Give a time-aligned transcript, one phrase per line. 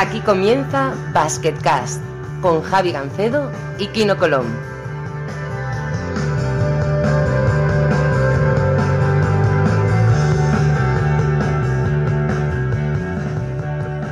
[0.00, 2.00] Aquí comienza Basketcast
[2.40, 3.50] con Javi Gancedo
[3.80, 4.46] y Kino Colón.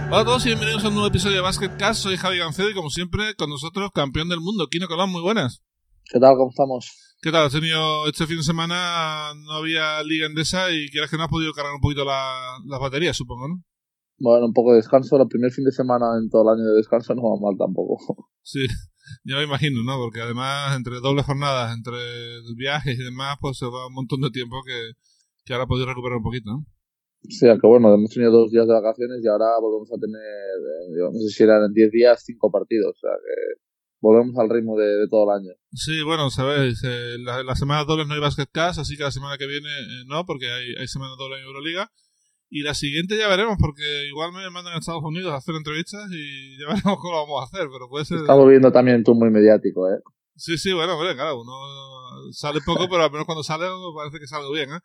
[0.08, 2.02] Hola a todos y bienvenidos a un nuevo episodio de Basketcast.
[2.02, 5.10] Soy Javi Gancedo y como siempre con nosotros campeón del mundo, Kino Colón.
[5.10, 5.62] Muy buenas.
[6.04, 6.36] ¿Qué tal?
[6.36, 6.90] ¿Cómo estamos?
[7.20, 7.46] ¿Qué tal?
[7.46, 11.28] Has tenido este fin de semana, no había liga endesa y quieras que no has
[11.28, 13.62] podido cargar un poquito la- las baterías, supongo, ¿no?
[14.18, 15.20] Bueno, un poco de descanso.
[15.20, 17.98] El primer fin de semana en todo el año de descanso no va mal tampoco.
[18.48, 18.64] Sí,
[19.24, 19.98] ya me imagino, ¿no?
[19.98, 21.98] Porque además, entre dobles jornadas, entre
[22.56, 24.92] viajes y demás, pues se va un montón de tiempo que,
[25.44, 26.64] que ahora podéis recuperar un poquito, ¿no?
[27.28, 31.10] Sí, aunque bueno, hemos tenido dos días de vacaciones y ahora volvemos a tener, eh,
[31.12, 32.94] no sé si eran en 10 días, cinco partidos.
[32.94, 33.60] O sea que
[34.00, 35.52] volvemos al ritmo de, de todo el año.
[35.72, 39.38] Sí, bueno, sabéis, eh, la, las semanas dobles no hay Basketcast, así que la semana
[39.38, 41.90] que viene eh, no, porque hay, hay semana doble en Euroliga.
[42.48, 46.08] Y la siguiente ya veremos, porque igual me mandan a Estados Unidos a hacer entrevistas
[46.12, 48.18] y ya veremos cómo lo vamos a hacer, pero puede ser...
[48.18, 49.98] Estamos viendo también tú muy mediático, ¿eh?
[50.36, 51.52] Sí, sí, bueno, hombre, claro, uno
[52.32, 53.66] sale poco, pero al menos cuando sale
[53.96, 54.80] parece que sale bien, ¿eh?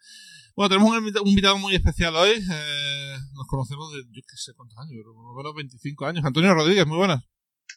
[0.56, 2.32] Bueno, tenemos un invita- un invitado muy especial hoy.
[2.32, 6.26] eh, nos conocemos de, yo qué sé cuántos años, pero por lo menos 25 años.
[6.26, 7.24] Antonio Rodríguez, muy buenas.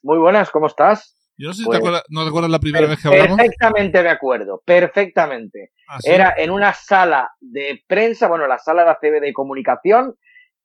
[0.02, 1.16] Muy buenas, ¿cómo estás?
[1.36, 3.36] Yo no sé si Pues- te acuerdas, no te acuerdas la primera vez que hablamos.
[3.36, 5.72] Perfectamente de acuerdo, perfectamente.
[5.88, 6.10] Ah, ¿sí?
[6.10, 10.14] Era en una sala de prensa, bueno, la sala de ACB de comunicación,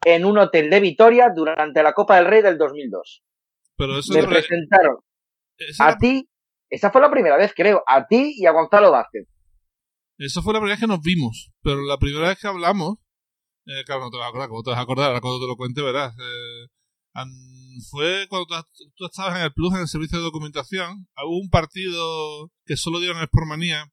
[0.06, 3.24] en un hotel de Vitoria durante la Copa del Rey del 2002.
[3.76, 4.98] Pero eso, Me presentaron
[5.58, 6.30] esa a ti,
[6.70, 9.28] esa fue la primera vez, creo, a ti y a Gonzalo Vázquez.
[10.20, 11.52] eso fue la primera vez que nos vimos.
[11.64, 12.98] Pero la primera vez que hablamos,
[13.66, 15.08] eh, claro, no te vas a acordar, ¿cómo te vas a acordar?
[15.08, 16.14] Ahora cuando te lo cuente verás.
[16.14, 16.68] Eh,
[17.90, 21.08] fue cuando tú, tú estabas en el Plus, en el servicio de documentación.
[21.26, 23.92] Hubo un partido que solo dieron en Sportmanía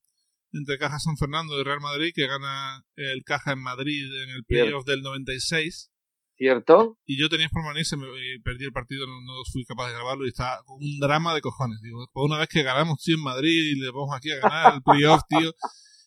[0.53, 4.43] entre Caja San Fernando y Real Madrid, que gana el Caja en Madrid en el
[4.45, 5.91] playoff del 96.
[6.39, 6.99] ¿Cierto?
[7.05, 9.87] Y yo tenía Sportmanía y, se me, y perdí el partido, no, no fui capaz
[9.87, 11.79] de grabarlo y estaba con un drama de cojones.
[11.81, 14.75] Digo, por una vez que ganamos, tío, en Madrid y le vamos aquí a ganar
[14.75, 15.51] el playoff, tío.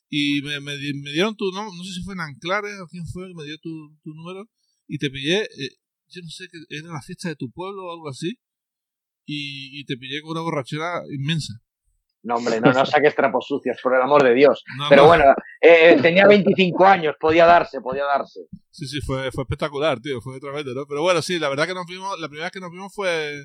[0.09, 2.87] Y me, me, di- me dieron tu nombre, no sé si fue en Anclares o
[2.89, 3.71] quién fue, me dio tu,
[4.03, 4.49] tu número
[4.89, 5.71] y te pillé, eh,
[6.11, 8.39] yo no sé, que era la fiesta de tu pueblo o algo así.
[9.27, 11.55] Y, y te pillé con una borrachera inmensa.
[12.23, 14.63] No, hombre, no, no saques trapos sucios, por el amor de Dios.
[14.77, 15.25] No, Pero no, bueno,
[15.61, 18.41] eh, tenía 25 años, podía darse, podía darse.
[18.71, 20.87] Sí, sí, fue, fue espectacular, tío, fue tremendo, ¿no?
[20.87, 23.45] Pero bueno, sí, la verdad que nos vimos, la primera vez que nos vimos fue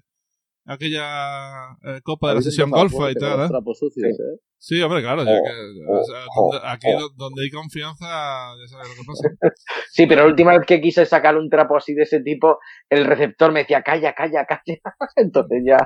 [0.66, 3.46] aquella eh, Copa de la sesión golfa y tal, ¿eh?
[3.46, 4.40] ¿eh?
[4.58, 5.52] Sí, hombre, claro, ya Oh, que,
[5.88, 7.00] oh, o sea, oh, donde- aquí oh.
[7.02, 9.30] do- donde hay confianza, ya sabes lo que pasa.
[9.92, 12.58] Sí, pero la última vez que quise sacar un trapo así de ese tipo,
[12.90, 14.80] el receptor me decía, calla, calla, calla.
[15.16, 15.78] Entonces ya.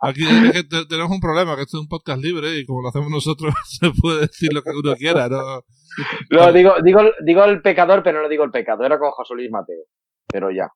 [0.00, 2.82] Aquí es que te- tenemos un problema, que esto es un podcast libre y como
[2.82, 5.62] lo hacemos nosotros, se puede decir lo que uno quiera, ¿no?
[6.30, 8.84] No, digo, digo, digo el pecador, pero no digo el pecado.
[8.84, 9.84] Era con José Luis Mateo.
[10.26, 10.68] Pero ya.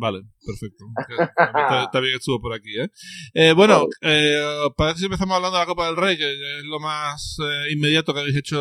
[0.00, 0.86] Vale, perfecto.
[1.06, 2.88] Que También, también estuvo por aquí, ¿eh?
[3.34, 4.40] Eh, bueno, eh,
[4.78, 8.14] ver si empezamos hablando de la Copa del Rey, que es lo más eh, inmediato
[8.14, 8.56] que habéis hecho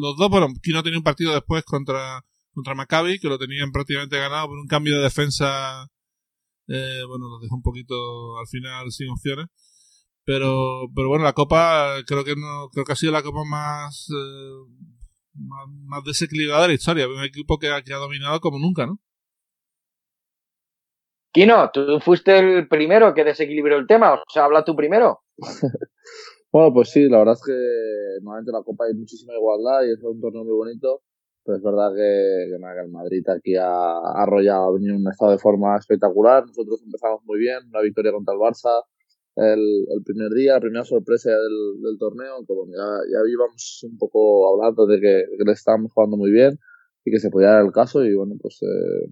[0.00, 0.30] los dos.
[0.30, 4.58] Bueno, Kino tenía un partido después contra, contra Maccabi, que lo tenían prácticamente ganado por
[4.58, 5.88] un cambio de defensa.
[6.68, 9.46] Eh, bueno, los dejó un poquito al final sin opciones.
[10.24, 14.06] Pero, pero bueno, la Copa creo que no, creo que ha sido la Copa más,
[14.14, 14.86] eh,
[15.34, 17.08] más, más desequilibrada de la historia.
[17.08, 19.00] Un equipo que que ha dominado como nunca, ¿no?
[21.32, 24.14] Kino, tú fuiste el primero que desequilibró el tema.
[24.14, 25.20] O sea, habla tú primero.
[26.52, 27.52] Bueno, pues sí, la verdad es que
[28.22, 31.00] normalmente en la Copa hay muchísima igualdad y es un torneo muy bonito,
[31.44, 35.30] pero es verdad que, que, el Madrid aquí ha arrollado, ha venido en un estado
[35.30, 36.44] de forma espectacular.
[36.44, 38.82] Nosotros empezamos muy bien, una victoria contra el Barça
[39.36, 43.80] el, el primer día, la primera sorpresa del, del torneo, que bueno, ya, ya íbamos
[43.84, 46.58] un poco hablando de que, que le estábamos jugando muy bien
[47.04, 49.08] y que se podía dar el caso y bueno, pues eh,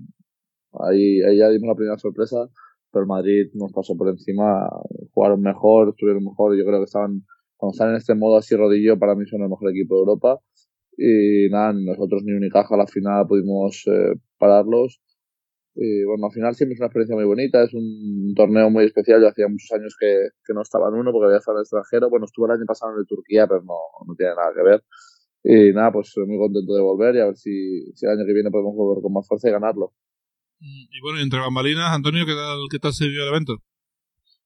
[0.72, 2.48] ahí, ahí ya dimos la primera sorpresa
[2.92, 4.68] pero Madrid nos pasó por encima,
[5.12, 7.22] jugaron mejor, estuvieron mejor, yo creo que estaban,
[7.56, 10.40] cuando están en este modo así rodillo, para mí son el mejor equipo de Europa,
[10.96, 15.00] y nada, ni nosotros ni Unicaja a la final pudimos eh, pararlos,
[15.74, 19.20] y bueno, al final siempre es una experiencia muy bonita, es un torneo muy especial,
[19.20, 21.64] yo hacía muchos años que, que no estaba en uno porque había estado en el
[21.64, 24.62] extranjero, bueno, estuve el año pasado en el Turquía, pero no, no tiene nada que
[24.62, 24.82] ver,
[25.44, 28.32] y nada, pues muy contento de volver y a ver si, si el año que
[28.32, 29.92] viene podemos volver con más fuerza y ganarlo.
[30.60, 33.56] Mm, Y bueno, entre bambalinas, Antonio, ¿qué tal, qué tal se vivió el evento?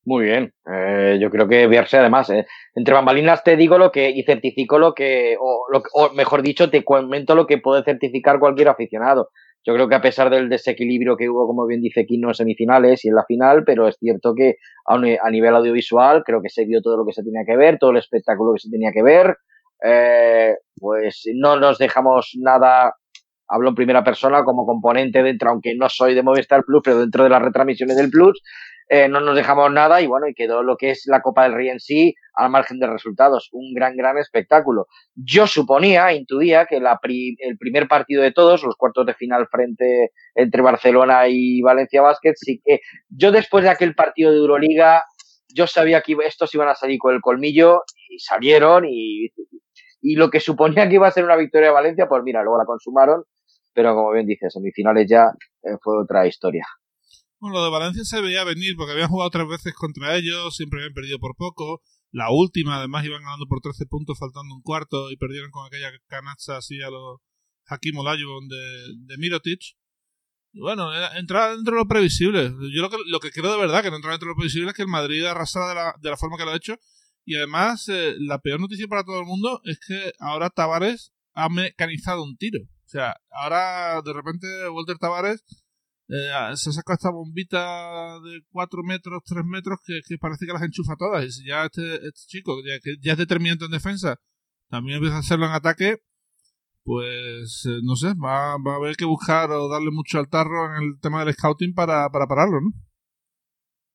[0.04, 0.52] Muy bien.
[0.66, 2.44] Eh, yo creo que verse además, eh,
[2.74, 6.70] entre bambalinas te digo lo que, y certifico lo que, o, lo, o mejor dicho,
[6.70, 9.30] te comento lo que puede certificar cualquier aficionado.
[9.64, 13.04] Yo creo que a pesar del desequilibrio que hubo, como bien dice Kino, en semifinales
[13.04, 14.56] y en la final, pero es cierto que
[14.86, 17.92] a nivel audiovisual creo que se vio todo lo que se tenía que ver, todo
[17.92, 19.36] el espectáculo que se tenía que ver.
[19.84, 22.92] Eh, pues no nos dejamos nada
[23.52, 27.22] hablo en primera persona como componente dentro, aunque no soy de Movistar Plus, pero dentro
[27.22, 28.42] de las retransmisiones del Plus,
[28.88, 31.54] eh, no nos dejamos nada y bueno, y quedó lo que es la Copa del
[31.54, 33.48] Rey en sí al margen de resultados.
[33.52, 34.86] Un gran, gran espectáculo.
[35.14, 40.12] Yo suponía, intuía que la el primer partido de todos, los cuartos de final frente
[40.34, 45.04] entre Barcelona y Valencia Basket, sí que yo después de aquel partido de Euroliga,
[45.54, 49.28] yo sabía que estos iban a salir con el colmillo y salieron y,
[50.02, 52.58] y lo que suponía que iba a ser una victoria de Valencia, pues mira, luego
[52.58, 53.24] la consumaron,
[53.74, 55.32] pero como bien dices, semifinales ya
[55.62, 56.66] eh, fue otra historia.
[57.38, 60.80] Bueno, lo de Valencia se veía venir porque habían jugado tres veces contra ellos, siempre
[60.80, 61.82] habían perdido por poco.
[62.12, 65.90] La última, además, iban ganando por 13 puntos faltando un cuarto y perdieron con aquella
[66.06, 67.20] canasta así a los
[67.66, 69.60] Hakim Olajuwon de, de Mirotic.
[70.52, 72.52] Y bueno, entraba dentro de lo previsible.
[72.74, 74.68] Yo lo que, lo que creo de verdad que no entra dentro de lo previsible
[74.68, 76.76] es que el Madrid arrasara de la, de la forma que lo ha hecho.
[77.24, 81.48] Y además, eh, la peor noticia para todo el mundo es que ahora Tavares ha
[81.48, 82.60] mecanizado un tiro.
[82.92, 85.42] Sea, ahora de repente Walter Tavares
[86.08, 90.96] eh, se saca esta bombita de 4 metros, 3 metros que, parece que las enchufa
[90.98, 91.24] todas.
[91.24, 94.16] Y si ya este, este chico, ya, que ya es determinante en defensa,
[94.68, 96.02] también empieza a hacerlo en ataque,
[96.84, 100.76] pues eh, no sé, va, va, a haber que buscar o darle mucho al tarro
[100.76, 102.72] en el tema del scouting para, para pararlo, ¿no?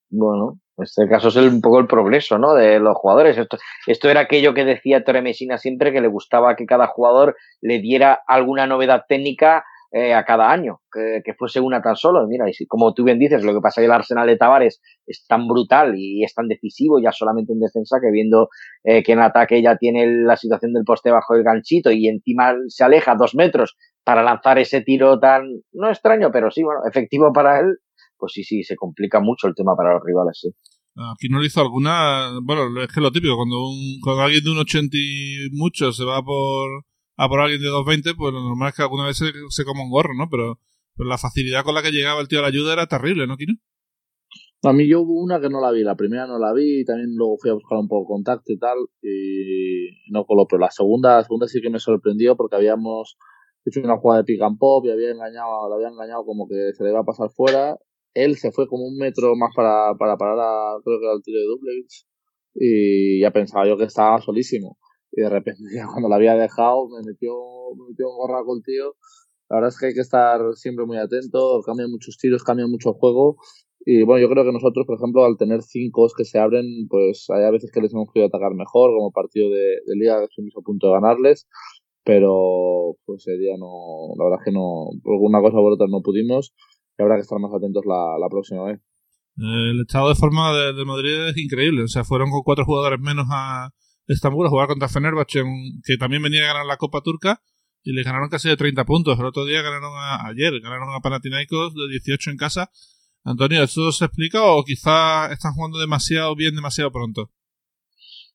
[0.10, 2.54] Bueno, en este caso es un poco el progreso, ¿no?
[2.54, 3.38] De los jugadores.
[3.38, 3.58] Esto,
[3.88, 7.80] esto era aquello que decía Torre Messina siempre, que le gustaba que cada jugador le
[7.80, 12.28] diera alguna novedad técnica eh, a cada año, que, fuese una tan solo.
[12.28, 15.26] Mira, y como tú bien dices, lo que pasa que el Arsenal de Tavares es
[15.28, 18.50] tan brutal y es tan decisivo ya solamente en defensa que viendo
[18.84, 22.54] eh, que en ataque ya tiene la situación del poste bajo el ganchito y encima
[22.68, 27.32] se aleja dos metros para lanzar ese tiro tan, no extraño, pero sí, bueno, efectivo
[27.32, 27.78] para él,
[28.18, 30.50] pues sí, sí, se complica mucho el tema para los rivales, sí.
[31.14, 34.50] Aquí no le hizo alguna, bueno, es que lo típico, cuando, un, cuando alguien de
[34.50, 36.86] un 80 y mucho se va por
[37.18, 39.84] a por alguien de 2.20, pues lo normal es que alguna vez se, se coma
[39.84, 40.28] un gorro, ¿no?
[40.30, 40.60] Pero,
[40.96, 43.38] pero, la facilidad con la que llegaba el tío a la ayuda era terrible, ¿no,
[43.38, 43.54] Kino?
[44.64, 47.16] A mí yo hubo una que no la vi, la primera no la vi, también
[47.16, 51.18] luego fui a buscar un poco contacto y tal, y no coló, pero la segunda,
[51.18, 53.18] la segunda sí que me sorprendió porque habíamos
[53.66, 56.74] hecho una jugada de pick and pop y había engañado, le había engañado como que
[56.74, 57.78] se le iba a pasar fuera,
[58.24, 61.40] él se fue como un metro más para, para parar a, creo que el tiro
[61.40, 62.08] de duplex,
[62.56, 64.78] y ya pensaba yo que estaba solísimo
[65.12, 67.34] y de repente cuando la había dejado me metió,
[67.76, 68.96] me metió un gorraco el tío.
[69.50, 72.94] La verdad es que hay que estar siempre muy atento, cambian muchos tiros, cambia mucho
[72.94, 73.38] juego.
[73.86, 77.28] Y bueno, yo creo que nosotros, por ejemplo, al tener cinco que se abren, pues
[77.30, 80.56] hay a veces que les hemos podido atacar mejor, como partido de, liga que estuvimos
[80.58, 81.48] a punto de ganarles,
[82.04, 85.88] pero pues ese día no, la verdad es que no, por alguna cosa u otra
[85.90, 86.54] no pudimos,
[86.98, 88.82] y habrá que estar más atentos la, la próxima vez.
[89.38, 93.00] El estado de forma de, de Madrid es increíble, o sea, fueron con cuatro jugadores
[93.00, 93.70] menos a,
[94.08, 95.44] Estambul a jugar contra Fenerbahce,
[95.84, 97.42] que también venía a ganar la Copa Turca,
[97.84, 99.20] y le ganaron casi de 30 puntos.
[99.20, 102.70] El otro día ganaron a, ayer, ganaron a Panathinaikos de 18 en casa.
[103.24, 107.30] Antonio, ¿eso se explica o quizá están jugando demasiado bien, demasiado pronto?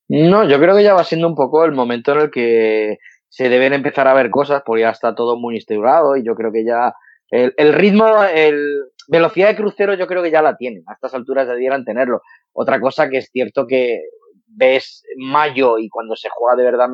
[0.08, 2.98] No, yo creo que ya va siendo un poco el momento en el que
[3.28, 6.52] se deben empezar a ver cosas, porque ya está todo muy instaurado y yo creo
[6.52, 6.92] que ya
[7.32, 10.84] el, el ritmo, el velocidad de crucero yo creo que ya la tienen.
[10.86, 12.20] A estas alturas debieran tenerlo.
[12.52, 14.02] Otra cosa que es cierto que
[14.46, 16.88] ves mayo y cuando se juega de verdad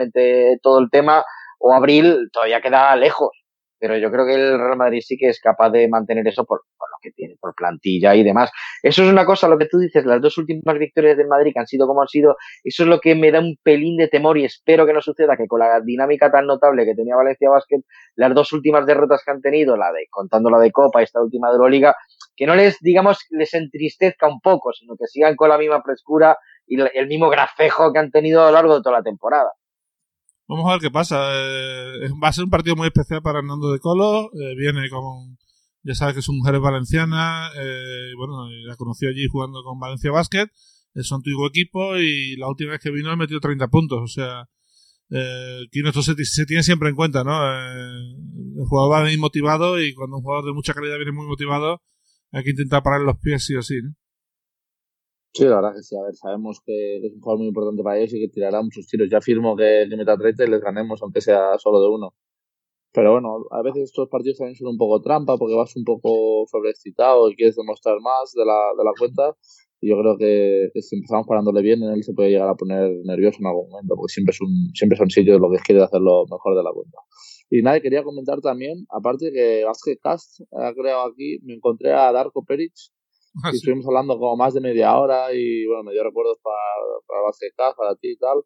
[0.63, 1.25] todo el tema,
[1.59, 3.31] o abril, todavía queda lejos.
[3.81, 6.63] Pero yo creo que el Real Madrid sí que es capaz de mantener eso por,
[7.01, 8.51] que tiene, por plantilla y demás.
[8.83, 11.61] Eso es una cosa, lo que tú dices, las dos últimas victorias del Madrid que
[11.61, 14.39] han sido como han sido, eso es lo que me da un pelín de temor
[14.39, 17.81] y espero que no suceda, que con la dinámica tan notable que tenía Valencia Basket,
[18.17, 21.49] las dos últimas derrotas que han tenido, la de, contando la de Copa esta última
[21.49, 21.95] de Euroliga,
[22.37, 26.37] que no les, digamos, les entristezca un poco, sino que sigan con la misma frescura
[26.67, 29.51] y el mismo grafejo que han tenido a lo largo de toda la temporada.
[30.49, 31.17] Vamos a ver qué pasa.
[31.31, 34.31] Eh, va a ser un partido muy especial para Hernando de Colo.
[34.33, 35.37] Eh, viene con.
[35.89, 37.49] Ya sabes que su mujer es valenciana.
[37.57, 40.49] Eh, bueno, la conoció allí jugando con Valencia Basket.
[40.93, 43.99] Es su antiguo equipo y la última vez que vino metió 30 puntos.
[44.03, 44.51] O sea,
[45.11, 47.33] eh, esto se, tiene siempre en cuenta, ¿no?
[47.33, 51.81] el jugador va venir motivado y cuando un jugador de mucha calidad viene muy motivado,
[52.33, 53.95] hay que intentar parar los pies sí o sí, ¿no?
[55.33, 55.97] Sí, la verdad que sí.
[55.97, 58.87] A ver, sabemos que es un jugador muy importante para ellos y que tirará muchos
[58.87, 59.09] tiros.
[59.11, 62.15] Ya firmo que, que meta 30 y les ganemos, aunque sea solo de uno.
[62.93, 66.47] Pero bueno, a veces estos partidos también son un poco trampa porque vas un poco
[66.51, 69.37] sobreexcitado y quieres demostrar más de la, de la cuenta.
[69.81, 72.91] Y yo creo que, si empezamos parándole bien, en él se puede llegar a poner
[73.05, 76.25] nervioso en algún momento, porque siempre, es un, siempre son sitios lo que quiere hacerlo
[76.29, 76.99] mejor de la cuenta.
[77.51, 82.11] Y nada, quería comentar también, aparte que Basket Cast ha creado aquí, me encontré a
[82.11, 82.73] Darko Peric,
[83.45, 86.57] Ah, y estuvimos hablando como más de media hora y bueno, me dio recuerdos para,
[87.07, 88.43] para Basket para ti y tal.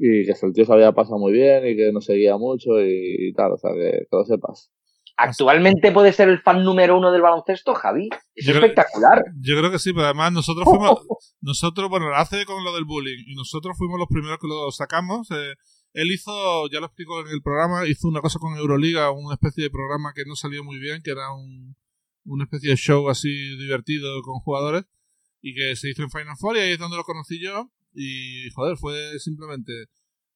[0.00, 3.32] Y que el tío se había pasado muy bien y que nos seguía mucho y,
[3.34, 4.70] tal, o sea, que, que lo sepas.
[5.16, 8.08] actualmente puede ser el fan número uno del baloncesto, Javi.
[8.34, 9.24] Es espectacular.
[9.40, 11.00] yo creo que sí, pero además nosotros fuimos,
[11.40, 15.28] nosotros, bueno, hace con lo del bullying, y nosotros fuimos los primeros que lo sacamos.
[15.32, 15.54] Eh,
[15.94, 19.64] él hizo, ya lo explico en el programa, hizo una cosa con Euroliga, una especie
[19.64, 21.74] de programa que no salió muy bien, que era un,
[22.24, 23.28] una especie de show así
[23.58, 24.84] divertido con jugadores,
[25.40, 28.50] y que se hizo en Final Four, y ahí es donde lo conocí yo, y
[28.54, 29.72] joder, fue simplemente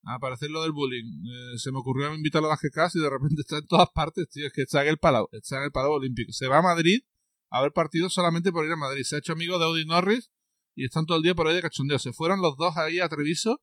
[0.05, 1.05] aparecer lo del bullying.
[1.05, 4.29] Eh, se me ocurrió invitarlo a las GKs y de repente está en todas partes,
[4.29, 4.47] tío.
[4.47, 6.33] Es que está en el Palau, está en el Palau Olímpico.
[6.33, 7.01] Se va a Madrid
[7.51, 9.05] a ver partidos solamente por ir a Madrid.
[9.05, 10.31] Se ha hecho amigo de Audi Norris
[10.75, 11.99] y están todo el día por ahí de cachondeo.
[11.99, 13.61] Se fueron los dos ahí a Treviso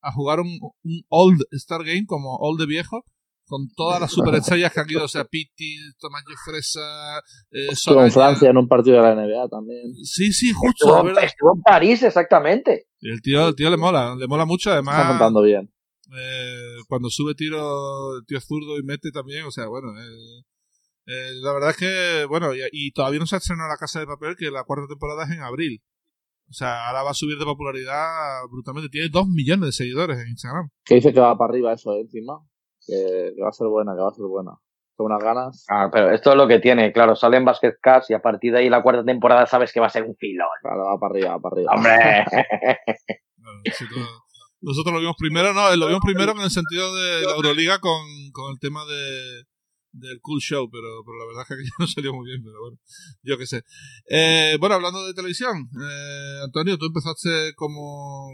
[0.00, 3.04] a jugar un, un Old Star Game como Old de viejo
[3.46, 7.18] con todas las superestrellas que han ido, o sea, Pitti, Tomás Fresa,
[7.50, 9.94] eh, Estuvo en Francia en un partido de la NBA también.
[10.02, 11.08] Sí, sí, justo.
[11.18, 12.88] Estuvo, en París, exactamente.
[13.00, 14.96] El tío, el tío le mola, le mola mucho, además.
[14.96, 15.72] Está contando bien.
[16.12, 19.88] Eh, cuando sube tiro, el tío zurdo y mete también, o sea, bueno.
[19.96, 20.42] Eh,
[21.06, 24.06] eh la verdad es que, bueno, y, todavía no se ha estrenado La Casa de
[24.06, 25.82] Papel, que la cuarta temporada es en abril.
[26.48, 28.88] O sea, ahora va a subir de popularidad brutalmente.
[28.88, 30.68] Tiene dos millones de seguidores en Instagram.
[30.84, 32.40] Que dice que va para arriba eso, encima
[32.86, 34.52] que, va a ser buena, que va a ser buena.
[34.96, 35.64] Con unas ganas.
[35.68, 38.52] Ah, pero esto es lo que tiene, claro, sale en Basket Cars y a partir
[38.52, 40.48] de ahí la cuarta temporada sabes que va a ser un filón.
[40.62, 41.72] Claro, va para arriba, va para arriba.
[41.74, 42.24] ¡Hombre!
[44.62, 48.00] nosotros lo vimos primero, no, lo vimos primero en el sentido de la Euroliga con,
[48.32, 49.44] con el tema de,
[49.98, 52.60] del Cool Show, pero, pero la verdad es que aquello no salió muy bien, pero
[52.60, 52.78] bueno,
[53.22, 53.62] yo qué sé.
[54.08, 58.28] Eh, bueno, hablando de televisión, eh, Antonio, tú empezaste como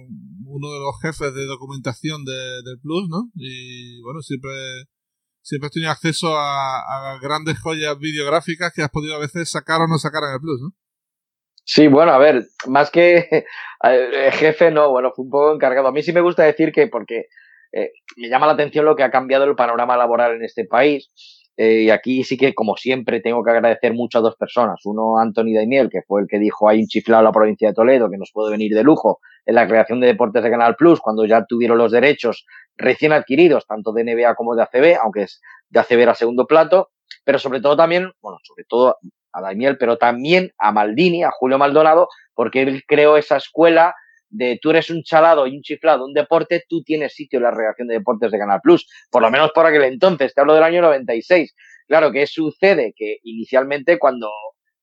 [0.47, 3.31] uno de los jefes de documentación de, del Plus, ¿no?
[3.35, 4.50] Y bueno, siempre,
[5.40, 9.87] siempre has tenido acceso a, grandes joyas videográficas que has podido a veces sacar o
[9.87, 10.71] no sacar en el Plus, ¿no?
[11.64, 13.45] Sí, bueno, a ver, más que
[14.33, 15.88] jefe, no, bueno, fue un poco encargado.
[15.88, 17.26] A mí sí me gusta decir que, porque
[17.73, 21.11] eh, me llama la atención lo que ha cambiado el panorama laboral en este país
[21.56, 24.80] eh, y aquí sí que, como siempre, tengo que agradecer mucho a dos personas.
[24.85, 28.11] Uno, Anthony Daimiel, que fue el que dijo hay un chiflado la provincia de Toledo
[28.11, 31.26] que nos puede venir de lujo en la creación de deportes de Canal Plus, cuando
[31.26, 35.80] ya tuvieron los derechos recién adquiridos, tanto de NBA como de ACB, aunque es de
[35.80, 36.90] ACB era segundo plato,
[37.25, 38.97] pero sobre todo también, bueno, sobre todo
[39.32, 43.94] a Daimiel, pero también a Maldini, a Julio Maldonado, porque él creó esa escuela
[44.33, 47.51] de tú eres un chalado y un chiflado, un deporte, tú tienes sitio en la
[47.51, 50.65] redacción de deportes de Canal Plus, por lo menos por aquel entonces, te hablo del
[50.65, 51.55] año 96.
[51.87, 52.95] Claro, ¿qué sucede?
[52.97, 54.31] Que inicialmente cuando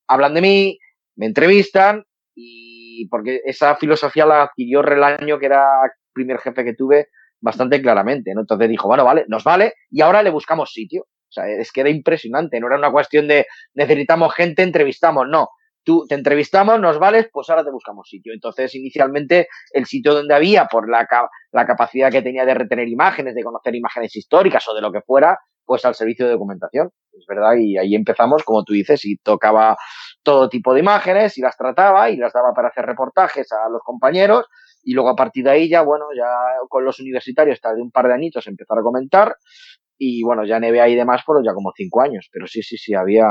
[0.07, 0.79] hablan de mí,
[1.15, 2.03] me entrevistan
[2.35, 7.07] y porque esa filosofía la adquirió Relaño, que era el primer jefe que tuve,
[7.41, 8.41] bastante claramente, ¿no?
[8.41, 11.03] Entonces dijo, bueno, vale, nos vale y ahora le buscamos sitio.
[11.03, 15.49] O sea, es que era impresionante, no era una cuestión de necesitamos gente, entrevistamos, no
[15.89, 18.31] tú te entrevistamos, nos vales, pues ahora te buscamos sitio.
[18.31, 21.07] Entonces, inicialmente, el sitio donde había, por la,
[21.51, 25.01] la capacidad que tenía de retener imágenes, de conocer imágenes históricas o de lo que
[25.01, 26.91] fuera, pues al servicio de documentación.
[27.11, 29.77] Es verdad, y ahí empezamos, como tú dices, y tocaba
[30.21, 33.81] todo tipo de imágenes y las trataba y las daba para hacer reportajes a los
[33.83, 34.45] compañeros.
[34.83, 36.29] Y luego a partir de ahí ya, bueno, ya
[36.69, 39.35] con los universitarios, de un par de añitos, empezar a comentar.
[39.97, 42.29] Y bueno, ya NBA y demás fueron ya como cinco años.
[42.31, 43.25] Pero sí, sí, sí, había,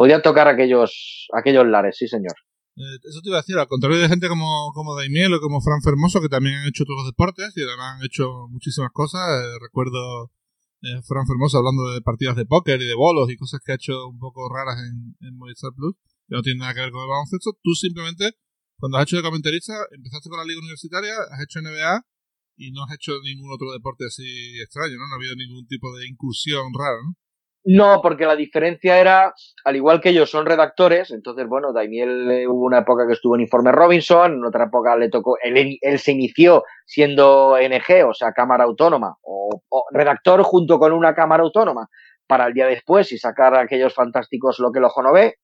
[0.00, 2.32] podían tocar aquellos, aquellos lares, sí señor.
[2.72, 5.60] Eh, eso te iba a decir, al contrario de gente como, como Daimiel o como
[5.60, 9.20] Fran Fermoso, que también han hecho otros deportes y además han hecho muchísimas cosas.
[9.28, 10.32] Eh, recuerdo
[10.80, 13.74] eh, Fran Fermoso hablando de partidas de póker y de bolos y cosas que ha
[13.74, 15.92] hecho un poco raras en, en Movistar Plus,
[16.24, 17.60] que no tienen nada que ver con el baloncesto.
[17.60, 18.40] Tú simplemente,
[18.80, 22.08] cuando has hecho de comentarista, empezaste con la liga universitaria, has hecho NBA
[22.56, 24.24] y no has hecho ningún otro deporte así
[24.64, 25.08] extraño, ¿no?
[25.08, 27.20] No ha habido ningún tipo de incursión rara, ¿no?
[27.64, 32.48] No, porque la diferencia era, al igual que ellos son redactores, entonces, bueno, Daimiel eh,
[32.48, 35.98] hubo una época que estuvo en Informe Robinson, en otra época le tocó, él, él
[35.98, 39.50] se inició siendo NG, o sea, Cámara Autónoma, o,
[39.92, 41.88] redactor junto con una Cámara Autónoma,
[42.26, 45.34] para el día después y sacar aquellos fantásticos Lo que el ojo no ve.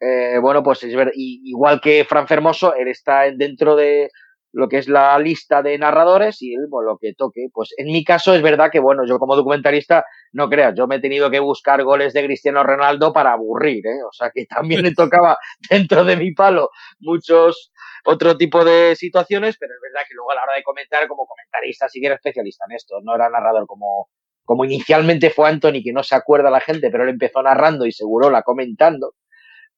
[0.00, 4.10] Eh, bueno, pues es ver, igual que Fran Fermoso, él está dentro de
[4.54, 7.48] lo que es la lista de narradores y él, lo que toque.
[7.52, 10.96] Pues en mi caso es verdad que, bueno, yo como documentalista, no creas, yo me
[10.96, 14.02] he tenido que buscar goles de Cristiano Ronaldo para aburrir, ¿eh?
[14.08, 15.36] O sea que también le tocaba
[15.68, 16.70] dentro de mi palo
[17.00, 17.72] muchos
[18.04, 21.26] otro tipo de situaciones, pero es verdad que luego a la hora de comentar, como
[21.26, 24.08] comentarista, sí que era especialista en esto, no era narrador como,
[24.44, 27.92] como inicialmente fue Anthony, que no se acuerda la gente, pero él empezó narrando y
[27.92, 29.14] seguro la comentando.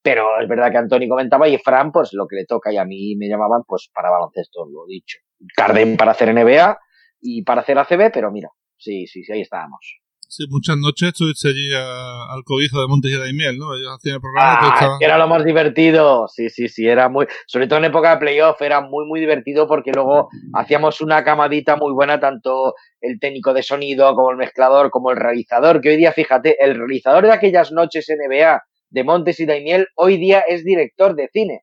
[0.07, 2.85] Pero es verdad que Antonio comentaba y Fran, pues lo que le toca y a
[2.85, 5.19] mí me llamaban pues para baloncesto, lo dicho.
[5.57, 6.79] Carden para hacer NBA
[7.21, 9.81] y para hacer ACB, pero mira, sí, sí, sí, ahí estábamos.
[10.29, 13.75] Sí, muchas noches estuviste allí al cobijo de Montes y Daimiel, ¿no?
[13.75, 14.59] Ellos hacían el programa.
[14.61, 16.29] Ah, era lo más divertido.
[16.29, 17.27] Sí, sí, sí, era muy.
[17.49, 21.75] Sobre todo en época de playoff, era muy, muy divertido porque luego hacíamos una camadita
[21.75, 25.81] muy buena, tanto el técnico de sonido como el mezclador, como el realizador.
[25.81, 30.17] Que hoy día, fíjate, el realizador de aquellas noches NBA de Montes y Daimiel, hoy
[30.17, 31.63] día es director de cine.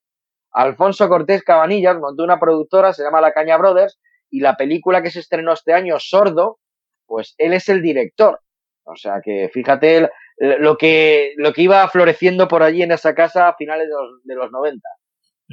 [0.52, 4.00] Alfonso Cortés Cabanillas montó una productora, se llama La Caña Brothers,
[4.30, 6.60] y la película que se estrenó este año, Sordo,
[7.06, 8.40] pues él es el director.
[8.86, 13.48] O sea que fíjate lo que, lo que iba floreciendo por allí en esa casa
[13.48, 14.82] a finales de los, de los 90.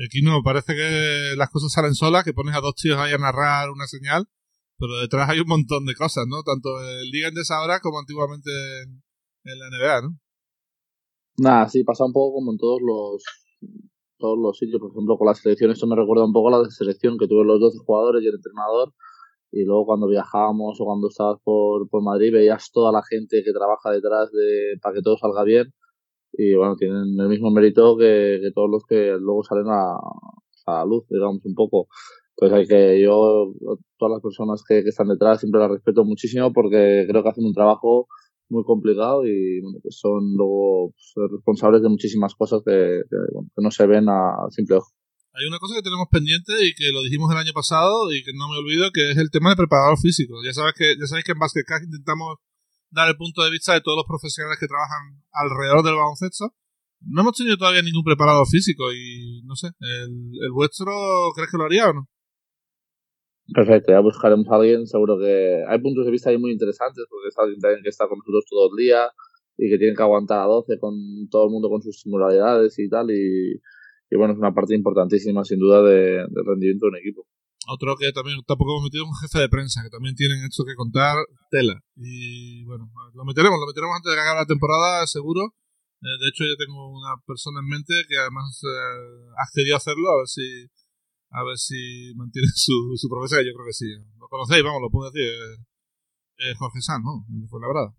[0.06, 3.18] Aquí no, parece que las cosas salen solas, que pones a dos tíos ahí a
[3.18, 4.26] narrar una señal,
[4.78, 6.42] pero detrás hay un montón de cosas, ¿no?
[6.42, 8.50] Tanto el Liga de ahora como antiguamente
[8.82, 10.18] en, la NBA, ¿no?
[11.38, 13.22] Nada, sí, pasa un poco como en todos los
[14.18, 16.70] todos los sitios, por ejemplo, con la selección, esto me recuerda un poco a la
[16.70, 18.92] selección que tuve los 12 jugadores y el entrenador,
[19.52, 23.52] y luego cuando viajábamos o cuando estabas por, por Madrid veías toda la gente que
[23.52, 25.72] trabaja detrás de para que todo salga bien.
[26.32, 29.94] Y bueno, tienen el mismo mérito que, que todos los que luego salen a,
[30.66, 31.88] a la luz, digamos, un poco.
[32.36, 33.52] Pues hay que yo,
[33.98, 37.44] todas las personas que, que están detrás siempre las respeto muchísimo porque creo que hacen
[37.44, 38.08] un trabajo
[38.50, 43.16] muy complicado y bueno, que son luego pues, responsables de muchísimas cosas que, que,
[43.56, 44.90] no se ven a, simple ojo.
[45.32, 48.32] Hay una cosa que tenemos pendiente y que lo dijimos el año pasado y que
[48.34, 50.34] no me olvido, que es el tema de preparador físico.
[50.44, 52.38] Ya sabes que, ya sabéis que en Basketcast intentamos
[52.90, 56.52] dar el punto de vista de todos los profesionales que trabajan alrededor del baloncesto.
[57.00, 60.92] No hemos tenido todavía ningún preparador físico y no sé, ¿el, el vuestro
[61.34, 62.08] crees que lo haría o no?
[63.52, 67.28] Perfecto, ya buscaremos a alguien, seguro que hay puntos de vista ahí muy interesantes, porque
[67.28, 69.10] está alguien también que está con nosotros todo el día
[69.56, 70.94] y que tiene que aguantar a 12 con
[71.30, 73.60] todo el mundo con sus singularidades y tal, y,
[74.10, 77.26] y bueno, es una parte importantísima sin duda de, del rendimiento de un equipo.
[77.68, 80.64] Otro que también tampoco hemos metido es un jefe de prensa, que también tienen esto
[80.64, 81.14] que contar
[81.50, 81.78] tela.
[81.96, 85.54] Y bueno, lo meteremos, lo meteremos antes de que acabe la temporada, seguro.
[86.02, 90.08] Eh, de hecho, yo tengo una persona en mente que además eh, accedió a hacerlo,
[90.08, 90.66] a ver si
[91.30, 93.86] a ver si mantiene su, su promesa, yo creo que sí.
[94.18, 95.30] Lo conocéis, vamos, lo puedo decir.
[96.38, 97.24] Eh, Jorge San, ¿no?
[97.32, 97.92] El de Fuenlabrada.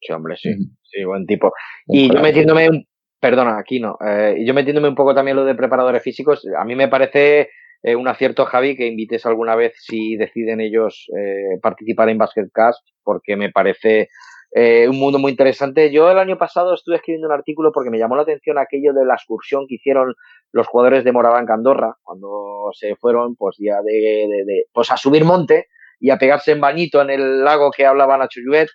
[0.00, 0.50] Sí, hombre, sí.
[0.82, 1.52] Sí, buen tipo.
[1.86, 2.86] Y yo metiéndome un
[3.18, 3.96] Perdona, aquí no.
[4.06, 7.48] Eh, yo metiéndome un poco también lo de preparadores físicos, a mí me parece
[7.82, 12.86] eh, un acierto, Javi, que invites alguna vez si deciden ellos eh, participar en Basketcast,
[13.02, 14.08] porque me parece
[14.54, 15.90] eh, un mundo muy interesante.
[15.92, 19.04] Yo el año pasado estuve escribiendo un artículo porque me llamó la atención aquello de
[19.04, 20.14] la excursión que hicieron
[20.52, 25.66] los jugadores de Moraván Andorra cuando se fueron pues ya de, pues a subir monte
[26.00, 28.68] y a pegarse en bañito en el lago que hablaba Nacho Lluet.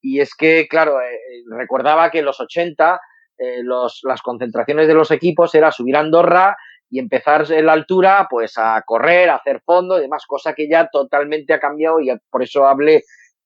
[0.00, 1.18] Y es que, claro, eh,
[1.50, 3.00] recordaba que en los 80
[3.38, 6.56] eh, los, las concentraciones de los equipos era subir a Andorra
[6.90, 10.68] y empezar en la altura, pues a correr, a hacer fondo y demás, cosa que
[10.68, 13.02] ya totalmente ha cambiado y por eso hablé,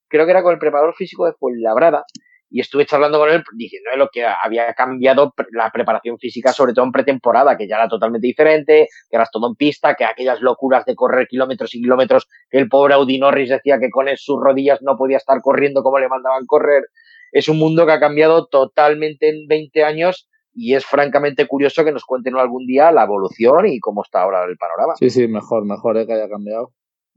[0.09, 2.05] creo que era con el preparador físico de Fuenlabrada,
[2.53, 6.85] y estuve charlando con él diciendo lo que había cambiado la preparación física, sobre todo
[6.85, 10.85] en pretemporada, que ya era totalmente diferente, que eras todo en pista, que aquellas locuras
[10.85, 14.81] de correr kilómetros y kilómetros, que el pobre Audi Norris decía que con sus rodillas
[14.83, 16.85] no podía estar corriendo como le mandaban correr,
[17.33, 21.93] es un mundo que ha cambiado totalmente en 20 años y es francamente curioso que
[21.93, 24.95] nos cuenten algún día la evolución y cómo está ahora el panorama.
[24.97, 26.07] Sí, sí, mejor, mejor ¿eh?
[26.07, 26.73] que haya cambiado.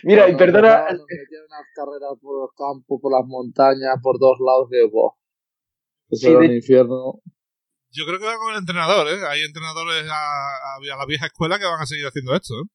[0.05, 0.93] Mira, y perdona.
[0.93, 5.15] Nos unas carreras por los campos, por las montañas, por todos lados, que wow,
[6.11, 7.21] eso sí, era un infierno.
[7.93, 9.19] Yo creo que va con el entrenador, ¿eh?
[9.29, 12.67] Hay entrenadores a, a, a, la vieja escuela que van a seguir haciendo esto, ¿eh?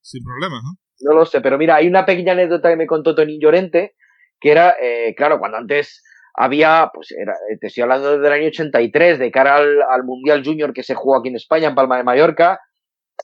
[0.00, 0.78] Sin problemas, ¿no?
[1.02, 3.96] No lo sé, pero mira, hay una pequeña anécdota que me contó Tony Llorente,
[4.40, 6.02] que era, eh, claro, cuando antes
[6.34, 10.72] había, pues era, te estoy hablando del año 83, de cara al, al, Mundial Junior
[10.72, 12.60] que se jugó aquí en España, en Palma de Mallorca,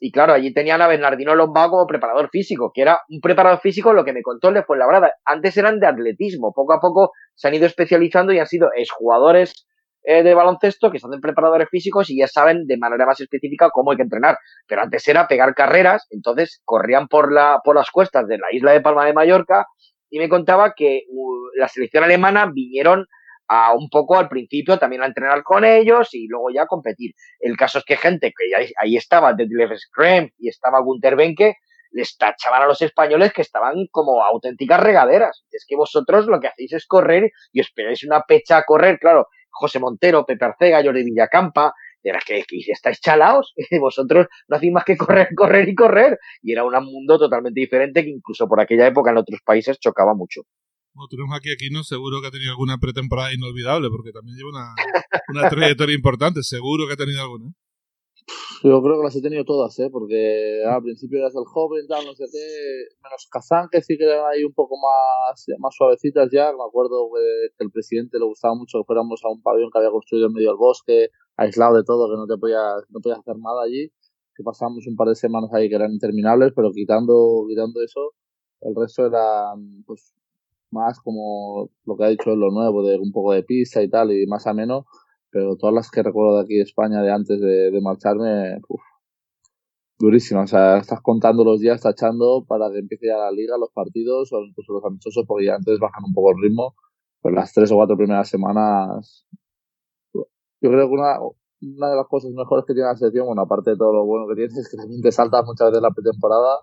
[0.01, 3.93] y claro, allí tenían a Bernardino Lombao como preparador físico, que era un preparador físico,
[3.93, 5.11] lo que me contó le fue la verdad.
[5.25, 9.67] Antes eran de atletismo, poco a poco se han ido especializando y han sido exjugadores
[10.03, 13.91] eh, de baloncesto que son preparadores físicos y ya saben de manera más específica cómo
[13.91, 14.37] hay que entrenar.
[14.67, 18.71] Pero antes era pegar carreras, entonces corrían por, la, por las cuestas de la isla
[18.71, 19.65] de Palma de Mallorca
[20.09, 23.05] y me contaba que uh, la selección alemana vinieron
[23.49, 27.13] a un poco al principio también a entrenar con ellos y luego ya a competir.
[27.39, 31.55] El caso es que gente que ahí, ahí estaba, Detlef Schrempf y estaba Gunter Benke,
[31.91, 35.43] les tachaban a los españoles que estaban como auténticas regaderas.
[35.51, 39.27] Es que vosotros lo que hacéis es correr y esperáis una pecha a correr, claro.
[39.49, 44.85] José Montero, Pepe Arcega, Jordi Villacampa, era que, que estáis chalaos, vosotros no hacéis más
[44.85, 46.19] que correr, correr y correr.
[46.41, 50.13] Y era un mundo totalmente diferente que incluso por aquella época en otros países chocaba
[50.13, 50.43] mucho.
[50.99, 54.51] Bueno, tenemos aquí aquí no seguro que ha tenido alguna pretemporada inolvidable, porque también lleva
[54.51, 54.75] una,
[55.31, 57.55] una trayectoria importante, seguro que ha tenido alguna.
[58.67, 59.87] Yo creo que las he tenido todas, ¿eh?
[59.89, 62.43] Porque al principio eras el joven, tal, no sé qué.
[63.01, 66.51] Menos Kazán, que sí que eran ahí un poco más, más suavecitas ya.
[66.51, 69.79] Me acuerdo que, que el presidente le gustaba mucho que fuéramos a un pabellón que
[69.79, 73.19] había construido en medio del bosque, aislado de todo, que no te podías, no podías
[73.19, 73.87] hacer nada allí.
[74.35, 78.11] Que pasamos un par de semanas ahí que eran interminables, pero quitando, quitando eso,
[78.59, 80.13] el resto eran, pues,
[80.71, 84.11] más como lo que ha dicho lo nuevo, de un poco de pista y tal,
[84.11, 84.85] y más ameno
[85.31, 88.81] pero todas las que recuerdo de aquí de España de antes de, marcharme, uf,
[89.99, 90.41] durísimo.
[90.41, 94.31] O sea, estás contando los días, tachando para que empiece ya la liga, los partidos
[94.33, 96.75] o incluso los amistosos, porque ya antes bajan un poco el ritmo.
[97.21, 99.27] Pero las tres o cuatro primeras semanas,
[100.13, 100.23] yo
[100.61, 103.77] creo que una, una de las cosas mejores que tiene la selección, bueno, aparte de
[103.77, 106.59] todo lo bueno que tiene, es que también te saltas muchas veces la pretemporada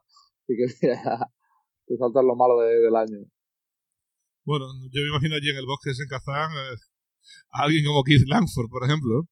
[0.49, 0.67] y que
[1.87, 3.19] te saltas lo malo de, del año.
[4.47, 6.77] Bueno, yo me imagino allí en el bosque en Kazán, eh,
[7.51, 9.27] a alguien como Keith Langford, por ejemplo.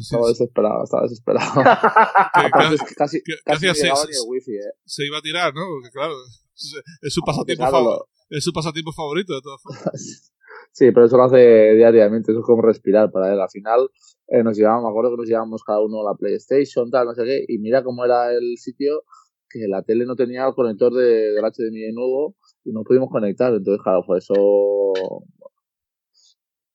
[0.00, 1.52] Estaba desesperado, estaba desesperado.
[2.52, 4.72] casi, casi, que- casi casi no llegaba se- ni el wifi, eh.
[4.84, 5.62] se iba a tirar, ¿no?
[5.68, 6.12] Porque claro,
[6.54, 8.08] es, es su pasatiempo Claro, favorito.
[8.28, 10.32] Es su pasatiempo favorito, de todas formas.
[10.72, 13.40] Sí, pero eso lo hace diariamente, eso es como respirar para él.
[13.40, 13.88] Al final
[14.28, 17.14] eh, nos llevábamos, me acuerdo que nos llevábamos cada uno a la PlayStation, tal, no
[17.14, 19.02] sé qué, y mira cómo era el sitio,
[19.48, 23.08] que la tele no tenía el conector de, del HDMI de nuevo y no pudimos
[23.10, 23.54] conectar.
[23.54, 24.34] Entonces, claro, fue eso.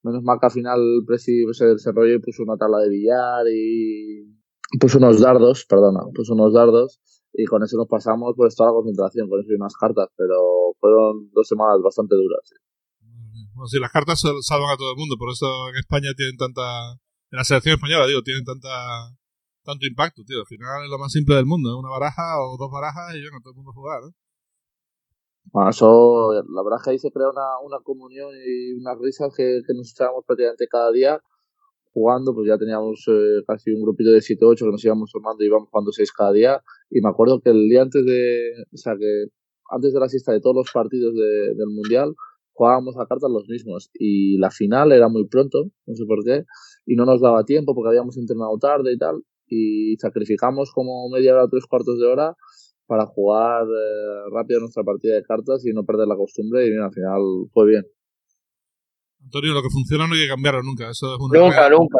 [0.02, 3.44] Menos mal que al final el Presi se desarrolló y puso una tabla de billar
[3.48, 4.26] y
[4.80, 7.00] puso unos dardos, perdona, puso unos dardos
[7.32, 10.74] y con eso nos pasamos pues toda la concentración, con eso y unas cartas, pero
[10.80, 12.40] fueron dos semanas bastante duras.
[12.42, 12.56] sí.
[13.54, 16.36] Bueno, sí, las cartas sal- salvan a todo el mundo, por eso en España tienen
[16.36, 16.98] tanta.
[17.30, 18.68] En la selección española, digo, tienen tanta
[19.64, 20.40] tanto impacto, tío.
[20.40, 21.78] Al final es lo más simple del mundo, ¿eh?
[21.78, 24.12] una baraja o dos barajas y bueno, todo el mundo jugar, ¿eh?
[25.50, 29.34] Bueno, eso, la verdad es que ahí se crea una, una comunión y unas risas
[29.36, 31.20] que, que nos echábamos prácticamente cada día
[31.92, 35.10] jugando, pues ya teníamos eh, casi un grupito de 7 o 8 que nos íbamos
[35.12, 36.62] formando y íbamos jugando 6 cada día.
[36.90, 39.26] Y me acuerdo que el día antes de, o sea, que
[39.70, 42.14] antes de la siesta de todos los partidos de- del Mundial,
[42.54, 43.90] jugábamos a cartas los mismos.
[43.94, 46.44] Y la final era muy pronto, no sé por qué,
[46.86, 49.22] y no nos daba tiempo porque habíamos entrenado tarde y tal.
[49.48, 52.36] Y sacrificamos como media hora tres cuartos de hora
[52.86, 56.66] para jugar eh, rápido nuestra partida de cartas y no perder la costumbre.
[56.66, 57.20] Y mira, al final
[57.52, 57.84] fue bien.
[59.24, 60.90] Antonio, lo que funciona no hay que cambiarlo nunca.
[60.90, 61.98] Eso es una Nunca, nunca.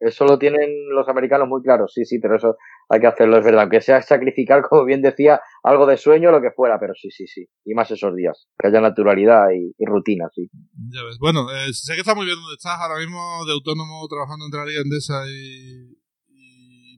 [0.00, 2.56] Eso lo tienen los americanos muy claro, sí, sí, pero eso
[2.90, 3.62] hay que hacerlo, es verdad.
[3.62, 7.26] Aunque sea sacrificar, como bien decía, algo de sueño, lo que fuera, pero sí, sí,
[7.26, 7.46] sí.
[7.64, 10.50] Y más esos días, que haya naturalidad y, y rutina, sí.
[10.92, 11.18] Ya ves.
[11.18, 14.60] Bueno, eh, sé que estás muy bien donde estás ahora mismo, de autónomo, trabajando entre
[14.60, 15.96] la Liga Endesa y,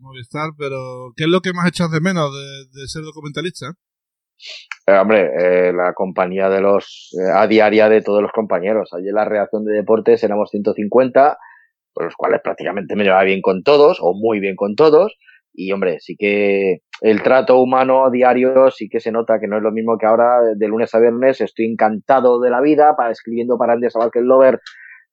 [0.01, 3.75] Movistar, pero ¿qué es lo que más echas de menos de, ser documentalista?
[4.87, 8.91] Eh, hombre, eh, la compañía de los, eh, a diaria de todos los compañeros.
[8.93, 11.39] Allí en la redacción de deportes éramos 150,
[11.93, 15.17] por los cuales prácticamente me llevaba bien con todos, o muy bien con todos.
[15.53, 19.63] Y hombre, sí que el trato humano diario sí que se nota que no es
[19.63, 23.57] lo mismo que ahora, de lunes a viernes, estoy encantado de la vida, para, escribiendo
[23.57, 24.61] para Andy Sabalkel Lover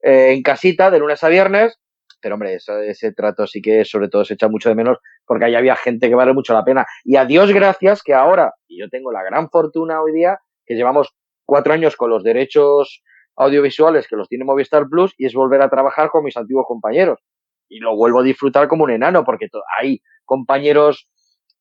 [0.02, 1.78] en casita, de lunes a viernes.
[2.24, 5.54] Pero hombre, ese trato sí que sobre todo se echa mucho de menos porque ahí
[5.54, 6.86] había gente que vale mucho la pena.
[7.04, 10.74] Y a Dios gracias que ahora, y yo tengo la gran fortuna hoy día, que
[10.74, 11.10] llevamos
[11.44, 13.02] cuatro años con los derechos
[13.36, 17.20] audiovisuales que los tiene Movistar Plus y es volver a trabajar con mis antiguos compañeros.
[17.68, 21.08] Y lo vuelvo a disfrutar como un enano porque hay compañeros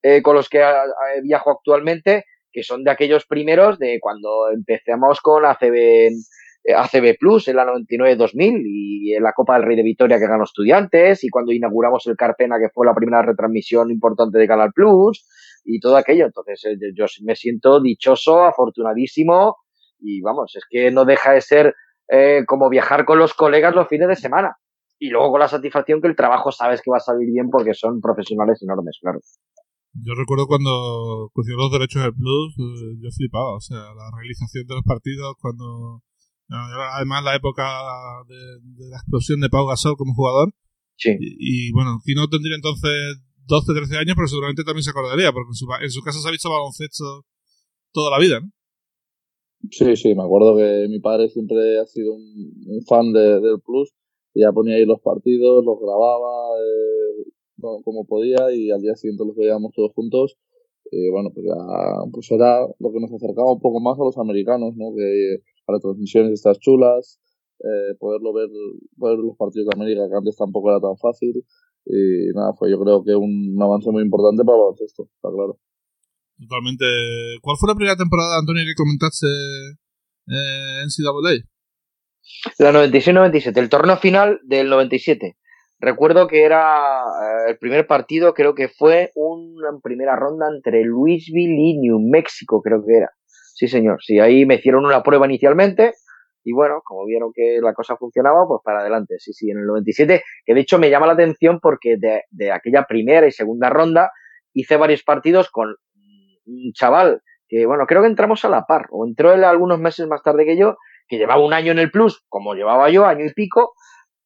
[0.02, 2.24] eh, con los que ah, ah, viajo actualmente
[2.54, 6.22] que son de aquellos primeros de cuando empecemos con ACB, en-
[6.66, 10.44] ACB Plus en la 99-2000 y en la Copa del Rey de Vitoria que ganó
[10.44, 15.28] Estudiantes y cuando inauguramos el Carpena que fue la primera retransmisión importante de Canal Plus
[15.66, 16.26] y todo aquello.
[16.26, 19.58] Entonces eh, yo me siento dichoso, afortunadísimo
[20.00, 21.76] y vamos, es que no deja de ser
[22.10, 24.58] eh, como viajar con los colegas los fines de semana.
[25.00, 27.74] Y luego con la satisfacción que el trabajo sabes que va a salir bien porque
[27.74, 29.20] son profesionales enormes, claro.
[29.96, 33.56] Yo recuerdo cuando consiguió los derechos del Plus, eh, yo flipaba.
[33.56, 36.02] O sea, la realización de los partidos, cuando.
[36.50, 37.64] Además, la época
[38.28, 38.36] de,
[38.84, 40.54] de la explosión de Pau Gasol como jugador.
[40.96, 41.12] Sí.
[41.20, 45.50] Y, y, bueno, Kino tendría entonces 12, 13 años, pero seguramente también se acordaría, porque
[45.50, 47.26] en su, en su casa se ha visto baloncesto
[47.92, 48.50] toda la vida, ¿no?
[49.72, 53.62] Sí, sí, me acuerdo que mi padre siempre ha sido un, un fan de, del
[53.64, 53.94] Plus
[54.34, 57.32] y ya ponía ahí los partidos, los grababa eh,
[57.84, 60.38] como podía y al día siguiente los veíamos todos juntos.
[60.92, 61.56] Y bueno, pues ya
[62.12, 64.94] pues era lo que nos acercaba un poco más a los americanos, ¿no?
[64.96, 67.20] Que para transmisiones estas chulas,
[67.60, 68.50] eh, poderlo ver,
[68.98, 71.46] poder ver los partidos de América, que antes tampoco era tan fácil.
[71.86, 75.60] Y nada, fue yo creo que un avance muy importante para el baloncesto, está claro.
[76.40, 76.86] Totalmente.
[77.42, 81.44] ¿Cuál fue la primera temporada, Antonio, que comentaste eh, en CWA?
[82.60, 85.38] La 96-97, el torneo final del 97.
[85.80, 91.60] recuerdo que era eh, el primer partido, creo que fue una primera ronda entre Louisville
[91.60, 93.12] y New Mexico, creo que era.
[93.64, 94.04] Sí, señor.
[94.04, 95.94] Sí, ahí me hicieron una prueba inicialmente
[96.44, 99.16] y bueno, como vieron que la cosa funcionaba, pues para adelante.
[99.20, 102.52] Sí, sí, en el 97, que de hecho me llama la atención porque de, de
[102.52, 104.12] aquella primera y segunda ronda
[104.54, 105.76] hice varios partidos con
[106.46, 110.08] un chaval que, bueno, creo que entramos a la par, o entró él algunos meses
[110.08, 110.76] más tarde que yo,
[111.08, 113.76] que llevaba un año en el plus, como llevaba yo, año y pico,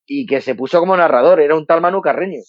[0.08, 2.40] y que se puso como narrador, era un tal Manu Carreño.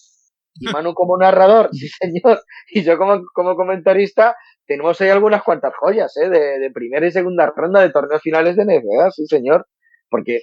[0.55, 4.35] Y Manu como narrador, sí señor, y yo como, como comentarista,
[4.69, 6.29] tenemos ahí algunas cuantas joyas, ¿eh?
[6.29, 9.65] De, de primera y segunda ronda de torneos finales de NBA, sí señor.
[10.09, 10.41] Porque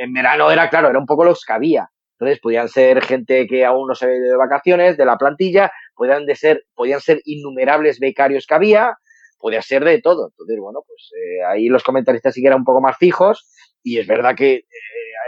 [0.00, 1.90] en verano era, claro, era un poco los que había.
[2.12, 6.26] Entonces podían ser gente que aún no se ve de vacaciones, de la plantilla, podían,
[6.26, 8.96] de ser, podían ser innumerables becarios que había,
[9.38, 10.28] podía ser de todo.
[10.30, 13.50] Entonces, bueno, pues eh, ahí los comentaristas sí que eran un poco más fijos
[13.82, 14.64] y es verdad que eh,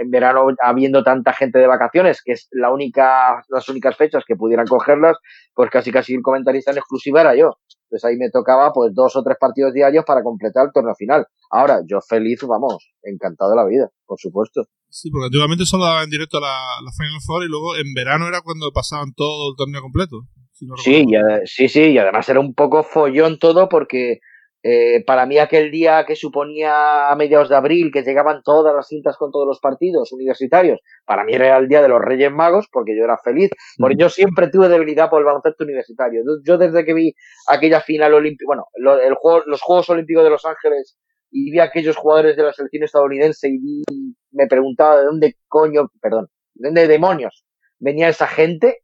[0.00, 4.36] en verano habiendo tanta gente de vacaciones, que es la única, las únicas fechas que
[4.36, 5.16] pudieran cogerlas,
[5.54, 7.58] pues casi casi el comentarista en exclusiva era yo.
[7.88, 11.26] Entonces ahí me tocaba pues dos o tres partidos diarios para completar el torneo final.
[11.50, 14.64] Ahora, yo feliz, vamos, encantado de la vida, por supuesto.
[14.90, 16.52] Sí, porque antiguamente solo daba en directo la,
[16.84, 20.20] la Final Four y luego en verano era cuando pasaban todo el torneo completo.
[20.52, 24.20] Si no Sí, y, sí, sí, y además era un poco follón todo porque
[24.62, 28.88] eh, para mí aquel día que suponía a mediados de abril que llegaban todas las
[28.88, 32.68] cintas con todos los partidos universitarios, para mí era el día de los Reyes Magos
[32.72, 36.22] porque yo era feliz, porque yo siempre tuve debilidad por el baloncesto universitario.
[36.44, 37.14] Yo- desde que vi
[37.48, 40.98] aquella final olímpica, bueno, lo- el juego, los Juegos Olímpicos de Los Ángeles
[41.30, 43.84] y vi a aquellos jugadores de la selección estadounidense y vi-
[44.32, 47.44] me preguntaba de dónde coño, perdón, de dónde demonios
[47.78, 48.78] venía esa gente,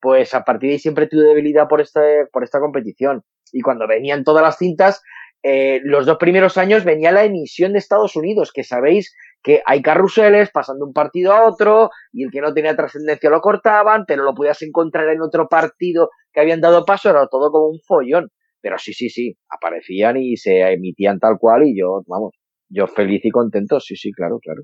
[0.00, 2.00] pues a partir de ahí siempre tuve debilidad por esta,
[2.32, 3.22] por esta competición.
[3.52, 5.02] Y cuando venían todas las cintas,
[5.42, 9.82] eh, los dos primeros años venía la emisión de Estados Unidos, que sabéis que hay
[9.82, 14.22] carruseles pasando un partido a otro y el que no tenía trascendencia lo cortaban, pero
[14.22, 18.28] lo podías encontrar en otro partido que habían dado paso, era todo como un follón.
[18.60, 22.34] Pero sí, sí, sí, aparecían y se emitían tal cual y yo, vamos,
[22.68, 24.62] yo feliz y contento, sí, sí, claro, claro.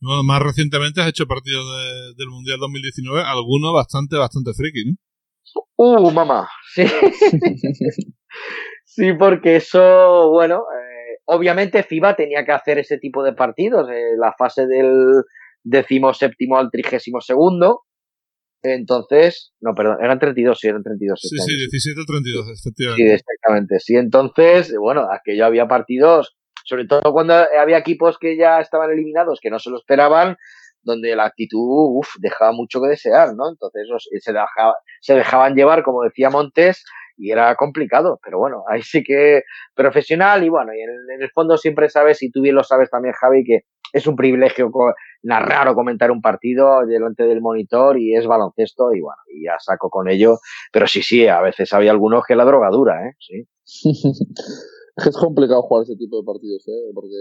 [0.00, 4.96] Más recientemente has hecho partidos de- del Mundial 2019, algunos bastante, bastante friki, ¿no?
[5.76, 6.84] Uh, mamá, sí.
[8.84, 14.16] sí, porque eso, bueno, eh, obviamente FIBA tenía que hacer ese tipo de partidos, eh,
[14.18, 15.22] la fase del
[15.62, 17.82] decimoséptimo al trigésimo segundo.
[18.62, 21.18] Entonces, no, perdón, eran 32, sí, eran 32.
[21.20, 23.14] Sí, este sí, año, 17 32, Sí, efectivamente.
[23.14, 23.80] exactamente.
[23.80, 29.40] Sí, entonces, bueno, aquello había partidos, sobre todo cuando había equipos que ya estaban eliminados,
[29.40, 30.36] que no se lo esperaban,
[30.82, 31.58] donde la actitud,
[31.98, 33.48] uff, dejaba mucho que desear, ¿no?
[33.50, 36.84] Entonces los- se, dejaba, se dejaban llevar, como decía Montes,
[37.16, 39.42] y era complicado, pero bueno, ahí sí que
[39.74, 42.64] profesional y bueno, y en, el- en el fondo siempre sabes, y tú bien lo
[42.64, 43.60] sabes también, Javi, que
[43.92, 44.70] es un privilegio
[45.22, 49.56] narrar o comentar un partido delante del monitor y es baloncesto y bueno, y ya
[49.58, 50.38] saco con ello,
[50.72, 53.14] pero sí, sí, a veces había algunos que la drogadura, ¿eh?
[53.18, 53.48] Sí.
[54.96, 56.90] Es complicado jugar ese tipo de partidos, ¿eh?
[56.94, 57.14] Porque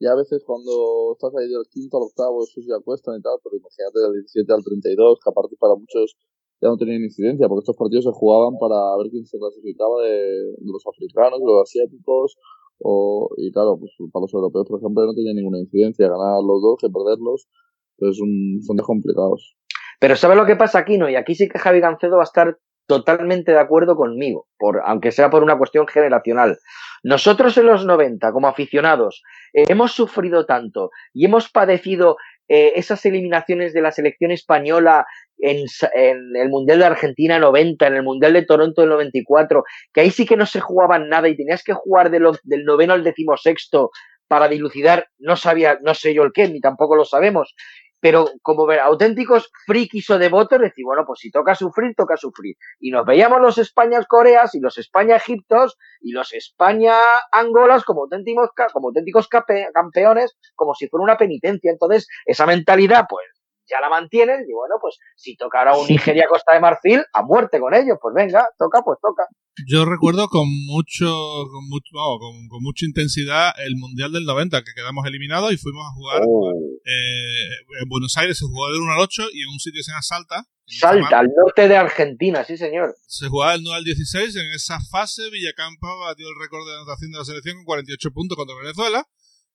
[0.00, 3.38] ya a veces cuando estás ahí del quinto al octavo, esos ya cuestan y tal,
[3.42, 6.16] pero imagínate del 17 al 32, que aparte para muchos
[6.60, 10.56] ya no tenían incidencia, porque estos partidos se jugaban para ver quién se clasificaba de,
[10.64, 12.36] los africanos, de los asiáticos,
[12.80, 16.60] o, y claro, pues para los europeos, por ejemplo, no tenía ninguna incidencia, ganar los
[16.60, 17.48] dos que perderlos,
[17.96, 19.56] pues un, son de complicados.
[20.00, 21.08] Pero ¿sabes lo que pasa aquí, no?
[21.08, 25.12] Y aquí sí que Javi Gancedo va a estar totalmente de acuerdo conmigo, por, aunque
[25.12, 26.58] sea por una cuestión generacional.
[27.02, 29.22] Nosotros en los 90, como aficionados,
[29.52, 32.16] eh, hemos sufrido tanto y hemos padecido
[32.48, 35.06] eh, esas eliminaciones de la selección española
[35.38, 40.00] en, en el Mundial de Argentina 90, en el Mundial de Toronto del 94, que
[40.00, 43.04] ahí sí que no se jugaban nada y tenías que jugar de del noveno al
[43.04, 43.90] decimosexto
[44.28, 47.54] para dilucidar, no sabía, no sé yo el qué, ni tampoco lo sabemos,
[48.00, 52.56] pero como ver, auténticos frikis o devotos, decir, bueno, pues si toca sufrir, toca sufrir.
[52.78, 59.28] Y nos veíamos los Españas-Coreas y los España-Egiptos y los España-Angolas como auténticos, como auténticos
[59.28, 61.70] campeones, como si fuera una penitencia.
[61.70, 63.26] Entonces, esa mentalidad, pues,
[63.68, 67.74] ya la mantienes y bueno, pues si tocara un Nigeria-Costa de Marfil, a muerte con
[67.74, 69.26] ellos, pues venga, toca, pues toca.
[69.66, 71.06] Yo recuerdo con mucho,
[71.50, 75.56] con, mucho vamos, con, con mucha intensidad el Mundial del 90, que quedamos eliminados y
[75.56, 76.52] fuimos a jugar Oh.
[76.84, 77.48] eh,
[77.82, 80.02] en Buenos Aires, se jugó del 1 al 8 y en un sitio se llama
[80.02, 80.44] Salta.
[80.66, 82.94] Salta, al norte de Argentina, sí señor.
[83.06, 84.36] Se jugaba del 9 al 16.
[84.36, 88.36] En esa fase, Villacampa batió el récord de anotación de la selección con 48 puntos
[88.36, 89.06] contra Venezuela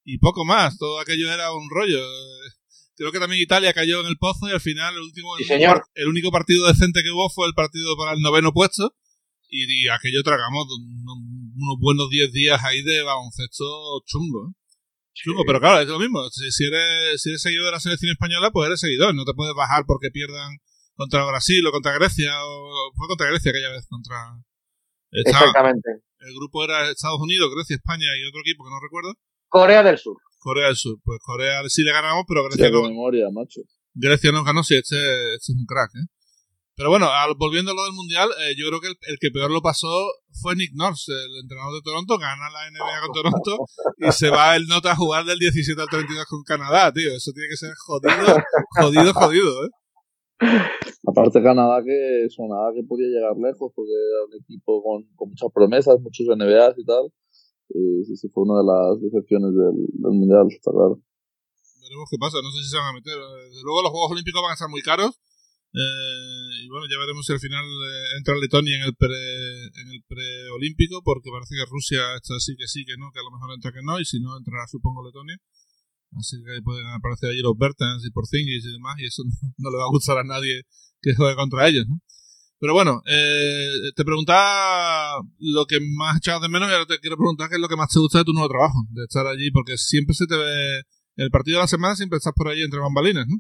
[0.03, 0.77] y poco más.
[0.77, 1.99] Todo aquello era un rollo.
[2.95, 5.47] Creo que también Italia cayó en el pozo y al final el último, Sí, el,
[5.49, 5.83] señor.
[5.95, 8.95] el único partido decente que hubo fue el partido para el noveno puesto.
[9.51, 14.47] Y, y aquello tragamos unos, unos buenos 10 días ahí de baloncesto chungo.
[14.47, 14.53] ¿eh?
[15.13, 16.23] Chungo, pero claro, es lo mismo.
[16.29, 19.13] Si, si eres, si eres seguidor de la selección española, pues eres seguidor.
[19.13, 20.57] No te puedes bajar porque pierdan
[20.95, 24.15] contra Brasil o contra Grecia, o fue contra Grecia aquella vez, contra...
[25.11, 25.89] Exactamente.
[26.19, 29.13] El grupo era Estados Unidos, Grecia, España y otro equipo que no recuerdo.
[29.49, 30.15] Corea del Sur.
[30.39, 30.99] Corea del Sur.
[31.03, 32.83] Pues Corea sí le ganamos, pero Grecia no.
[32.83, 33.61] memoria, macho.
[33.93, 34.95] Grecia no ganó, sí, este,
[35.35, 36.07] este es un crack, ¿eh?
[36.82, 37.06] Pero bueno,
[37.38, 39.86] volviendo a lo del Mundial, eh, yo creo que el, que peor lo pasó
[40.41, 43.54] fue Nick Nurse, el entrenador de Toronto, gana la NBA con Toronto
[44.02, 47.13] y se va el nota a jugar del 17 al 32 con Canadá, tío.
[47.13, 48.34] Eso tiene que ser jodido,
[48.82, 49.70] jodido, jodido, ¿eh?
[51.06, 55.54] Aparte Canadá que sonaba que podía llegar lejos porque era un equipo con, con muchas
[55.54, 57.13] promesas, muchos NBAs y tal.
[57.78, 60.98] Y sí, sí, fue una de las decepciones del, del Mundial, está claro.
[61.78, 63.22] Veremos qué pasa, no sé si se van a meter.
[63.54, 65.22] Desde luego los Juegos Olímpicos van a estar muy caros
[65.73, 69.88] eh, y bueno, ya veremos si al final eh, entra Letonia en el pre en
[69.91, 73.31] el preolímpico, porque parece que Rusia está así que sí, que no, que a lo
[73.31, 75.38] mejor entra que no, y si no, entrará supongo Letonia.
[76.17, 79.23] Así que pueden aparecer allí los Bertens y Porzingis y demás, y eso
[79.57, 80.63] no, le va a gustar a nadie
[81.01, 82.01] que juegue contra ellos, ¿no?
[82.60, 87.17] Pero bueno, eh, te preguntaba lo que más echado de menos y ahora te quiero
[87.17, 89.49] preguntar qué es lo que más te gusta de tu nuevo trabajo, de estar allí,
[89.51, 90.84] porque siempre se te ve,
[91.15, 93.38] el partido de la semana siempre estás por allí entre bambalinas, ¿no?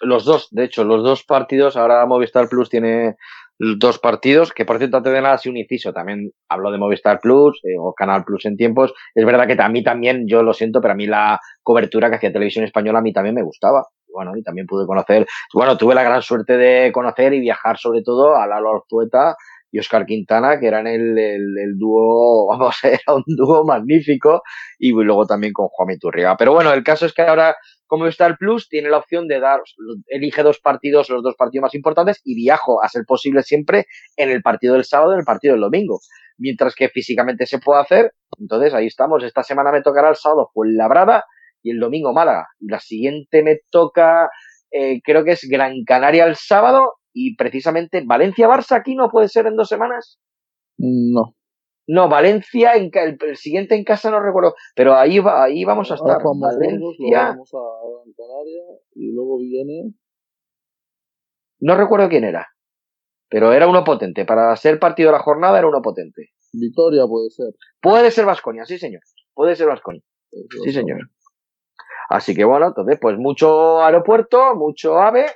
[0.00, 3.16] Los dos, de hecho, los dos partidos, ahora Movistar Plus tiene
[3.58, 7.20] dos partidos, que por cierto, antes de nada, si un inciso, también hablo de Movistar
[7.20, 8.92] Plus eh, o Canal Plus en tiempos.
[9.14, 12.16] Es verdad que a mí también, yo lo siento, pero a mí la cobertura que
[12.16, 13.86] hacía Televisión Española a mí también me gustaba.
[14.12, 18.02] Bueno, y también pude conocer, bueno, tuve la gran suerte de conocer y viajar sobre
[18.02, 19.36] todo a la Orzueta
[19.70, 24.42] y Oscar Quintana, que eran el, el, dúo, vamos, era un dúo magnífico,
[24.78, 26.36] y luego también con Juan Miturriga.
[26.36, 29.40] Pero bueno, el caso es que ahora, como está el Plus, tiene la opción de
[29.40, 29.60] dar,
[30.08, 34.30] elige dos partidos, los dos partidos más importantes, y viajo, a ser posible siempre, en
[34.30, 36.00] el partido del sábado, en el partido del domingo.
[36.38, 39.22] Mientras que físicamente se puede hacer, entonces ahí estamos.
[39.24, 41.24] Esta semana me tocará el sábado Fuenlabrada
[41.62, 42.46] y el domingo Málaga.
[42.60, 44.28] Y la siguiente me toca,
[44.70, 49.46] eh, creo que es Gran Canaria el sábado y precisamente Valencia-Barça aquí no puede ser
[49.46, 50.20] en dos semanas.
[50.76, 51.34] No.
[51.88, 55.94] No, Valencia, en, el, siguiente en casa no recuerdo, pero ahí va, ahí vamos a
[55.94, 56.18] estar.
[56.22, 57.28] Valencia.
[57.28, 57.58] vamos a
[58.94, 59.94] y luego viene.
[61.60, 62.48] No recuerdo quién era,
[63.30, 64.26] pero era uno potente.
[64.26, 66.32] Para ser partido de la jornada era uno potente.
[66.52, 67.54] Vitoria puede ser.
[67.80, 69.00] Puede ser Vasconia, sí señor.
[69.32, 70.02] Puede ser Vasconia.
[70.64, 70.98] Sí señor.
[72.10, 75.26] Así que bueno, entonces pues mucho aeropuerto, mucho ave,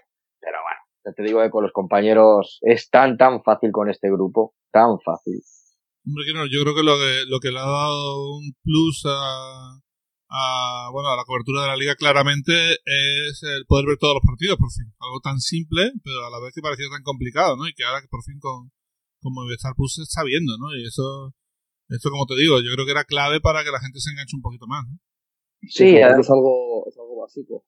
[1.10, 4.98] ya te digo que con los compañeros es tan, tan fácil con este grupo, tan
[5.04, 5.42] fácil.
[6.06, 9.04] Hombre, que no, yo creo que lo, que lo que le ha dado un plus
[9.06, 9.80] a,
[10.30, 14.24] a, bueno, a la cobertura de la liga claramente es el poder ver todos los
[14.24, 14.92] partidos, por fin.
[15.00, 17.68] Algo tan simple, pero a la vez que parecía tan complicado, ¿no?
[17.68, 18.70] Y que ahora que por fin con,
[19.20, 20.72] con Movistar Plus se está viendo, ¿no?
[20.74, 21.34] Y eso,
[21.88, 24.36] esto como te digo, yo creo que era clave para que la gente se enganche
[24.36, 24.96] un poquito más, ¿no?
[25.68, 26.96] Sí, es algo, es
[27.30, 27.64] básico.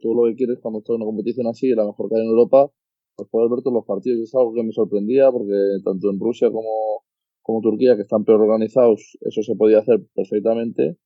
[0.00, 2.28] tú lo que quieres cuando estás en una competición así, la mejor que hay en
[2.28, 2.70] Europa,
[3.16, 4.20] pues poder ver todos los partidos.
[4.20, 5.52] Es algo que me sorprendía porque
[5.84, 7.04] tanto en Rusia como,
[7.42, 10.96] como Turquía, que están peor organizados, eso se podía hacer perfectamente.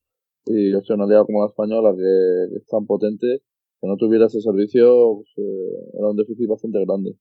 [0.47, 3.43] Y estoy en una liga como la española, que, es tan potente,
[3.81, 7.17] que no tuviera ese servicio, pues, eh, era un déficit bastante grande.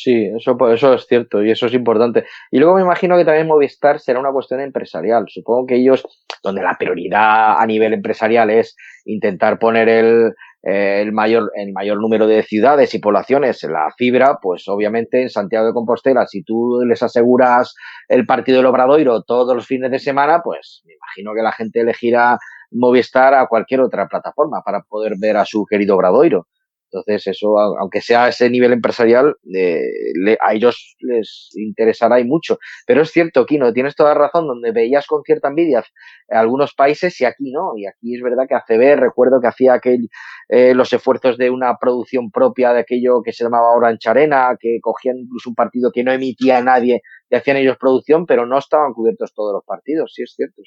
[0.00, 2.24] Sí, eso, eso es cierto y eso es importante.
[2.52, 5.24] Y luego me imagino que también Movistar será una cuestión empresarial.
[5.26, 6.06] Supongo que ellos,
[6.40, 12.00] donde la prioridad a nivel empresarial es intentar poner el, eh, el mayor, el mayor
[12.00, 16.44] número de ciudades y poblaciones en la fibra, pues obviamente en Santiago de Compostela, si
[16.44, 17.74] tú les aseguras
[18.06, 21.80] el partido del Obradoiro todos los fines de semana, pues me imagino que la gente
[21.80, 22.38] elegirá
[22.70, 26.46] Movistar a cualquier otra plataforma para poder ver a su querido Obradoiro.
[26.90, 32.58] Entonces, eso, aunque sea ese nivel empresarial, eh, a ellos les interesará y mucho.
[32.86, 35.84] Pero es cierto, Kino, tienes toda razón, donde veías con cierta envidia
[36.28, 37.72] algunos países y aquí no.
[37.76, 40.08] Y aquí es verdad que ACB, recuerdo que hacía aquel,
[40.48, 44.78] eh, los esfuerzos de una producción propia de aquello que se llamaba Orange Arena, que
[44.80, 48.58] cogían incluso un partido que no emitía a nadie y hacían ellos producción, pero no
[48.58, 50.62] estaban cubiertos todos los partidos, sí es cierto.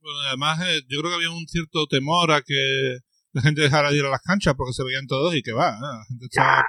[0.00, 2.98] Bueno, además, eh, yo creo que había un cierto temor a que
[3.34, 5.68] la gente dejara de ir a las canchas porque se veían todos y que va,
[5.68, 5.80] ¿eh?
[5.80, 6.64] la gente estaba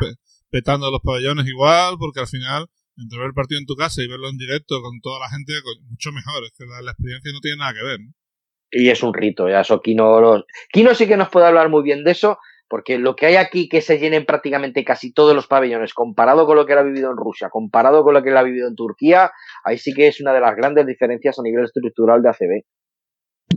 [0.50, 4.08] petando los pabellones igual porque al final entre ver el partido en tu casa y
[4.08, 5.54] verlo en directo con toda la gente,
[5.90, 6.44] mucho mejor.
[6.44, 8.00] Es que la, experiencia no tiene nada que ver.
[8.72, 12.04] Y es un rito, ya eso Kino, Kino sí que nos puede hablar muy bien
[12.04, 15.94] de eso, porque lo que hay aquí que se llenen prácticamente casi todos los pabellones,
[15.94, 18.44] comparado con lo que él ha vivido en Rusia, comparado con lo que él ha
[18.44, 19.32] vivido en Turquía,
[19.64, 22.66] ahí sí que es una de las grandes diferencias a nivel estructural de ACB.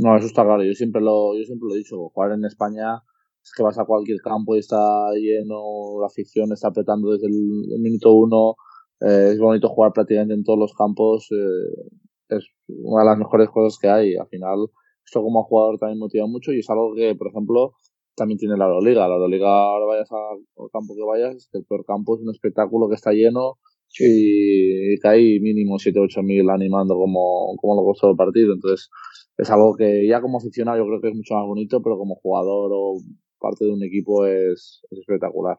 [0.00, 0.62] No, eso está claro.
[0.62, 2.08] Yo siempre lo, yo siempre lo he dicho.
[2.10, 3.02] Jugar en España
[3.42, 7.80] es que vas a cualquier campo y está lleno, la afición está apretando desde el,
[7.80, 8.54] minuto uno.
[9.00, 11.28] Eh, es bonito jugar prácticamente en todos los campos.
[11.32, 14.16] Eh, es una de las mejores cosas que hay.
[14.16, 14.68] Al final,
[15.04, 17.72] esto como jugador también motiva mucho y es algo que, por ejemplo,
[18.14, 19.08] también tiene la Euroliga.
[19.08, 22.96] La Euroliga, ahora vayas al campo que vayas, el peor campo es un espectáculo que
[22.96, 23.54] está lleno
[23.98, 28.52] y, que hay mínimo 7 o 8 mil animando como, como lo costó el partido.
[28.52, 28.90] Entonces,
[29.38, 32.16] es algo que ya como aficionado yo creo que es mucho más bonito, pero como
[32.16, 32.98] jugador o
[33.38, 35.56] parte de un equipo es, espectacular.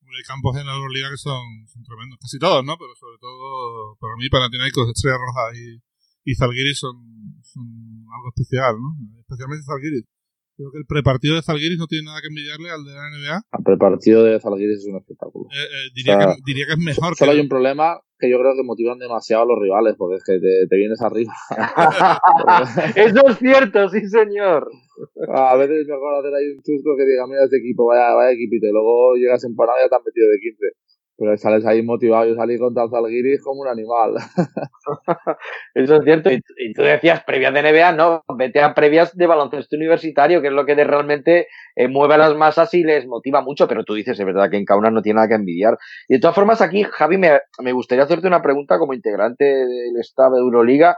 [0.00, 1.44] Hay campos en la Euroliga que son,
[1.84, 2.72] tremendos, casi todos, ¿no?
[2.80, 5.76] Pero sobre todo, para mí, Panathinaikos, Estrella Roja y,
[6.24, 6.96] y Zalgiris son,
[7.44, 7.68] son
[8.08, 8.96] algo especial, ¿no?
[9.20, 10.08] Especialmente Zalgiris.
[10.58, 13.46] Creo que el prepartido de Zalgiris no tiene nada que envidiarle al de la NBA.
[13.46, 15.46] El prepartido de Zalgiris es un espectáculo.
[15.54, 17.14] Eh, eh, diría, que, diría, que, es mejor.
[17.14, 20.24] Solo hay un problema que yo creo que motivan demasiado a los rivales, porque es
[20.26, 21.30] que te, te vienes arriba.
[22.98, 24.66] Eso es cierto, sí señor.
[25.30, 28.34] A veces es mejor hacer ahí un chusco que diga, mira este equipo, vaya, vaya
[28.34, 30.66] equipito, y luego llegas en parada y ya te han metido de 15.
[31.18, 34.14] Pero sales ahí motivado, yo salí contra Zalgiris como un animal.
[35.74, 36.30] Eso es cierto.
[36.30, 40.52] Y, tú decías previas de NBA, no, vete a previas de baloncesto universitario, que es
[40.52, 43.66] lo que realmente eh, mueve a las masas y les motiva mucho.
[43.66, 45.76] Pero tú dices, es verdad que en Kaunas no tiene nada que envidiar.
[46.08, 49.96] Y de todas formas, aquí, Javi, me, me gustaría hacerte una pregunta como integrante del
[49.98, 50.96] estado de Euroliga.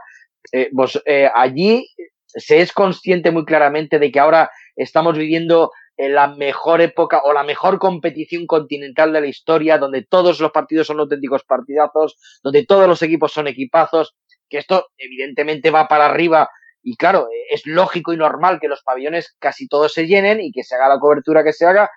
[0.53, 1.87] Eh, vos, eh, allí
[2.27, 5.71] se es consciente muy claramente de que ahora estamos viviendo
[6.01, 10.51] en la mejor época o la mejor competición continental de la historia, donde todos los
[10.51, 14.15] partidos son auténticos partidazos, donde todos los equipos son equipazos,
[14.49, 16.49] que esto evidentemente va para arriba
[16.81, 20.63] y claro, es lógico y normal que los pabellones casi todos se llenen y que
[20.63, 21.91] se haga la cobertura que se haga.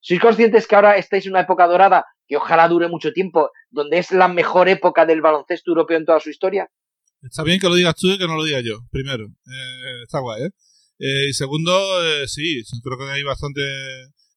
[0.00, 3.98] ¿Sois conscientes que ahora estáis en una época dorada que ojalá dure mucho tiempo, donde
[3.98, 6.70] es la mejor época del baloncesto europeo en toda su historia?
[7.20, 9.26] Está bien que lo digas tú y que no lo diga yo, primero.
[9.26, 10.50] Eh, está guay, ¿eh?
[11.00, 11.72] Eh, y segundo,
[12.04, 13.62] eh, sí, creo que hay bastante.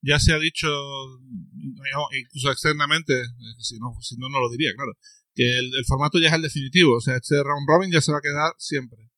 [0.02, 0.68] Ya se ha dicho,
[2.18, 3.14] incluso externamente,
[3.60, 4.92] si no, si no, no lo diría, claro,
[5.34, 6.98] que el, formato ya es el definitivo.
[6.98, 9.10] O sea, este round robin ya se va a quedar siempre.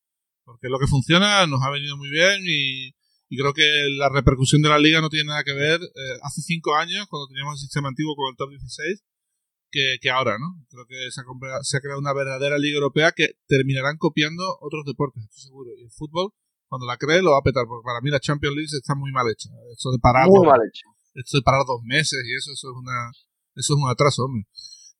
[0.44, 2.94] Porque lo que funciona nos ha venido muy bien y,
[3.38, 3.68] creo que
[3.98, 7.28] la repercusión de la liga no tiene nada que ver eh, hace cinco años, cuando
[7.28, 9.04] teníamos el sistema antiguo con el top 16,
[9.72, 10.56] que, que ahora, ¿no?
[10.70, 14.86] Creo que se ha, se ha creado una verdadera liga europea que terminarán copiando otros
[14.86, 15.72] deportes, estoy seguro.
[15.78, 16.32] Y el fútbol
[16.68, 19.12] cuando la cree lo va a petar, porque para mí la Champions League está muy
[19.12, 19.50] mal hecha.
[19.72, 20.88] Esto de parar, muy mal hecho.
[21.14, 23.12] Esto de parar dos meses y eso, eso es una,
[23.56, 24.46] eso es un atraso, hombre.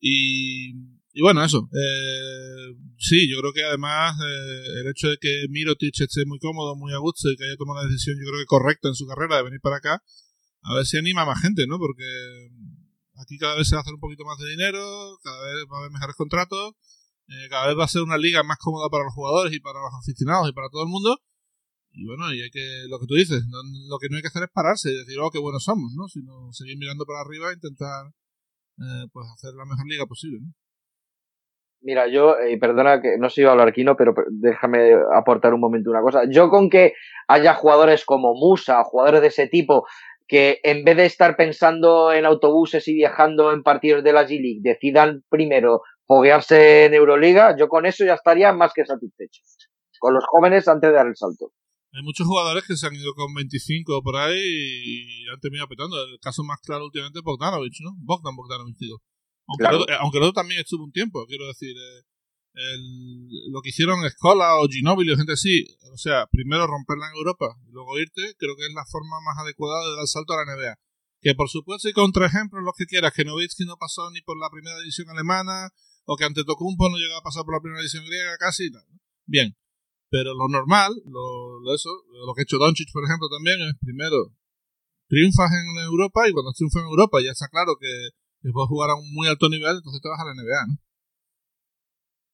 [0.00, 0.72] Y,
[1.12, 1.68] y bueno, eso.
[1.72, 6.76] Eh, sí, yo creo que además eh, el hecho de que Mirotic esté muy cómodo,
[6.76, 9.06] muy a gusto y que haya tomado una decisión, yo creo que correcta en su
[9.06, 10.02] carrera de venir para acá,
[10.62, 11.78] a ver si anima a más gente, ¿no?
[11.78, 12.04] Porque
[13.16, 15.76] aquí cada vez se va a hacer un poquito más de dinero, cada vez va
[15.76, 16.74] a haber mejores contratos,
[17.28, 19.80] eh, cada vez va a ser una liga más cómoda para los jugadores y para
[19.80, 21.18] los aficionados y para todo el mundo.
[21.96, 23.42] Y bueno, y hay que, lo que tú dices,
[23.88, 26.06] lo que no hay que hacer es pararse y decir, oh, qué buenos somos, ¿no?
[26.08, 28.12] Sino seguir mirando para arriba e intentar,
[28.78, 30.52] eh, pues, hacer la mejor liga posible, ¿no?
[31.80, 36.22] Mira, yo, eh, perdona que no soy Kino, pero déjame aportar un momento una cosa.
[36.28, 36.92] Yo con que
[37.28, 39.86] haya jugadores como Musa, jugadores de ese tipo,
[40.26, 44.60] que en vez de estar pensando en autobuses y viajando en partidos de la G-League,
[44.62, 49.42] decidan primero foguearse en Euroliga, yo con eso ya estaría más que satisfecho.
[49.98, 51.52] Con los jóvenes antes de dar el salto.
[51.96, 55.96] Hay muchos jugadores que se han ido con 25 por ahí y han terminado petando.
[56.04, 57.96] El caso más claro últimamente es Bogdanovich, ¿no?
[58.00, 59.00] Bogdan Bogdanovich, digo.
[59.46, 61.74] Aunque, el otro, aunque el también estuvo un tiempo, quiero decir.
[61.74, 62.02] Eh,
[62.56, 67.16] el, lo que hicieron Escola o Ginobili o gente así, o sea, primero romperla en
[67.16, 70.44] Europa y luego irte, creo que es la forma más adecuada de dar salto a
[70.44, 70.74] la NBA.
[71.20, 74.48] Que por supuesto hay contraejemplos los que quieras, que Novitsky no pasó ni por la
[74.50, 75.68] primera división alemana,
[76.06, 78.70] o que ante Tocumpo no llegaba a pasar por la primera división griega, casi.
[78.70, 78.86] nada.
[79.26, 79.54] Bien,
[80.10, 81.90] pero lo normal, lo, eso,
[82.26, 84.32] lo que ha hecho Doncic, por ejemplo, también es primero
[85.08, 87.90] triunfas en Europa y cuando triunfas en Europa ya está claro que,
[88.42, 90.74] que, puedes jugar a un muy alto nivel, entonces te vas a la NBA, ¿no?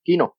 [0.04, 0.36] Kino.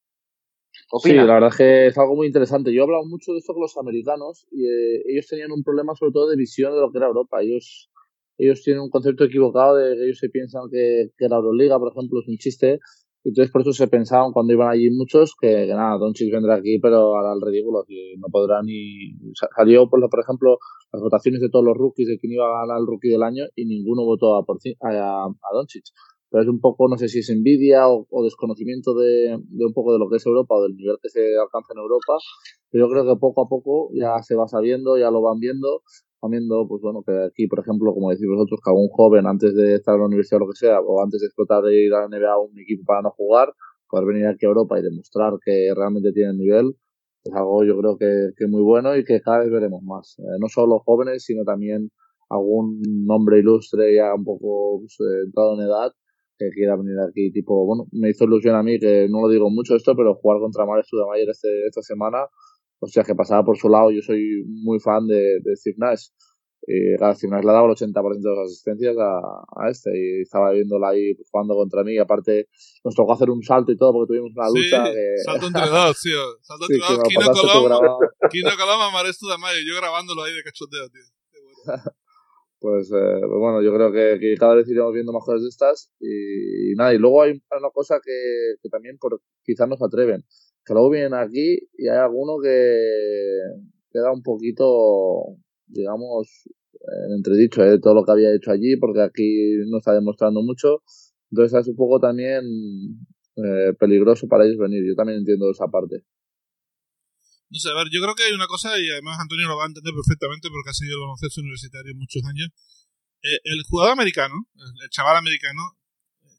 [1.02, 2.74] Sí, la verdad es que es algo muy interesante.
[2.74, 5.96] Yo he hablado mucho de esto con los americanos y eh, ellos tenían un problema
[5.96, 7.42] sobre todo de visión de lo que era Europa.
[7.42, 7.90] Ellos,
[8.38, 11.92] ellos tienen un concepto equivocado de que ellos se piensan que, que la Euroliga, por
[11.92, 12.80] ejemplo, es un chiste
[13.24, 17.16] entonces por eso se pensaban cuando iban allí muchos que, nada, Doncic vendrá aquí pero
[17.18, 19.16] hará el ridículo, que no podrá ni...
[19.56, 20.58] Salió, por, por ejemplo,
[20.92, 23.46] las votaciones de todos los rookies de quién iba a ganar el rookie del año
[23.56, 25.86] y ninguno votó a, por, a, a Doncic.
[26.30, 29.94] Pero es un poco, no sé si es envidia o, desconocimiento de, de, un poco
[29.94, 32.18] de lo que es Europa o del nivel que se alcanza en Europa.
[32.72, 35.84] Pero yo creo que poco a poco ya se va sabiendo, ya lo van viendo
[36.32, 39.76] viendo, pues bueno, que aquí, por ejemplo, como decís vosotros, que algún joven antes de
[39.76, 42.02] estar en la universidad o lo que sea, o antes de explotar de ir a
[42.02, 43.54] la NBA a un equipo para no jugar,
[43.90, 46.76] poder venir aquí a Europa y demostrar que realmente tiene nivel,
[47.24, 50.16] es algo yo creo que, que muy bueno y que cada vez veremos más.
[50.20, 51.90] Eh, no solo jóvenes, sino también
[52.30, 55.92] algún nombre ilustre ya un poco pues, eh, entrado en edad
[56.38, 59.50] que quiera venir aquí, tipo, bueno, me hizo ilusión a mí, que no lo digo
[59.50, 62.26] mucho esto, pero jugar contra Mares Studamayer este, esta semana
[62.84, 63.92] o sea, que pasaba por su lado.
[63.92, 66.08] Yo soy muy fan de, de Steve Nash.
[66.66, 69.90] Y claro, si me le ha dado el 80% de las asistencias a, a, este
[69.92, 71.94] y estaba viéndola ahí jugando contra mí.
[71.94, 72.48] Y aparte,
[72.84, 74.86] nos tocó hacer un salto y todo porque tuvimos una lucha.
[74.86, 76.20] Sí, salto entre dos, tío.
[76.42, 77.04] Salto entre dos.
[77.08, 77.98] Kino Coloma,
[78.32, 79.60] Kino Coloma, Maresto de Mayo.
[79.66, 81.04] Yo grabándolo ahí de cachoteo, tío.
[82.60, 85.50] pues, eh, pues, bueno, yo creo que, que, cada vez iremos viendo más cosas de
[85.50, 85.92] estas.
[86.00, 90.24] Y, y, nada, y luego hay una cosa que, que también por, quizás nos atreven.
[90.66, 92.80] Que luego vienen aquí y hay alguno que
[93.92, 95.38] queda un poquito
[95.74, 96.28] digamos,
[97.08, 97.80] en entredicho de ¿eh?
[97.80, 100.84] todo lo que había hecho allí, porque aquí no está demostrando mucho.
[101.32, 102.44] Entonces es un poco también
[103.36, 104.86] eh, peligroso para ellos venir.
[104.86, 106.06] Yo también entiendo esa parte.
[107.50, 109.66] No sé, a ver, yo creo que hay una cosa, y además Antonio lo va
[109.66, 112.50] a entender perfectamente porque ha seguido el baloncesto universitario muchos años.
[113.22, 115.78] Eh, el jugador americano, el chaval americano,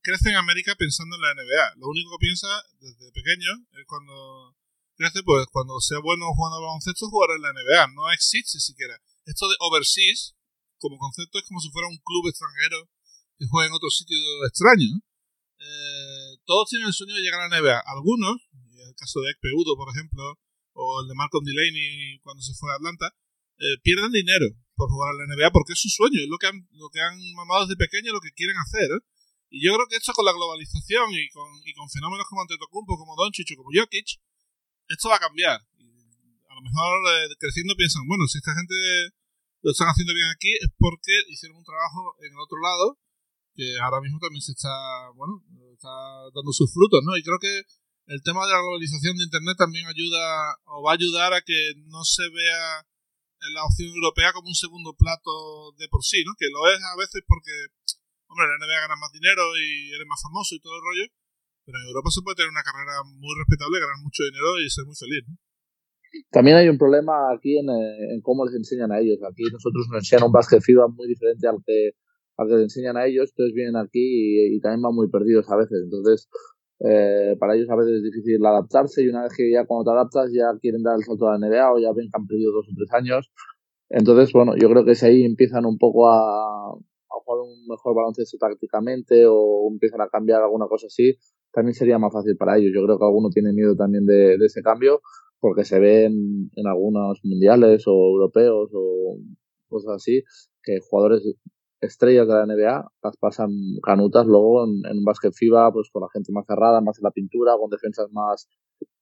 [0.04, 1.80] crece en América pensando en la NBA.
[1.80, 2.48] Lo único que piensa
[2.78, 4.54] desde pequeño es cuando
[4.94, 7.88] crece, pues cuando sea bueno jugando al baloncesto, jugar en la NBA.
[7.96, 8.94] No existe siquiera
[9.24, 10.36] esto de overseas,
[10.78, 12.76] como concepto, es como si fuera un club extranjero
[13.38, 15.00] que juega en otro sitio extraño.
[15.58, 17.80] Eh, todos tienen el sueño de llegar a la NBA.
[17.88, 20.38] Algunos, el caso de Ekpeudo, por ejemplo,
[20.76, 23.08] o el de Malcolm Delaney cuando se fue a Atlanta,
[23.56, 26.48] eh, pierden dinero por jugar a la NBA porque es su sueño, es lo que
[26.48, 28.90] han, lo que han mamado desde pequeño, lo que quieren hacer.
[29.54, 32.98] Y yo creo que esto con la globalización y con, y con fenómenos como Antetokounmpo,
[32.98, 34.18] como Doncic o como Jokic,
[34.88, 35.62] esto va a cambiar
[36.54, 38.74] a lo mejor eh, creciendo piensan, bueno, si esta gente
[39.62, 42.98] lo están haciendo bien aquí es porque hicieron un trabajo en el otro lado
[43.54, 44.70] que ahora mismo también se está,
[45.14, 45.42] bueno,
[45.74, 45.90] está
[46.34, 47.16] dando sus frutos, ¿no?
[47.16, 47.62] Y creo que
[48.06, 51.74] el tema de la globalización de Internet también ayuda o va a ayudar a que
[51.86, 52.86] no se vea
[53.54, 56.34] la opción europea como un segundo plato de por sí, ¿no?
[56.38, 57.54] Que lo es a veces porque,
[58.28, 61.06] hombre, la NBA ganas más dinero y eres más famoso y todo el rollo,
[61.64, 64.84] pero en Europa se puede tener una carrera muy respetable, ganar mucho dinero y ser
[64.84, 65.36] muy feliz, ¿no?
[66.30, 69.18] También hay un problema aquí en, en, cómo les enseñan a ellos.
[69.26, 71.98] Aquí nosotros nos enseñan un básquet FIBA muy diferente al que,
[72.36, 75.50] al que les enseñan a ellos, entonces vienen aquí y, y también van muy perdidos
[75.50, 75.82] a veces.
[75.82, 76.28] Entonces,
[76.80, 79.96] eh, para ellos a veces es difícil adaptarse y una vez que ya cuando te
[79.96, 82.52] adaptas ya quieren dar el salto a la NBA o ya ven que han perdido
[82.52, 83.30] dos o tres años.
[83.88, 86.74] Entonces, bueno, yo creo que si ahí empiezan un poco a,
[87.24, 91.16] jugar un mejor baloncesto tácticamente o empiezan a cambiar alguna cosa así,
[91.52, 92.72] también sería más fácil para ellos.
[92.74, 95.00] Yo creo que alguno tiene miedo también de, ese cambio
[95.40, 99.18] porque se ven en algunos mundiales o europeos o
[99.68, 100.22] cosas así,
[100.62, 101.22] que jugadores
[101.80, 103.50] estrellas de la NBA las pasan
[103.82, 107.04] canutas luego en, en un básquet FIBA pues con la gente más cerrada, más en
[107.04, 108.48] la pintura, con defensas más,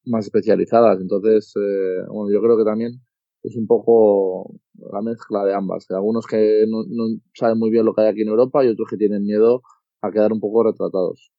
[0.05, 1.01] más especializadas.
[1.01, 3.01] Entonces, eh, bueno, yo creo que también
[3.43, 4.55] es un poco
[4.93, 5.87] la mezcla de ambas.
[5.87, 8.69] Que algunos que no, no saben muy bien lo que hay aquí en Europa y
[8.69, 9.63] otros que tienen miedo
[10.01, 11.33] a quedar un poco retratados.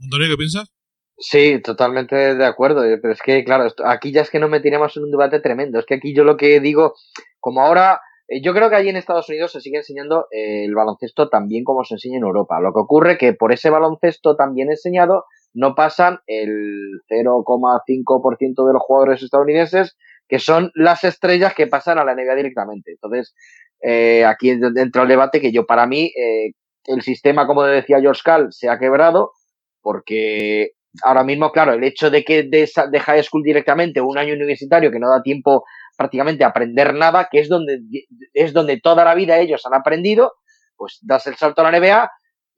[0.00, 0.72] Antonio, ¿qué piensas?
[1.16, 2.84] Sí, totalmente de acuerdo.
[2.84, 5.40] Eh, pero es que, claro, esto, aquí ya es que no metíamos en un debate
[5.40, 5.78] tremendo.
[5.78, 6.94] Es que aquí yo lo que digo,
[7.40, 10.74] como ahora, eh, yo creo que allí en Estados Unidos se sigue enseñando eh, el
[10.74, 12.60] baloncesto también como se enseña en Europa.
[12.60, 15.24] Lo que ocurre que por ese baloncesto también enseñado
[15.58, 19.96] no pasan el 0,5% de los jugadores estadounidenses
[20.28, 22.92] que son las estrellas que pasan a la NBA directamente.
[22.92, 23.34] Entonces,
[23.82, 26.52] eh, aquí dentro del debate que yo para mí eh,
[26.84, 29.32] el sistema, como decía George Cal, se ha quebrado
[29.80, 34.34] porque ahora mismo, claro, el hecho de que de, de high school directamente un año
[34.34, 35.64] universitario que no da tiempo
[35.96, 37.80] prácticamente a aprender nada, que es donde,
[38.32, 40.34] es donde toda la vida ellos han aprendido,
[40.76, 42.10] pues das el salto a la NBA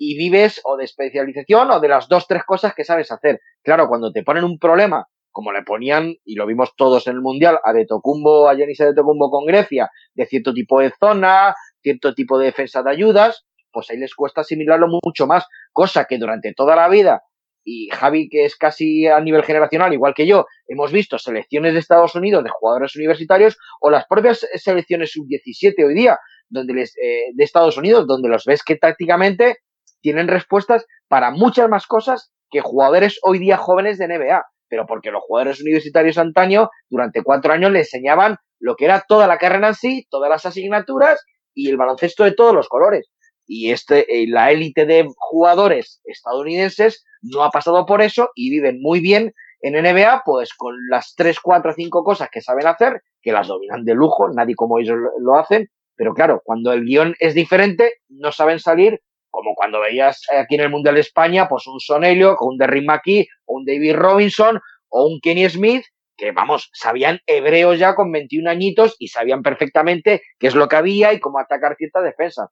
[0.03, 3.39] y vives o de especialización o de las dos, tres cosas que sabes hacer.
[3.63, 7.21] Claro, cuando te ponen un problema, como le ponían, y lo vimos todos en el
[7.21, 11.55] Mundial, a De Tocumbo, a Yanis De Tocumbo con Grecia, de cierto tipo de zona,
[11.83, 16.17] cierto tipo de defensa de ayudas, pues ahí les cuesta asimilarlo mucho más, cosa que
[16.17, 17.23] durante toda la vida
[17.63, 21.81] y Javi, que es casi a nivel generacional, igual que yo, hemos visto selecciones de
[21.81, 27.27] Estados Unidos de jugadores universitarios o las propias selecciones sub-17 hoy día donde les, eh,
[27.35, 29.59] de Estados Unidos, donde los ves que tácticamente
[30.01, 34.45] tienen respuestas para muchas más cosas que jugadores hoy día jóvenes de NBA.
[34.69, 39.27] Pero porque los jugadores universitarios antaño, durante cuatro años, le enseñaban lo que era toda
[39.27, 41.25] la carrera en sí, todas las asignaturas
[41.55, 43.11] y el baloncesto de todos los colores.
[43.47, 48.81] Y este, eh, la élite de jugadores estadounidenses no ha pasado por eso y viven
[48.81, 49.33] muy bien
[49.63, 53.85] en NBA, pues con las 3, 4, 5 cosas que saben hacer, que las dominan
[53.85, 58.33] de lujo, nadie como ellos lo hacen, pero claro, cuando el guion es diferente, no
[58.33, 62.57] saben salir, como cuando veías aquí en el Mundial de España, pues un Sonelio, un
[62.57, 65.85] Derrick McKee, un David Robinson, o un Kenny Smith,
[66.17, 70.77] que vamos, sabían hebreo ya con 21 añitos y sabían perfectamente qué es lo que
[70.77, 72.49] había y cómo atacar ciertas defensas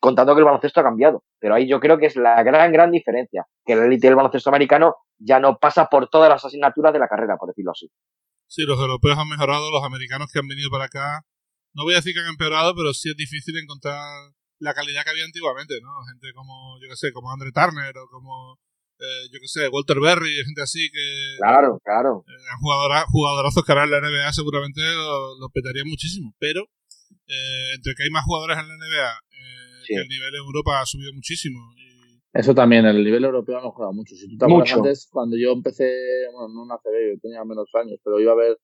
[0.00, 1.24] contando que el baloncesto ha cambiado.
[1.38, 4.50] Pero ahí yo creo que es la gran, gran diferencia, que la élite del baloncesto
[4.50, 7.90] americano ya no pasa por todas las asignaturas de la carrera, por decirlo así.
[8.46, 11.24] Sí, los europeos han mejorado, los americanos que han venido para acá
[11.74, 14.02] no voy a decir que han empeorado, pero sí es difícil encontrar
[14.60, 15.90] la calidad que había antiguamente, ¿no?
[16.10, 18.58] Gente como, yo qué sé, como Andre Turner o como,
[18.98, 21.36] eh, yo qué sé, Walter Berry, gente así que...
[21.38, 22.24] Claro, claro.
[22.26, 26.66] Eh, jugadora, jugadorazos que ahora en la NBA seguramente lo, lo petarían muchísimo, pero
[27.28, 30.80] eh, entre que hay más jugadores en la NBA, eh, que el nivel en Europa
[30.80, 31.58] ha subido muchísimo.
[31.76, 32.20] Y...
[32.32, 34.14] Eso también, el nivel europeo ha mejorado mucho.
[34.14, 35.92] Si tú te acuerdas antes, cuando yo empecé,
[36.32, 38.58] bueno, no en ACB, yo tenía menos años, pero iba a ver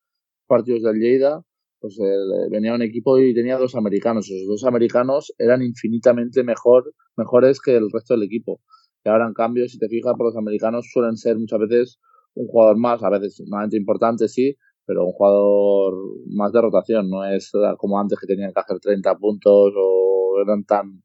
[0.46, 1.42] partidos del Lleida,
[1.84, 4.30] pues eh, venía un equipo y tenía dos americanos.
[4.30, 8.62] Esos dos americanos eran infinitamente mejor, mejores que el resto del equipo.
[9.04, 12.00] Y ahora, en cambio, si te fijas, por los americanos suelen ser muchas veces
[12.32, 14.56] un jugador más, a veces normalmente importante, sí,
[14.86, 15.92] pero un jugador
[16.34, 17.10] más de rotación.
[17.10, 21.02] No es como antes que tenían que hacer 30 puntos o eran tan,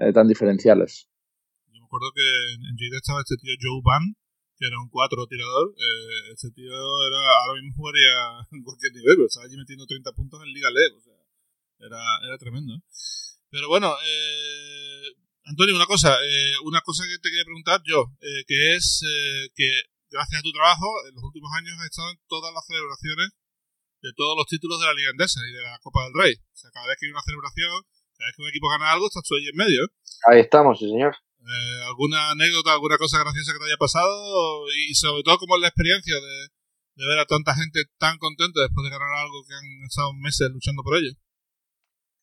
[0.00, 1.08] eh, tan diferenciales.
[1.72, 2.22] Yo me acuerdo que
[2.54, 4.14] en Jade estaba este tío Joe Van,
[4.56, 9.16] que era un 4 tirador, eh, ese tío era, ahora mismo jugaría en cualquier nivel,
[9.16, 11.18] pero estaba allí metiendo 30 puntos en Liga LED, o sea,
[11.78, 12.74] era, era tremendo.
[12.74, 12.82] ¿eh?
[13.50, 14.74] Pero bueno, eh,
[15.46, 19.52] Antonio, una cosa, eh, una cosa que te quería preguntar yo, eh, que es eh,
[19.54, 19.68] que
[20.08, 23.28] gracias a tu trabajo, en los últimos años has estado en todas las celebraciones
[24.00, 26.34] de todos los títulos de la Liga Endesa y de la Copa del Rey.
[26.34, 27.76] O sea, cada vez que hay una celebración,
[28.16, 29.82] cada vez que un equipo gana algo, estás tú ahí en medio.
[30.28, 31.12] Ahí estamos, sí, señor.
[31.44, 34.64] Eh, ¿Alguna anécdota, alguna cosa graciosa que te haya pasado?
[34.88, 36.36] Y sobre todo, ¿cómo es la experiencia de,
[36.96, 40.48] de ver a tanta gente tan contenta después de ganar algo que han estado meses
[40.50, 41.12] luchando por ello?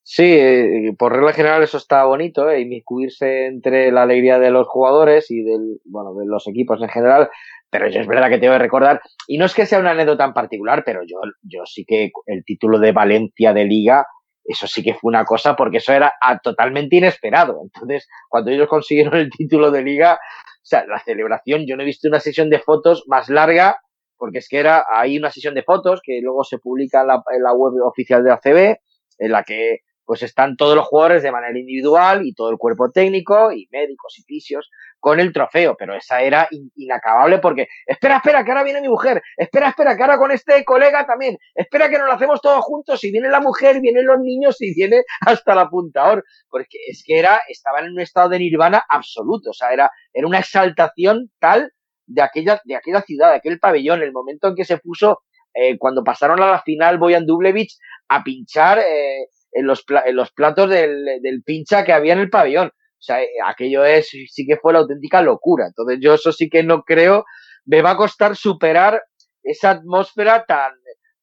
[0.03, 2.61] Sí, eh, por regla general eso está bonito, ¿eh?
[2.61, 7.29] inmiscuirse entre la alegría de los jugadores y del, bueno, de los equipos en general,
[7.69, 10.25] pero yo es verdad que tengo que recordar, y no es que sea una anécdota
[10.25, 14.05] en particular, pero yo, yo sí que el título de Valencia de Liga
[14.43, 16.13] eso sí que fue una cosa porque eso era
[16.43, 17.61] totalmente inesperado.
[17.63, 21.85] Entonces, cuando ellos consiguieron el título de liga, o sea, la celebración, yo no he
[21.85, 23.77] visto una sesión de fotos más larga,
[24.17, 27.23] porque es que era, hay una sesión de fotos que luego se publica en la,
[27.39, 28.77] la web oficial de ACB,
[29.19, 29.79] en la que
[30.11, 34.19] pues están todos los jugadores de manera individual y todo el cuerpo técnico y médicos
[34.19, 38.81] y fisios con el trofeo, pero esa era inacabable porque, espera, espera, que ahora viene
[38.81, 42.41] mi mujer, espera, espera, que ahora con este colega también, espera que nos lo hacemos
[42.41, 46.77] todos juntos y viene la mujer, vienen los niños y viene hasta la apuntador, porque
[46.89, 50.39] es que era, estaban en un estado de nirvana absoluto, o sea, era, era una
[50.39, 51.71] exaltación tal
[52.05, 55.21] de aquella, de aquella ciudad, de aquel pabellón, el momento en que se puso,
[55.53, 57.77] eh, cuando pasaron a la final Boyan Dublevich
[58.09, 62.67] a pinchar eh, en, los, en los platos del, pincha que había en el pabellón.
[62.67, 65.65] O sea, aquello es, sí que fue la auténtica locura.
[65.67, 67.25] Entonces yo eso sí que no creo,
[67.65, 69.01] me va a costar superar
[69.43, 70.73] esa atmósfera tan,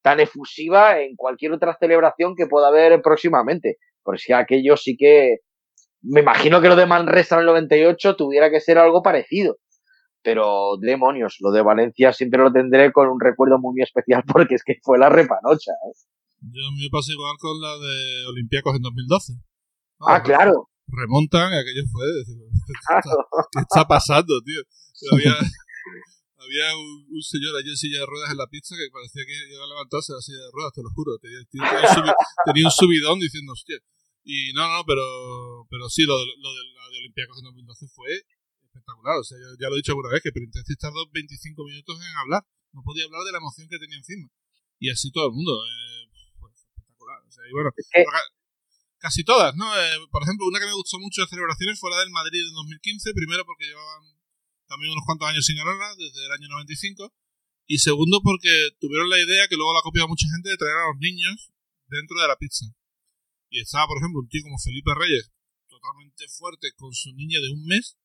[0.03, 3.77] tan efusiva en cualquier otra celebración que pueda haber próximamente.
[4.03, 5.39] Porque si aquello sí que,
[6.03, 9.59] me imagino que lo de Manresa en el 98 tuviera que ser algo parecido.
[10.23, 14.65] Pero demonios, lo de Valencia siempre lo tendré con un recuerdo muy especial porque es
[14.65, 15.73] que fue la repanocha.
[15.73, 16.18] ¿eh?
[16.41, 19.33] Yo me pasé igual con la de Olympiacos en 2012.
[20.01, 22.37] ah, claro remontan, aquello fue, decir,
[23.53, 24.61] ¿qué, está, pasando, tío?
[25.13, 29.37] Había, había un, señor allí en silla de ruedas en la pista que parecía que
[29.55, 31.15] iba a levantarse la silla de ruedas, te lo juro.
[31.23, 31.39] Tenía,
[32.47, 33.79] tenía, un, subidón diciendo, hostia.
[34.25, 35.07] Y no, no, pero,
[35.71, 38.11] pero sí, lo de, lo de la de Olimpiacos en 2012 fue
[38.67, 39.23] espectacular.
[39.23, 42.17] O sea, yo ya lo he dicho alguna vez, que Printemps tardó 25 minutos en
[42.27, 42.43] hablar.
[42.73, 44.27] No podía hablar de la emoción que tenía encima.
[44.83, 45.55] Y así todo el mundo.
[45.63, 45.99] Eh.
[47.29, 47.71] O sea, y bueno,
[48.99, 49.69] casi todas, ¿no?
[49.77, 52.55] Eh, por ejemplo, una que me gustó mucho de celebraciones fue la del Madrid en
[52.55, 54.03] 2015, primero porque llevaban
[54.67, 57.13] también unos cuantos años sin ganarla, desde el año 95,
[57.67, 60.77] y segundo porque tuvieron la idea, que luego la ha copiado mucha gente, de traer
[60.77, 61.53] a los niños
[61.87, 62.67] dentro de la pizza.
[63.49, 65.33] Y estaba, por ejemplo, un tío como Felipe Reyes,
[65.69, 67.97] totalmente fuerte, con su niña de un mes,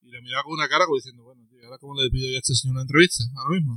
[0.00, 2.36] y la miraba con una cara como diciendo, bueno, tío, ahora cómo le pido yo
[2.36, 3.76] a este señor una entrevista, ahora mismo.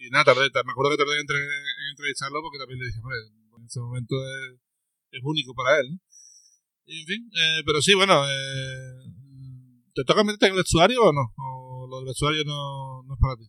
[0.00, 1.26] Y nada, tardé, me acuerdo que tardé en,
[1.90, 4.16] entrevistarlo porque también le dije, hombre, en ese momento
[5.12, 6.00] es, único para él.
[6.86, 9.12] Y en fin, eh, pero sí, bueno, eh,
[9.94, 11.32] ¿te toca meterte en el vestuario o no?
[11.36, 13.44] ¿O lo del vestuario no, no es para ti?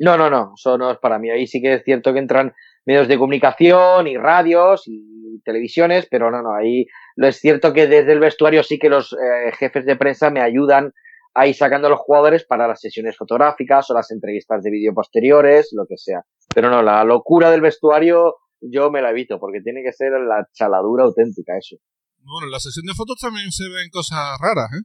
[0.00, 1.30] No, no, no, eso no es para mí.
[1.30, 6.30] Ahí sí que es cierto que entran medios de comunicación y radios y televisiones, pero
[6.30, 6.86] no, no, ahí
[7.16, 10.40] lo es cierto que desde el vestuario sí que los eh, jefes de prensa me
[10.40, 10.92] ayudan
[11.38, 15.70] ahí sacando a los jugadores para las sesiones fotográficas o las entrevistas de vídeo posteriores,
[15.72, 16.22] lo que sea.
[16.54, 20.48] Pero no, la locura del vestuario yo me la evito, porque tiene que ser la
[20.52, 21.76] chaladura auténtica eso.
[22.18, 24.82] Bueno, en la sesión de fotos también se ven cosas raras, ¿eh?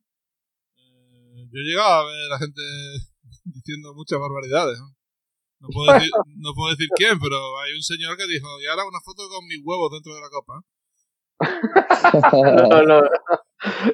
[0.77, 2.61] eh yo he llegado a ver a la gente
[3.45, 4.93] diciendo muchas barbaridades, ¿no?
[5.59, 8.85] No puedo, decir, no puedo decir quién, pero hay un señor que dijo, y ahora
[8.85, 10.61] una foto con mis huevos dentro de la copa.
[12.69, 13.01] no, no,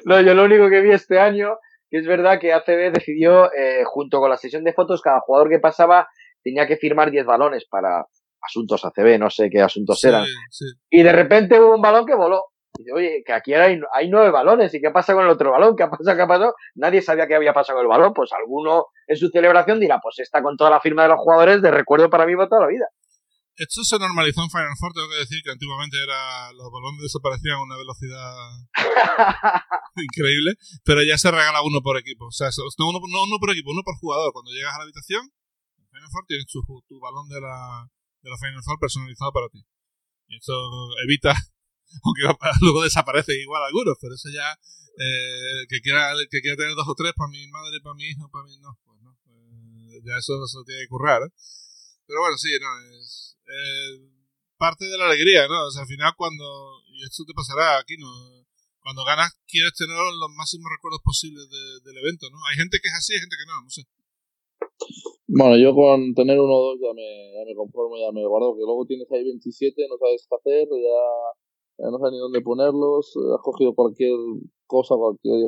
[0.04, 1.56] no, yo lo único que vi este año,
[1.90, 5.50] que es verdad que ACB decidió, eh, junto con la sesión de fotos, cada jugador
[5.50, 6.08] que pasaba
[6.42, 8.06] tenía que firmar 10 balones para,
[8.42, 10.24] asuntos ACB, no sé qué asuntos eran.
[10.90, 12.46] Y de repente hubo un balón que voló.
[12.78, 15.50] Y dice, oye, que aquí hay, hay nueve balones, ¿y qué pasa con el otro
[15.50, 15.76] balón?
[15.76, 16.16] ¿Qué ha pasado?
[16.16, 16.54] ¿Qué ha pasado?
[16.76, 18.12] Nadie sabía qué había pasado con el balón.
[18.14, 21.60] Pues alguno en su celebración dirá, pues está con toda la firma de los jugadores
[21.62, 22.86] de recuerdo para mí para toda la vida.
[23.60, 27.60] Esto se normalizó en Final Four, tengo que decir que antiguamente era los balones desaparecían
[27.60, 28.32] a una velocidad
[30.00, 32.24] increíble, pero ya se regala uno por equipo.
[32.24, 34.32] O sea, no uno, no uno por equipo, uno por jugador.
[34.32, 35.28] Cuando llegas a la habitación,
[35.76, 37.84] en Final Four tienes tu, tu balón de la,
[38.24, 39.60] de la Final Four personalizado para ti.
[40.32, 40.56] Y eso
[41.04, 41.36] evita,
[42.08, 42.24] aunque
[42.64, 46.96] luego desaparece igual algunos, pero eso ya, eh, que, quiera, que quiera tener dos o
[46.96, 49.12] tres para mi madre, para mi hijo, para mí, no, pues no.
[49.28, 51.20] Eh, ya eso se tiene que currar.
[51.28, 51.32] ¿eh?
[52.10, 54.02] Pero bueno, sí, no, es eh,
[54.58, 55.62] parte de la alegría, ¿no?
[55.62, 56.42] O sea, al final cuando,
[56.90, 58.10] y esto te pasará aquí, ¿no?
[58.82, 62.42] Cuando ganas quieres tener los máximos recuerdos posibles del evento, ¿no?
[62.50, 63.82] Hay gente que es así, hay gente que no, no sé.
[65.30, 68.82] Bueno, yo con tener uno o dos ya me, conformo, ya me guardo, que luego
[68.90, 73.72] tienes ahí 27, no sabes qué hacer, ya, no sabes ni dónde ponerlos, has cogido
[73.78, 74.18] cualquier
[74.66, 75.46] cosa, cualquier,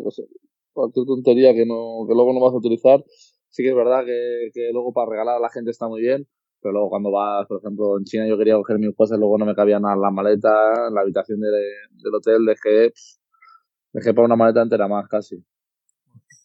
[0.73, 3.03] cualquier tontería que no que luego no vas a utilizar.
[3.51, 6.29] Sí que es verdad que, que luego para regalar a la gente está muy bien,
[6.63, 9.47] pero luego cuando vas, por ejemplo, en China yo quería coger mis cosas, luego no
[9.47, 12.93] me cabían las la maleta, en la habitación de, del hotel dejé,
[13.93, 15.37] dejé para una maleta entera más casi.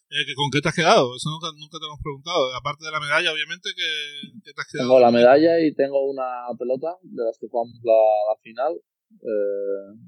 [0.10, 1.14] Eh, ¿Con qué te has quedado?
[1.16, 2.40] Eso nunca, nunca te hemos preguntado.
[2.56, 4.88] Aparte de la medalla, obviamente, ¿qué, te has quedado?
[4.88, 8.00] Tengo la medalla y tengo una pelota de las que jugamos la,
[8.32, 8.74] la final.
[9.20, 10.00] Eh,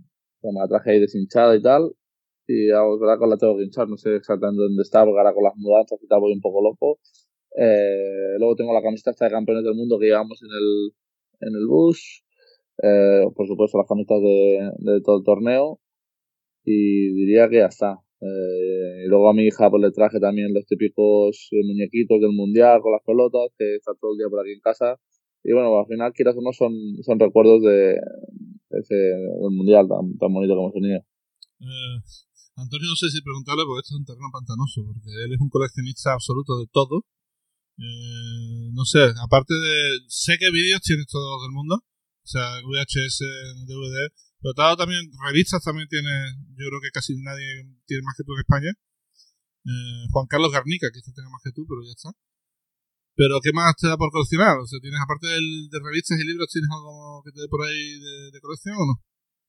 [0.42, 1.92] me la traje ahí deshinchada y tal.
[2.48, 5.44] Y ahora con la tengo que hinchar, no sé exactamente dónde está, porque ahora con
[5.44, 7.00] las mudanzas y tal voy un poco loco.
[7.56, 11.68] Eh, luego tengo la camiseta de campeones del mundo que llevamos en el, en el
[11.68, 12.24] bus.
[12.82, 15.80] Eh, por supuesto, las camisetas de, todo el torneo.
[16.64, 18.00] Y diría que ya está.
[18.22, 22.82] Eh, y luego a mi hija pues le traje también los típicos muñequitos del mundial
[22.82, 25.00] con las pelotas, que está todo el día por aquí en casa.
[25.44, 27.96] Y bueno, al final, quieras o no, son, son recuerdos de,
[28.72, 31.00] ese del mundial tan, tan bonito como hemos tenido.
[31.00, 31.98] Eh,
[32.56, 35.50] Antonio, no sé si preguntarle, porque esto es un terreno pantanoso, porque él es un
[35.50, 37.08] coleccionista absoluto de todo
[37.80, 40.04] eh, no sé, aparte de.
[40.08, 41.76] Sé que vídeos tienes todos del mundo.
[41.76, 43.24] O sea, VHS,
[43.66, 44.12] DVD.
[44.42, 46.12] Pero también, revistas también tiene.
[46.60, 48.72] Yo creo que casi nadie tiene más que tú en España.
[49.66, 52.12] Eh, Juan Carlos Garnica, quizás tenga más que tú, pero ya está.
[53.16, 54.58] Pero, ¿qué más te da por coleccionar?
[54.60, 58.00] O sea, ¿tienes, aparte de revistas y libros, tienes algo que te dé por ahí
[58.32, 58.96] de, colección o no?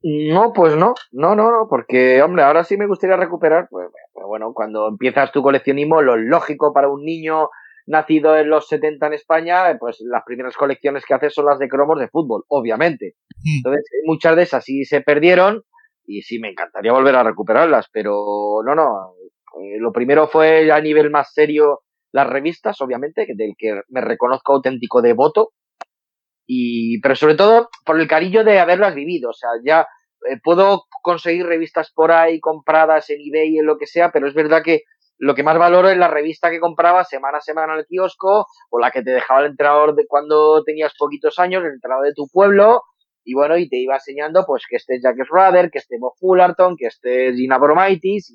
[0.02, 3.86] No, pues no, no, no, no, porque, hombre, ahora sí me gustaría recuperar, pues,
[4.26, 7.48] bueno, cuando empiezas tu coleccionismo, lo lógico para un niño
[7.90, 11.68] nacido en los 70 en España, pues las primeras colecciones que hace son las de
[11.68, 13.16] cromos de fútbol, obviamente.
[13.28, 13.56] Hmm.
[13.56, 15.64] Entonces, muchas de esas sí se perdieron
[16.06, 19.14] y sí me encantaría volver a recuperarlas, pero no, no.
[19.60, 21.80] Eh, lo primero fue a nivel más serio
[22.12, 25.50] las revistas, obviamente, del que me reconozco auténtico devoto.
[26.46, 29.30] Y, pero sobre todo por el cariño de haberlas vivido.
[29.30, 29.86] O sea, ya
[30.30, 34.34] eh, puedo conseguir revistas por ahí compradas en eBay, en lo que sea, pero es
[34.34, 34.82] verdad que
[35.20, 38.46] lo que más valoro es la revista que compraba semana a semana en el kiosco
[38.70, 42.14] o la que te dejaba el entrenador de cuando tenías poquitos años, el entrenador de
[42.14, 42.82] tu pueblo,
[43.22, 46.74] y bueno, y te iba enseñando pues que esté Jack Schrader, que esté Bob Fullerton,
[46.74, 48.34] que esté Gina Bromaitis,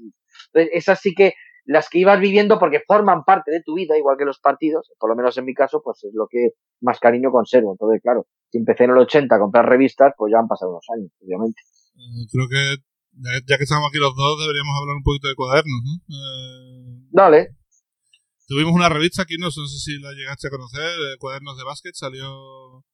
[0.53, 1.33] entonces esas sí que
[1.65, 5.09] las que ibas viviendo porque forman parte de tu vida, igual que los partidos, por
[5.09, 6.49] lo menos en mi caso, pues es lo que
[6.81, 7.71] más cariño conservo.
[7.71, 10.85] Entonces, claro, si empecé en el 80 a comprar revistas, pues ya han pasado unos
[10.95, 11.59] años, obviamente.
[11.95, 12.83] Eh, creo que
[13.15, 15.93] ya, que estamos aquí los dos, deberíamos hablar un poquito de cuadernos, ¿no?
[16.15, 17.55] Eh, Dale.
[18.47, 21.95] Tuvimos una revista aquí, no sé si la llegaste a conocer, eh, Cuadernos de Básquet,
[21.95, 22.85] salió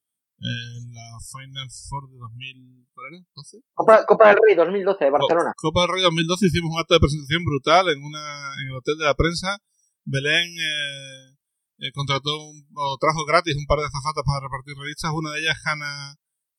[0.41, 3.61] en la Final Four de 2012.
[3.73, 5.53] Copa, Copa del Rey 2012 de Barcelona.
[5.55, 8.97] Copa del Rey 2012 hicimos un acto de presentación brutal en una en el hotel
[8.97, 9.59] de la prensa.
[10.03, 11.37] Belén eh,
[11.83, 15.11] eh contrató o trajo gratis un par de zafatas para repartir revistas.
[15.13, 16.15] Una de ellas, Hanna,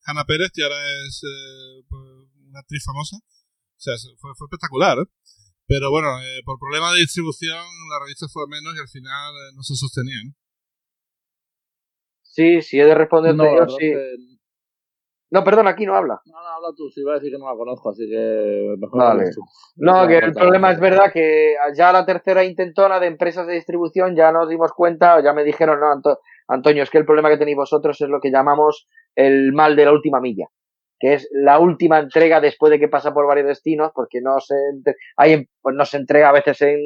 [0.07, 2.03] Hanna Pérez, que ahora es eh, pues,
[2.51, 3.19] una actriz famosa.
[3.83, 5.11] O sea, fue, fue espectacular, ¿eh?
[5.66, 7.59] Pero bueno, eh, por problema de distribución,
[7.91, 10.30] la revista fue menos y al final eh, no se sostenía, ¿no?
[12.22, 13.93] Sí, sí, he de responder no, yo, sí.
[15.33, 16.20] No, perdón, aquí no habla.
[16.26, 18.99] No, no, habla tú, sí, iba a decir que no la conozco, así que mejor
[19.01, 19.24] vale.
[19.35, 19.41] tú.
[19.76, 24.14] No, que el problema es verdad que ya la tercera intentona de empresas de distribución
[24.14, 27.57] ya nos dimos cuenta, ya me dijeron, no, Antonio, es que el problema que tenéis
[27.57, 30.47] vosotros es lo que llamamos el mal de la última milla
[31.03, 34.55] que es la última entrega después de que pasa por varios destinos, porque no se,
[35.16, 36.80] hay, pues no se entrega a veces en,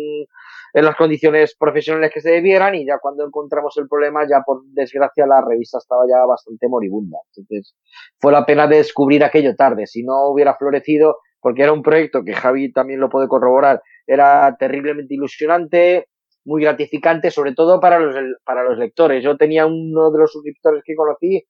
[0.72, 5.26] las condiciones profesionales que se debieran y ya cuando encontramos el problema, ya por desgracia
[5.26, 7.18] la revista estaba ya bastante moribunda.
[7.36, 7.76] Entonces
[8.18, 9.86] fue la pena de descubrir aquello tarde.
[9.86, 14.56] Si no hubiera florecido, porque era un proyecto que Javi también lo puede corroborar, era
[14.58, 16.08] terriblemente ilusionante,
[16.46, 18.14] muy gratificante, sobre todo para los,
[18.46, 19.22] para los lectores.
[19.22, 21.44] Yo tenía uno de los suscriptores que conocí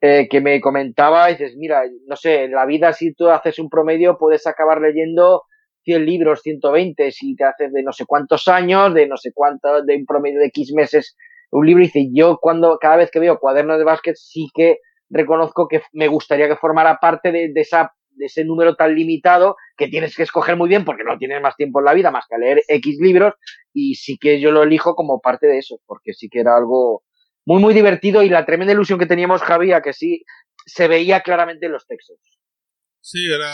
[0.00, 3.68] eh, que me comentaba, dices, mira, no sé, en la vida si tú haces un
[3.68, 5.42] promedio puedes acabar leyendo
[5.84, 9.82] 100 libros, 120, si te haces de no sé cuántos años, de no sé cuánto,
[9.82, 11.16] de un promedio de X meses
[11.52, 14.78] un libro, y dice, yo cuando, cada vez que veo cuadernos de básquet sí que
[15.10, 19.56] reconozco que me gustaría que formara parte de, de esa de ese número tan limitado
[19.76, 22.26] que tienes que escoger muy bien porque no tienes más tiempo en la vida más
[22.28, 23.34] que leer X libros
[23.72, 27.02] y sí que yo lo elijo como parte de eso, porque sí que era algo
[27.50, 30.22] muy, muy divertido y la tremenda ilusión que teníamos, Javi, a que sí
[30.66, 32.16] se veía claramente en los textos.
[33.00, 33.50] Sí, era.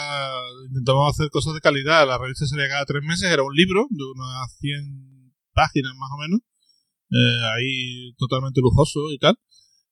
[0.69, 2.05] Intentábamos hacer cosas de calidad.
[2.05, 6.21] La revista salía cada tres meses, era un libro de unas 100 páginas más o
[6.21, 6.39] menos.
[7.09, 9.33] Eh, ahí totalmente lujoso y tal.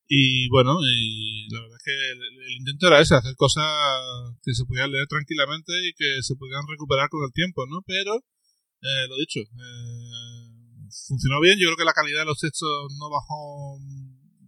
[0.07, 3.65] Y bueno, y la verdad es que el, intento era ese, hacer cosas
[4.43, 7.81] que se pudieran leer tranquilamente y que se pudieran recuperar con el tiempo, ¿no?
[7.87, 10.44] Pero, eh, lo dicho, eh,
[11.07, 11.59] funcionó bien.
[11.59, 13.79] Yo creo que la calidad de los textos no bajó,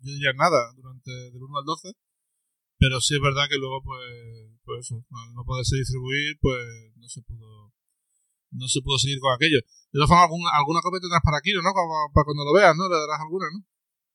[0.03, 1.93] yo diría nada, durante del 1 al 12.
[2.79, 7.07] Pero sí es verdad que luego, pues, pues eso, al no poderse distribuir, pues no
[7.07, 7.73] se pudo
[8.49, 9.59] no se pudo seguir con aquello.
[9.91, 11.61] De todas formas, alguna, alguna copia tendrás para aquí, ¿no?
[11.61, 12.87] Para, cuando lo veas, ¿no?
[12.87, 13.65] Le darás alguna, ¿no?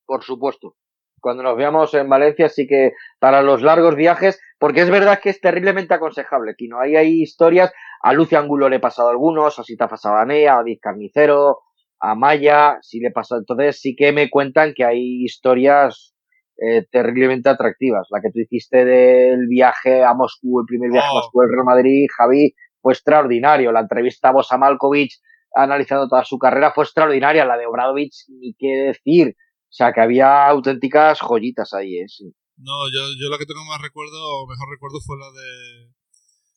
[0.06, 0.76] Por supuesto
[1.22, 5.30] cuando nos veamos en Valencia, sí que para los largos viajes, porque es verdad que
[5.30, 6.80] es terriblemente aconsejable, Tino.
[6.80, 7.72] Ahí hay historias,
[8.02, 11.60] a Lucio Angulo le he pasado algunos, a Sita Fasabanea, a Diz Carnicero,
[12.02, 13.40] a Maya, sí le he pasado.
[13.40, 16.14] Entonces sí que me cuentan que hay historias
[16.58, 18.08] eh, terriblemente atractivas.
[18.10, 21.14] La que tú hiciste del viaje a Moscú, el primer viaje a oh.
[21.16, 23.72] Moscú del Real Madrid, Javi, fue extraordinario.
[23.72, 25.20] La entrevista a Bosa Malkovich
[25.54, 27.44] analizando toda su carrera fue extraordinaria.
[27.44, 29.36] La de Obradovich, ni qué decir
[29.72, 32.04] o sea, que había auténticas joyitas ahí, ¿eh?
[32.06, 32.28] Sí.
[32.58, 35.88] No, yo, yo la que tengo más recuerdo, o mejor recuerdo, fue la de...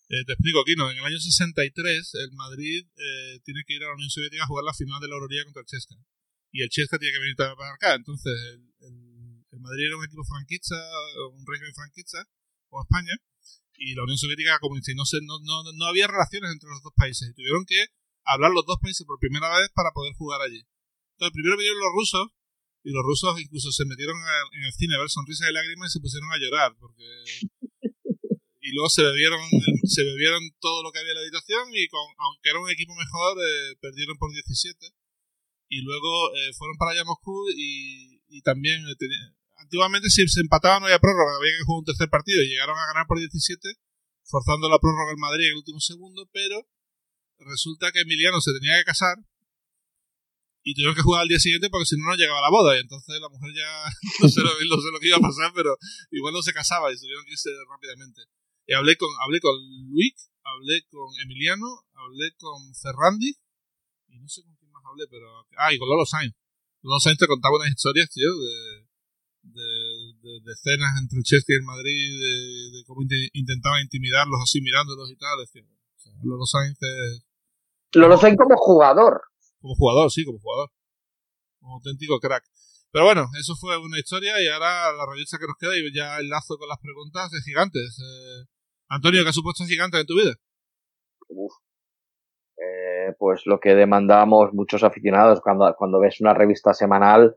[0.08, 0.89] Eh, te explico aquí, ¿no?
[0.91, 4.47] En el año 63, el Madrid eh, tiene que ir a la Unión Soviética a
[4.47, 5.95] jugar la final de la Euroliga contra el Chesca.
[6.51, 7.95] Y el Chesca tiene que venir para acá.
[7.95, 8.34] Entonces,
[8.82, 10.78] el, el, Madrid era un equipo franquista,
[11.34, 12.22] un régimen franquista,
[12.70, 13.18] como España,
[13.74, 14.91] y la Unión Soviética comunista.
[14.91, 17.28] Y no, sé, no, no, no había relaciones entre los dos países.
[17.30, 17.88] Y tuvieron que
[18.26, 20.62] hablar los dos países por primera vez para poder jugar allí.
[21.18, 22.30] Entonces, primero vinieron los rusos,
[22.86, 24.16] y los rusos incluso se metieron
[24.53, 27.01] en el cine a ver sonrisas y lágrimas y se pusieron a llorar porque
[28.62, 29.41] y luego se bebieron
[29.88, 32.93] se bebieron todo lo que había en la habitación y con, aunque era un equipo
[32.95, 34.77] mejor eh, perdieron por 17
[35.69, 38.95] y luego eh, fueron para allá a Moscú y, y también eh,
[39.57, 42.77] antiguamente si se empataba no había prórroga había que jugar un tercer partido y llegaron
[42.77, 43.59] a ganar por 17
[44.23, 46.67] forzando la prórroga en Madrid en el último segundo pero
[47.39, 49.17] resulta que Emiliano se tenía que casar
[50.65, 52.75] y tuvieron que jugar al día siguiente porque si no, no llegaba la boda.
[52.75, 53.69] Y entonces la mujer ya
[54.19, 54.49] no sé, lo,
[54.99, 55.77] que iba a pasar, pero
[56.09, 58.23] igual no se casaba y tuvieron que irse rápidamente.
[58.68, 59.53] Y hablé con, hablé con
[59.89, 63.38] Luis, hablé con Emiliano, hablé con Ferrandi,
[64.07, 65.28] y no sé con quién más hablé, pero.
[65.57, 66.34] Ah, y con Lolo Sainz.
[66.82, 68.86] Lolo Sainz te contaba unas historias, tío, de,
[69.43, 73.01] de, de, cenas entre el Chelsea y el Madrid, de, de cómo
[73.34, 75.38] intentaban intimidarlos así mirándolos y tal.
[75.39, 77.26] Decía, o sea, Lolo Sainz es.
[77.93, 79.22] Lolo Sainz como jugador.
[79.59, 80.72] Como jugador, sí, como jugador.
[81.61, 82.43] Un auténtico crack.
[82.91, 86.18] Pero bueno, eso fue una historia y ahora la revista que nos queda y ya
[86.20, 87.99] enlazo con las preguntas de gigantes.
[87.99, 88.45] Eh,
[88.89, 90.36] Antonio, ¿qué ha supuesto gigantes en tu vida?
[91.29, 91.53] Uf.
[92.57, 97.36] Eh, pues lo que demandamos muchos aficionados cuando, cuando ves una revista semanal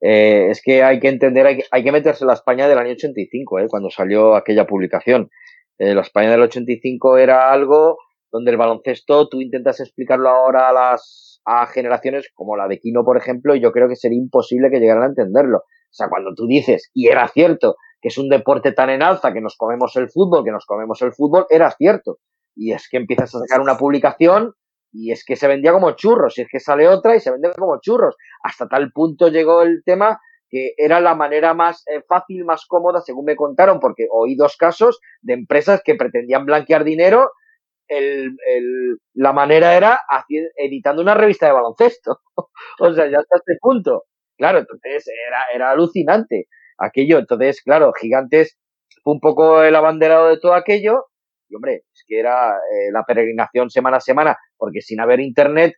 [0.00, 2.78] eh, es que hay que entender, hay que, hay que meterse en la España del
[2.78, 5.30] año 85, eh, cuando salió aquella publicación.
[5.78, 7.98] Eh, la España del 85 era algo
[8.32, 13.04] donde el baloncesto tú intentas explicarlo ahora a las a generaciones como la de Kino,
[13.04, 15.58] por ejemplo, y yo creo que sería imposible que llegaran a entenderlo.
[15.58, 19.32] O sea, cuando tú dices, y era cierto, que es un deporte tan en alza,
[19.32, 22.18] que nos comemos el fútbol, que nos comemos el fútbol, era cierto.
[22.54, 24.54] Y es que empiezas a sacar una publicación
[24.92, 27.50] y es que se vendía como churros, y es que sale otra y se vende
[27.56, 28.16] como churros.
[28.42, 33.00] Hasta tal punto llegó el tema que era la manera más eh, fácil, más cómoda,
[33.00, 37.30] según me contaron, porque oí dos casos de empresas que pretendían blanquear dinero
[37.86, 40.00] el, el, la manera era
[40.56, 42.18] editando una revista de baloncesto.
[42.80, 44.04] o sea, ya hasta este punto.
[44.36, 46.46] Claro, entonces era, era alucinante
[46.80, 47.18] aquello.
[47.18, 48.58] Entonces, claro, Gigantes
[49.02, 51.06] fue un poco el abanderado de todo aquello.
[51.48, 55.74] Y hombre, es que era eh, la peregrinación semana a semana, porque sin haber internet,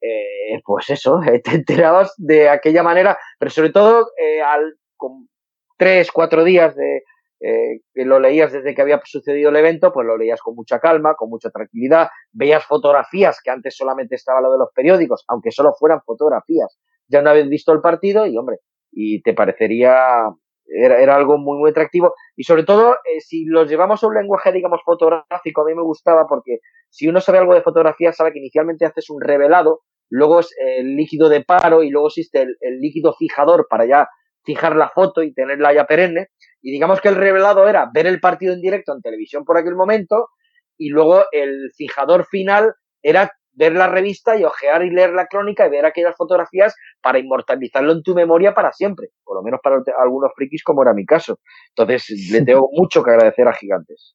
[0.00, 5.28] eh, pues eso, te enterabas de aquella manera, pero sobre todo eh, al, con
[5.76, 7.02] tres, cuatro días de,
[7.44, 10.78] eh, que lo leías desde que había sucedido el evento, pues lo leías con mucha
[10.78, 15.50] calma, con mucha tranquilidad, veías fotografías que antes solamente estaba lo de los periódicos, aunque
[15.50, 16.78] solo fueran fotografías,
[17.08, 18.58] ya no habías visto el partido y hombre,
[18.92, 20.28] y te parecería,
[20.66, 24.14] era, era algo muy, muy atractivo y sobre todo eh, si los llevamos a un
[24.14, 26.58] lenguaje, digamos, fotográfico, a mí me gustaba porque
[26.90, 29.80] si uno sabe algo de fotografía, sabe que inicialmente haces un revelado,
[30.10, 34.08] luego es el líquido de paro y luego existe el líquido fijador para ya
[34.44, 36.28] fijar la foto y tenerla ya perenne.
[36.60, 39.74] Y digamos que el revelado era ver el partido en directo en televisión por aquel
[39.74, 40.28] momento
[40.76, 45.66] y luego el fijador final era ver la revista y ojear y leer la crónica
[45.66, 49.76] y ver aquellas fotografías para inmortalizarlo en tu memoria para siempre, por lo menos para
[50.02, 51.38] algunos frikis como era mi caso.
[51.76, 54.14] Entonces, le tengo mucho que agradecer a Gigantes.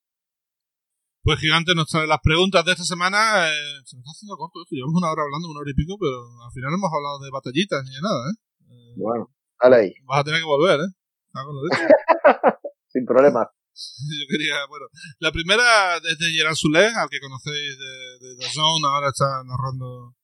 [1.23, 3.49] Pues Gigantes nos trae las preguntas de esta semana.
[3.49, 5.97] Eh, se nos está haciendo corto esto, llevamos una hora hablando, una hora y pico,
[5.99, 8.35] pero al final no hemos hablado de batallitas ni de nada, ¿eh?
[8.71, 9.29] eh bueno,
[9.61, 9.93] dale ahí.
[10.07, 10.91] Vas a tener que volver, ¿eh?
[12.87, 13.51] Sin problema.
[14.19, 14.87] Yo quería, bueno,
[15.19, 19.43] la primera es de Gerard Soler, al que conocéis de, de The Zone, ahora está
[19.45, 20.15] narrando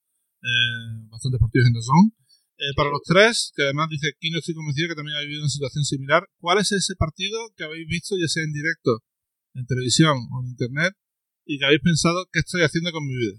[0.41, 2.09] eh, bastantes partidos en The Zone.
[2.57, 5.43] Eh, para los tres, que además dice aquí no estoy convencido que también habéis vivido
[5.43, 9.01] una situación similar, ¿cuál es ese partido que habéis visto, ya sea en directo,
[9.53, 10.93] en televisión o en internet,
[11.45, 13.37] y que habéis pensado qué estoy haciendo con mi vida?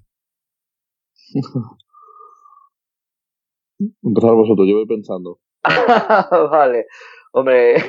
[4.03, 5.41] Empezar vosotros, yo voy pensando.
[6.51, 6.87] vale.
[7.33, 7.75] Hombre,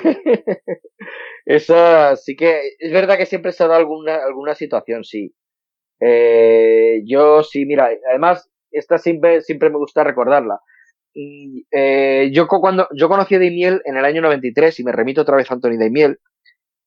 [1.46, 5.34] eso sí que es verdad que siempre se ha dado alguna, alguna situación, sí.
[6.02, 10.60] Eh, yo sí, mira, además, esta siempre, siempre me gusta recordarla.
[11.14, 15.38] Eh, yo cuando yo conocí a Daimiel en el año 93 y me remito otra
[15.38, 16.20] vez a Anthony Daimiel.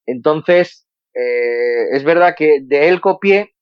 [0.07, 3.55] Entonces, eh, es verdad que de él copié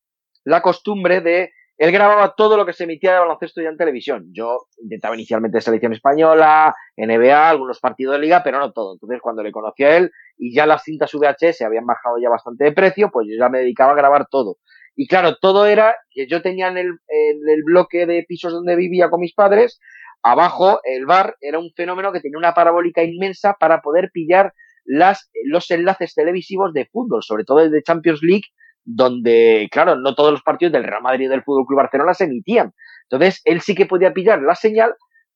[0.44, 4.28] la costumbre de él grababa todo lo que se emitía de baloncesto ya en televisión.
[4.32, 8.94] Yo intentaba inicialmente selección española, NBA, algunos partidos de liga, pero no todo.
[8.94, 12.64] Entonces, cuando le conocí a él y ya las cintas VHS habían bajado ya bastante
[12.64, 14.56] de precio, pues yo ya me dedicaba a grabar todo.
[14.94, 19.20] Y claro, todo era que yo tenía en el, bloque de pisos donde vivía con
[19.20, 19.78] mis padres,
[20.22, 24.54] abajo el bar era un fenómeno que tenía una parabólica inmensa para poder pillar
[24.86, 28.46] los enlaces televisivos de fútbol, sobre todo el de Champions League
[28.86, 32.24] donde, claro, no todos los partidos del Real Madrid y del Fútbol Club Barcelona se
[32.24, 32.72] emitían.
[33.10, 34.94] Entonces, él sí que podía pillar la señal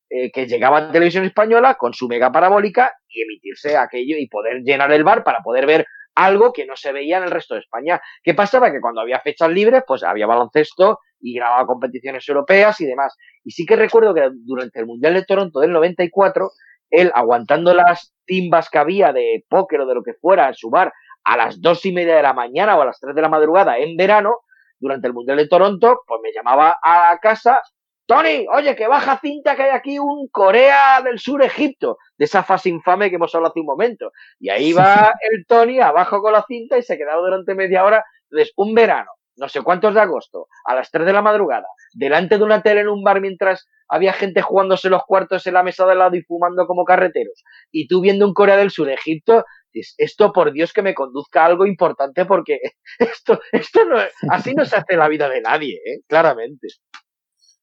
[0.09, 4.62] eh, que llegaba a televisión española con su mega parabólica y emitirse aquello y poder
[4.62, 7.61] llenar el bar para poder ver algo que no se veía en el resto de
[7.61, 8.01] España.
[8.22, 8.70] ¿Qué pasaba?
[8.70, 13.16] Que cuando había fechas libres, pues había baloncesto y grababa competiciones europeas y demás.
[13.44, 16.51] Y sí que recuerdo que durante el Mundial de Toronto del 94,
[16.90, 20.70] él aguantando las timbas que había de póker o de lo que fuera en su
[20.70, 20.92] bar
[21.25, 23.79] a las dos y media de la mañana o a las tres de la madrugada
[23.79, 24.39] en verano,
[24.79, 27.61] durante el Mundial de Toronto, pues me llamaba a casa,
[28.07, 32.43] Tony, oye, que baja cinta que hay aquí un Corea del Sur Egipto, de esa
[32.43, 34.11] fase infame que hemos hablado hace un momento.
[34.39, 38.05] Y ahí va el Tony abajo con la cinta y se quedaba durante media hora.
[38.31, 42.39] Entonces, un verano, no sé cuántos de agosto, a las tres de la madrugada, delante
[42.39, 45.87] de una tele en un bar mientras había gente jugándose los cuartos en la mesa
[45.87, 47.43] de lado y fumando como carreteros,
[47.73, 51.47] y tú viendo un Corea del Sur Egipto, esto por Dios que me conduzca a
[51.47, 52.59] algo importante porque
[52.99, 53.97] esto, esto no,
[54.31, 56.03] así no se hace la vida de nadie, ¿eh?
[56.07, 56.68] claramente.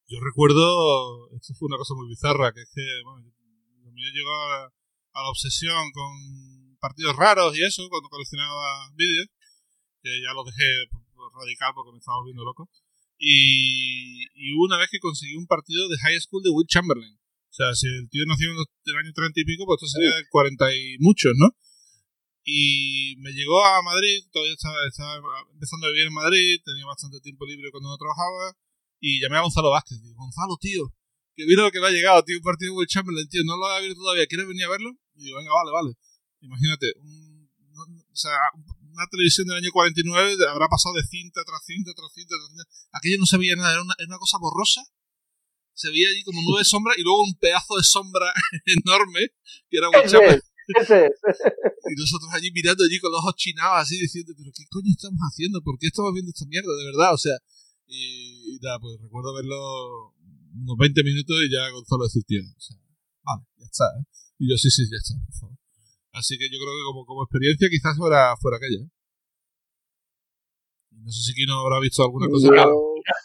[0.07, 3.27] Yo recuerdo, esto fue una cosa muy bizarra, que es que, bueno,
[3.83, 4.71] lo mío llegó a,
[5.13, 9.27] la obsesión con partidos raros y eso, cuando coleccionaba vídeos,
[10.01, 10.87] que ya lo dejé
[11.35, 12.69] radical porque me estaba volviendo loco.
[13.17, 17.17] Y, y hubo una vez que conseguí un partido de high school de Will Chamberlain.
[17.49, 20.15] O sea, si el tío nació en el año 30 y pico, pues esto sería
[20.15, 21.49] de 40 y muchos, ¿no?
[22.49, 25.19] Y me llegó a Madrid, todavía estaba,
[25.51, 28.55] empezando a vivir en Madrid, tenía bastante tiempo libre cuando no trabajaba,
[29.01, 30.01] y llamé a Gonzalo Vázquez.
[30.01, 30.87] Digo, Gonzalo, tío,
[31.35, 33.65] que vino lo que le ha llegado, tío, un partido de Chamberlain, tío, no lo
[33.65, 34.95] ha abierto todavía, ¿quieres venir a verlo?
[35.15, 35.97] Y digo, venga, vale, vale.
[36.39, 37.51] Imagínate, un,
[37.83, 42.31] o sea, una televisión del año 49 habrá pasado de cinta tras cinta tras cinta
[42.31, 42.63] tras cinta.
[42.93, 44.87] Aquello no se veía nada, era una, era una cosa borrosa.
[45.73, 48.31] Se veía allí como nube de sombra y luego un pedazo de sombra
[48.65, 49.35] enorme
[49.69, 50.41] que era Chamberlain.
[50.67, 55.19] Y nosotros allí mirando allí con los ojos chinados así diciendo, pero ¿qué coño estamos
[55.31, 55.61] haciendo?
[55.63, 56.71] ¿Por qué estamos viendo esta mierda?
[56.75, 57.37] De verdad, o sea,
[57.87, 60.13] y, nada, pues recuerdo verlo
[60.59, 62.75] unos 20 minutos y ya Gonzalo decir, tío, o sea,
[63.23, 64.03] vale, ya está, ¿eh?
[64.39, 65.57] Y yo, sí, sí, ya está, por favor.
[66.11, 68.83] Así que yo creo que como, como experiencia quizás fuera, fuera aquella.
[68.83, 68.89] ¿eh?
[70.91, 72.49] No sé si Kino habrá visto alguna cosa.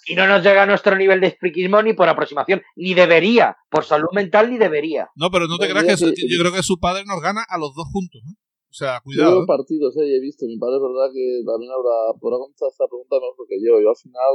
[0.06, 3.84] Y no nos llega a nuestro nivel de friquismo ni por aproximación, ni debería, por
[3.84, 5.10] salud mental ni debería.
[5.14, 7.74] No, pero no te creas que yo creo que su padre nos gana a los
[7.74, 8.22] dos juntos.
[8.26, 8.34] ¿eh?
[8.72, 9.36] O sea, cuidado.
[9.36, 9.46] Yo ¿eh?
[9.46, 10.46] partidos, eh, he visto.
[10.46, 13.76] Mi padre es verdad que también habrá, podrá contestar esta pregunta mejor que yo.
[13.76, 14.34] Yo al final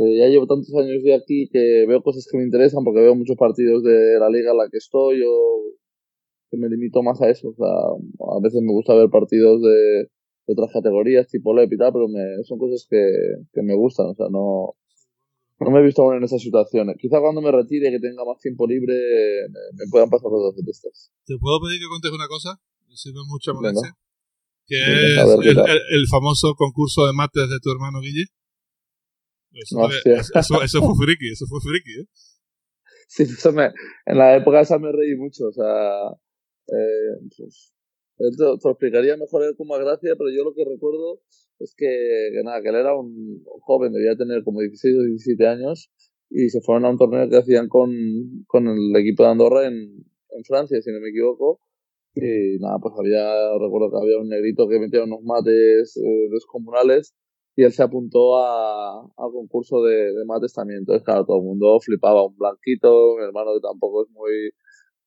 [0.00, 3.14] eh, ya llevo tantos años de aquí que veo cosas que me interesan porque veo
[3.14, 5.68] muchos partidos de la liga en la que estoy o
[6.50, 7.52] que me limito más a eso.
[7.52, 10.08] O sea, a veces me gusta ver partidos de
[10.46, 12.98] de otras categorías, tipo LEP y tal, pero me, son cosas que,
[13.52, 14.74] que me gustan, o sea, no,
[15.62, 16.96] no me he visto aún en esas situaciones.
[16.98, 18.94] Quizá cuando me retire, que tenga más tiempo libre,
[19.74, 21.12] me, puedan pasar cosas de estas.
[21.24, 22.60] ¿Te puedo pedir que contes una cosa?
[22.94, 23.96] Si no es mucha molestia.
[24.66, 25.56] Que es
[25.90, 28.26] el, famoso concurso de mates de tu hermano Guille.
[29.52, 29.88] Eso,
[30.62, 32.06] eso, fue friki, eso fue friki, ¿eh?
[33.06, 33.70] Sí, eso me,
[34.06, 36.08] en la época esa me reí mucho, o sea,
[36.68, 37.74] eh, pues,
[38.36, 41.20] Te, explicaría mejor él con más gracia, pero yo lo que recuerdo
[41.58, 45.46] es que, que nada, que él era un joven, debía tener como 16 o 17
[45.46, 45.90] años,
[46.30, 47.90] y se fueron a un torneo que hacían con,
[48.46, 51.60] con el equipo de Andorra en, en Francia, si no me equivoco,
[52.14, 53.24] y nada, pues había,
[53.58, 57.14] recuerdo que había un negrito que metía unos mates eh, descomunales
[57.56, 60.80] y él se apuntó a, al concurso de, de, mates también.
[60.80, 62.24] Entonces, claro, todo el mundo flipaba.
[62.26, 64.32] Un blanquito, mi hermano que tampoco es muy.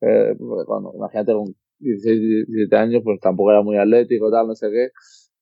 [0.01, 1.55] Eh, bueno, imagínate con
[1.85, 4.89] 16, 17 años, pues tampoco era muy atlético, tal, no sé qué.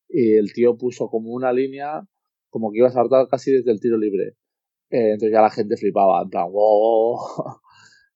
[0.09, 2.01] Y el tío puso como una línea,
[2.49, 4.35] como que iba a saltar casi desde el tiro libre.
[4.89, 7.17] Eh, entonces ya la gente flipaba, en plan, wow.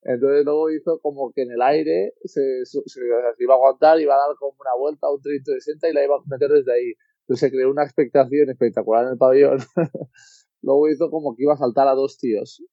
[0.03, 2.99] Entonces luego hizo como que en el aire se, se, se,
[3.39, 6.19] iba a aguantar, iba a dar como una vuelta, un 360 y la iba a
[6.27, 6.93] meter desde ahí.
[7.21, 9.57] Entonces se creó una expectación espectacular en el pabellón.
[10.61, 12.63] luego hizo como que iba a saltar a dos tíos.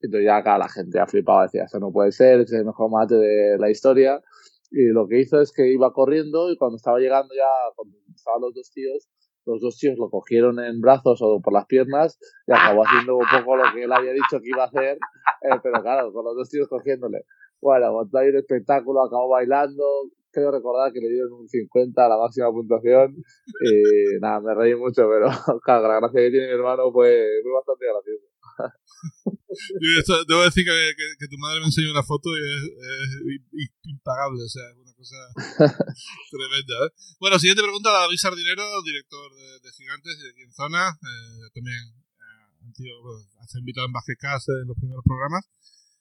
[0.00, 2.90] Entonces ya acá la gente ha flipado, decía, esto no puede ser, es el mejor
[2.90, 4.22] mate de la historia.
[4.70, 8.40] Y lo que hizo es que iba corriendo y cuando estaba llegando ya, cuando estaban
[8.42, 9.08] los dos tíos,
[9.46, 13.26] los dos tíos lo cogieron en brazos o por las piernas y acabó haciendo un
[13.32, 14.98] poco lo que él había dicho que iba a hacer,
[15.42, 17.24] eh, pero claro, con los dos tíos cogiéndole.
[17.60, 19.82] Bueno, montó ahí un espectáculo, acabó bailando,
[20.30, 24.74] creo recordar que le dieron un 50 a la máxima puntuación y nada, me reí
[24.74, 25.28] mucho, pero
[25.64, 28.37] claro, la gracia que tiene mi hermano fue, fue bastante gracioso.
[30.28, 34.42] Debo decir que, que, que, tu madre me enseñó una foto y es, es impagable,
[34.42, 35.16] o sea, es una cosa
[36.30, 36.74] tremenda.
[36.86, 36.90] ¿eh?
[37.20, 41.82] Bueno, siguiente pregunta, David Sardinero, director de, de Gigantes de aquí en Zona, eh, también
[41.88, 45.48] eh, pues, has invitado en Basketcast en los primeros programas.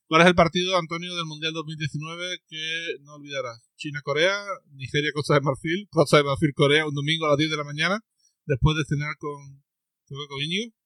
[0.07, 3.59] ¿Cuál es el partido, Antonio, del Mundial 2019 que no olvidarás?
[3.75, 4.39] China-Corea,
[4.71, 7.99] Nigeria-Costa de Marfil, Costa de Marfil-Corea, un domingo a las 10 de la mañana,
[8.45, 9.63] después de cenar con,
[10.07, 10.76] con Íñigo.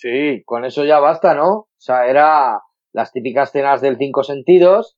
[0.00, 1.50] Sí, con eso ya basta, ¿no?
[1.50, 2.58] O sea, era
[2.94, 4.96] las típicas cenas del cinco sentidos,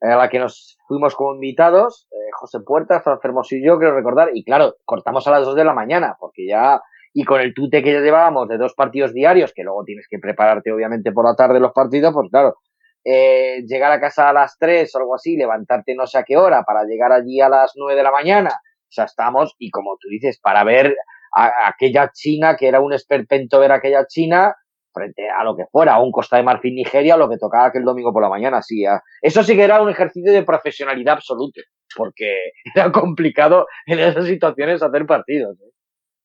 [0.00, 3.96] a la que nos fuimos como invitados, eh, José Puerta, Fran Fermoso y yo, quiero
[3.96, 6.80] recordar, y claro, cortamos a las dos de la mañana, porque ya,
[7.12, 10.20] y con el tute que ya llevábamos de dos partidos diarios, que luego tienes que
[10.20, 12.54] prepararte obviamente por la tarde los partidos, pues claro,
[13.02, 16.36] eh, llegar a casa a las tres o algo así, levantarte no sé a qué
[16.36, 19.96] hora para llegar allí a las nueve de la mañana, o sea, estamos, y como
[20.00, 20.94] tú dices, para ver
[21.34, 24.54] a, aquella China, que era un esperpento ver aquella China,
[24.92, 27.84] frente a lo que fuera, a un Costa de Marfil Nigeria, lo que tocaba aquel
[27.84, 28.84] domingo por la mañana, sí.
[29.20, 31.60] Eso sí que era un ejercicio de profesionalidad absoluto,
[31.96, 35.58] porque era complicado en esas situaciones hacer partidos.
[35.60, 35.72] ¿eh?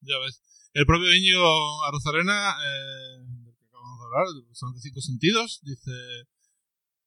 [0.01, 0.43] Ya ves.
[0.73, 5.91] El propio Íñigo Arozarena, eh, que acabamos de hablar, son de cinco sentidos, dice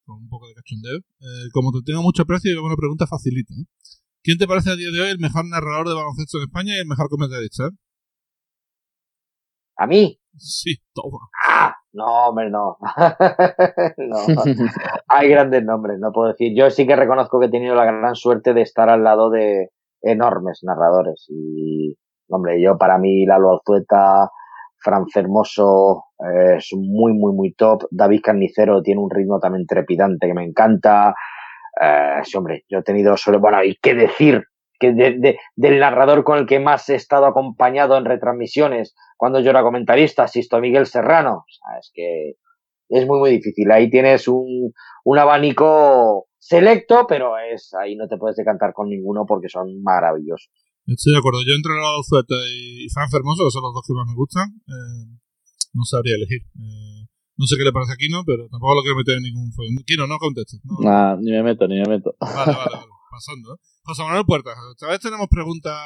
[0.04, 0.98] con un poco de cachondeo.
[0.98, 3.54] Eh, como te tengo mucho aprecio, y una pregunta facilita.
[3.54, 3.66] ¿eh?
[4.22, 6.80] ¿Quién te parece a día de hoy el mejor narrador de baloncesto en España y
[6.80, 7.70] el mejor comentarista?
[9.76, 10.18] ¿A mí?
[10.36, 11.18] Sí, toma.
[11.48, 12.78] Ah, no, hombre, no.
[13.98, 14.16] no.
[15.08, 16.52] Hay grandes nombres, no puedo decir.
[16.56, 19.70] Yo sí que reconozco que he tenido la gran suerte de estar al lado de
[20.00, 21.26] enormes narradores.
[21.28, 21.96] Y,
[22.28, 24.30] hombre, yo para mí Lalo Alzueta,
[24.78, 27.84] Fran Fermoso eh, es muy, muy, muy top.
[27.90, 31.14] David Carnicero tiene un ritmo también trepidante que me encanta.
[31.80, 34.42] Eh, sí, hombre, yo he tenido solo, bueno, hay que decir
[34.82, 39.38] que de, de, del narrador con el que más he estado acompañado en retransmisiones cuando
[39.38, 41.44] yo era comentarista, asisto a Miguel Serrano.
[41.46, 42.34] O sea, es que
[42.88, 43.70] es muy, muy difícil.
[43.70, 44.72] Ahí tienes un,
[45.04, 50.50] un abanico selecto, pero es ahí no te puedes decantar con ninguno porque son maravillosos.
[50.86, 51.38] Estoy de acuerdo.
[51.46, 54.48] Yo entre la Zueta y Fran Fermoso, que son los dos que más me gustan,
[54.66, 55.06] eh,
[55.74, 56.42] no sabría elegir.
[56.58, 57.06] Eh,
[57.38, 59.78] no sé qué le parece a Kino, pero tampoco lo quiero meter en ningún follón.
[59.86, 60.60] Kino, no contestes.
[60.64, 62.16] No, nah, ni me meto, ni me meto.
[62.18, 62.86] Vale, vale, vale.
[63.12, 63.58] Pasando, ¿eh?
[63.84, 64.56] José Manuel Puertas.
[64.72, 65.76] Esta vez tenemos preguntas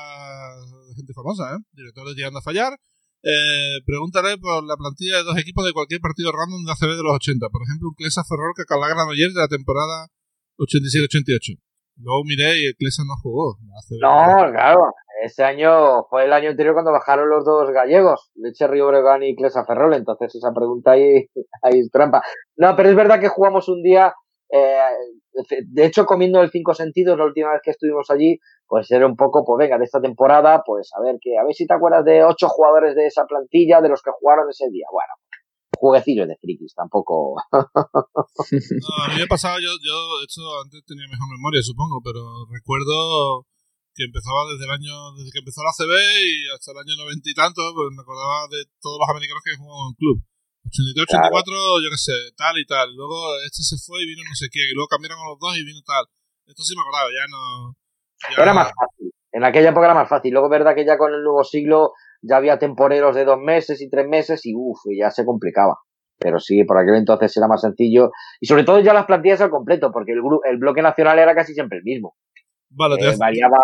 [0.86, 1.58] de gente famosa, ¿eh?
[1.74, 2.78] Directores llegando a fallar.
[3.26, 7.02] Eh, pregúntale por la plantilla de dos equipos de cualquier partido random de ACB de
[7.02, 7.50] los 80.
[7.50, 10.06] Por ejemplo, un Clesa Ferrol que Calagra ayer de la temporada
[10.62, 11.58] 87-88.
[11.98, 13.58] Luego miré y el Clesa no jugó.
[14.00, 14.94] No, claro.
[15.24, 19.34] Ese año fue el año anterior cuando bajaron los dos gallegos, Leche Río Bregan y
[19.34, 19.94] Clesa Ferrol.
[19.94, 21.26] Entonces esa pregunta ahí,
[21.62, 22.22] ahí es trampa.
[22.56, 24.14] No, pero es verdad que jugamos un día
[24.52, 24.78] eh,
[25.66, 29.16] de hecho, comiendo el cinco sentidos, la última vez que estuvimos allí, pues era un
[29.16, 32.04] poco, pues venga, de esta temporada, pues a ver que, a ver si te acuerdas
[32.04, 34.86] de ocho jugadores de esa plantilla, de los que jugaron ese día.
[34.90, 35.12] Bueno,
[35.78, 37.36] jueguecillos de frikis, tampoco.
[37.52, 42.20] no, a mí me pasaba, yo, yo, de hecho, antes tenía mejor memoria, supongo, pero
[42.50, 43.46] recuerdo
[43.96, 47.24] que empezaba desde el año, desde que empezó la CB y hasta el año noventa
[47.24, 50.16] y tanto, pues me acordaba de todos los americanos que jugaban en club.
[50.66, 51.82] 83, 84, claro.
[51.82, 52.94] yo qué sé, tal y tal.
[52.94, 53.14] Luego
[53.46, 54.66] este se fue y vino no sé quién.
[54.70, 56.04] Y luego cambiaron a los dos y vino tal.
[56.46, 57.76] Esto sí me acordaba, ya no.
[58.36, 58.42] Ya...
[58.42, 59.12] Era más fácil.
[59.32, 60.32] En aquella época era más fácil.
[60.32, 63.90] Luego, verdad que ya con el nuevo siglo ya había temporeros de dos meses y
[63.90, 65.76] tres meses y uff, ya se complicaba.
[66.18, 68.10] Pero sí, por aquel entonces era más sencillo.
[68.40, 70.20] Y sobre todo ya las plantillas al completo, porque el,
[70.50, 72.16] el bloque nacional era casi siempre el mismo.
[72.70, 73.58] Vale, te, Eh, variaba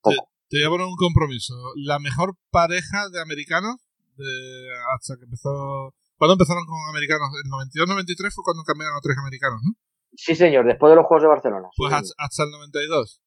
[0.00, 0.28] poco.
[0.48, 1.54] te voy a poner un compromiso.
[1.76, 3.76] La mejor pareja de americanos
[4.16, 5.94] de, hasta que empezó.
[6.22, 7.34] ¿Cuándo empezaron con americanos?
[7.34, 9.72] El 92-93 fue cuando cambiaron a tres americanos, ¿no?
[10.14, 11.66] Sí, señor, después de los Juegos de Barcelona.
[11.74, 12.04] sí, Pues señor.
[12.06, 13.20] hasta, hasta el 92.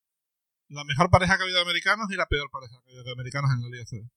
[0.69, 3.03] La mejor pareja que ha habido de americanos y la peor pareja que ha habido
[3.03, 4.07] de americanos en la Liga CB.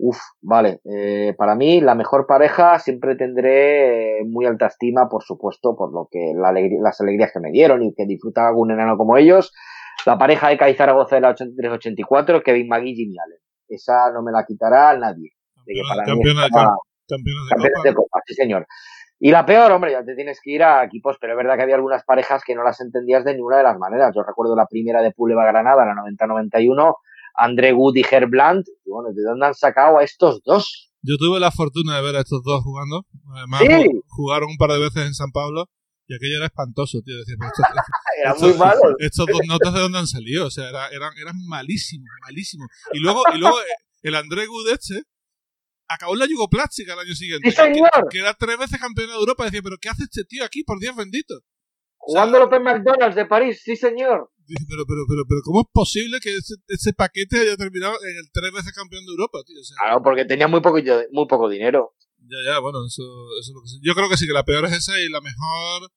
[0.00, 0.80] Uf, vale.
[0.84, 5.92] Eh, para mí, la mejor pareja siempre tendré eh, muy alta estima, por supuesto, por
[5.92, 9.16] lo que la alegría- las alegrías que me dieron y que disfrutaba algún enano como
[9.16, 9.52] ellos.
[10.06, 13.38] La pareja de Cádiz Zaragoza de la 83-84, Kevin Magui y Jimmy Allen.
[13.68, 15.30] Esa no me la quitará nadie.
[15.66, 16.76] De que para mí estaba-
[17.08, 17.88] campeones de campeones Copa.
[17.88, 18.66] de Copa, sí señor.
[19.20, 21.62] Y la peor, hombre, ya te tienes que ir a equipos, pero es verdad que
[21.62, 24.12] había algunas parejas que no las entendías de ninguna de las maneras.
[24.14, 26.94] Yo recuerdo la primera de Puleva Granada, la 90-91,
[27.34, 28.68] André Good y Herb Blandt.
[28.84, 30.92] Y bueno, ¿de dónde han sacado a estos dos?
[31.02, 33.06] Yo tuve la fortuna de ver a estos dos jugando.
[33.36, 33.66] Además, Sí.
[33.68, 35.66] ju- jugaron un par de veces en San Pablo
[36.06, 37.16] y aquello era espantoso, tío.
[37.18, 37.64] Decía, estos,
[38.22, 38.94] Eran estos- muy malos.
[39.00, 40.46] estos dos notas de dónde han salido.
[40.46, 42.68] O sea, era- eran, eran malísimos, malísimos.
[42.92, 45.02] Y luego, y luego eh, el André Good este
[45.88, 47.50] acabó en la Yugoplástica el año siguiente.
[47.50, 47.90] ¡Sí, señor!
[47.92, 49.44] Que, que era tres veces campeón de Europa.
[49.44, 50.62] Decía, pero ¿qué hace este tío aquí?
[50.64, 51.42] Por Dios bendito.
[51.96, 54.30] Jugando López McDonald's de París, sí señor.
[54.46, 58.16] Dice, pero, pero, pero, pero, ¿cómo es posible que ese, ese paquete haya terminado en
[58.16, 59.60] el tres veces campeón de Europa, tío?
[59.60, 60.78] O sea, Claro, porque tenía muy poco,
[61.12, 61.92] muy poco dinero.
[62.20, 63.02] Ya, ya, bueno, eso,
[63.40, 63.80] eso es lo que sí.
[63.82, 65.92] Yo creo que sí, que la peor es esa y la mejor.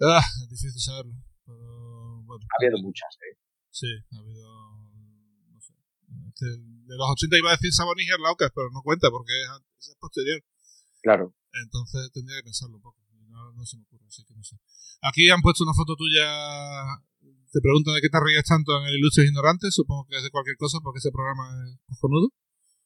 [0.00, 1.14] Ah, es difícil saberlo.
[1.46, 2.44] Pero bueno.
[2.50, 3.38] Ha habido muchas, ¿eh?
[3.70, 4.48] Sí, ha habido.
[5.52, 5.72] No sé.
[5.72, 9.32] Es que de los 80 iba a decir Sabonis y Arlaucas, pero no cuenta porque
[9.78, 10.40] es, es posterior.
[11.02, 11.34] Claro.
[11.62, 12.98] Entonces tendría que pensarlo un poco.
[13.30, 14.56] No, no se me ocurre, así que no sé.
[15.02, 16.26] Aquí han puesto una foto tuya.
[17.52, 19.74] Te preguntan de qué te ríes tanto en el Ilustres Ignorantes.
[19.74, 22.28] Supongo que es de cualquier cosa porque ese programa es cojonudo.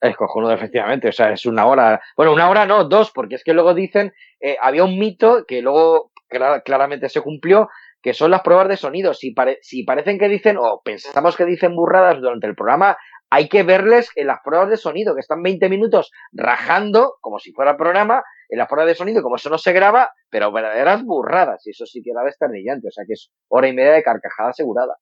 [0.01, 1.09] Es cojonudo, efectivamente.
[1.09, 2.01] O sea, es una hora.
[2.16, 4.12] Bueno, una hora no, dos, porque es que luego dicen.
[4.41, 7.69] eh, había un mito que luego clara- claramente se cumplió,
[8.03, 9.12] que son las pruebas de sonido.
[9.15, 12.97] Si, pare- si parecen que dicen, o pensamos que dicen burradas durante el programa,
[13.31, 17.53] hay que verles en las pruebas de sonido, que están 20 minutos rajando, como si
[17.53, 21.67] fuera programa, en las pruebas de sonido, como eso no se graba, pero verdaderas burradas.
[21.67, 22.89] Y eso sí que era desternillante.
[22.89, 24.97] O sea, que es hora y media de carcajada asegurada.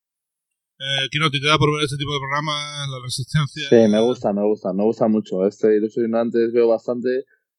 [0.79, 2.89] Eh, Kino, ¿te da por ver este tipo de programas?
[2.91, 3.69] La resistencia.
[3.71, 5.47] Sí, me gusta, me gusta, me gusta mucho.
[5.47, 7.09] Este Ilusión antes veo bastante.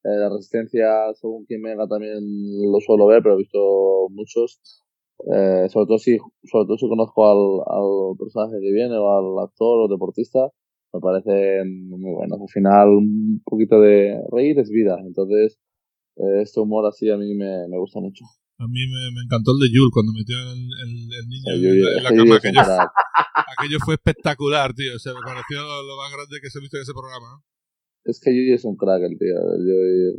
[0.04, 4.86] Eh, la resistencia, según quien me haga, también lo suelo ver, pero he visto muchos.
[5.26, 9.44] Eh, sobre todo si, sobre todo si conozco al, al personaje que viene o al
[9.44, 10.50] actor o deportista,
[10.94, 12.40] me parecen muy buenos.
[12.40, 14.98] Al final, un poquito de reír es vida.
[15.06, 15.58] Entonces,
[16.18, 18.24] eh, este humor así a mí me, me gusta mucho.
[18.60, 21.62] A mí me, me encantó el de Yul cuando metió el, el, el niño El
[21.66, 22.36] en, la- en la cama.
[22.38, 22.62] Aquello,
[23.58, 24.96] aquello fue espectacular, tío.
[24.96, 27.38] O sea, me pareció lo, lo más grande que se ha visto en ese programa.
[27.38, 28.10] ¿eh?
[28.10, 29.36] Es que Yuji es un crack, el tío.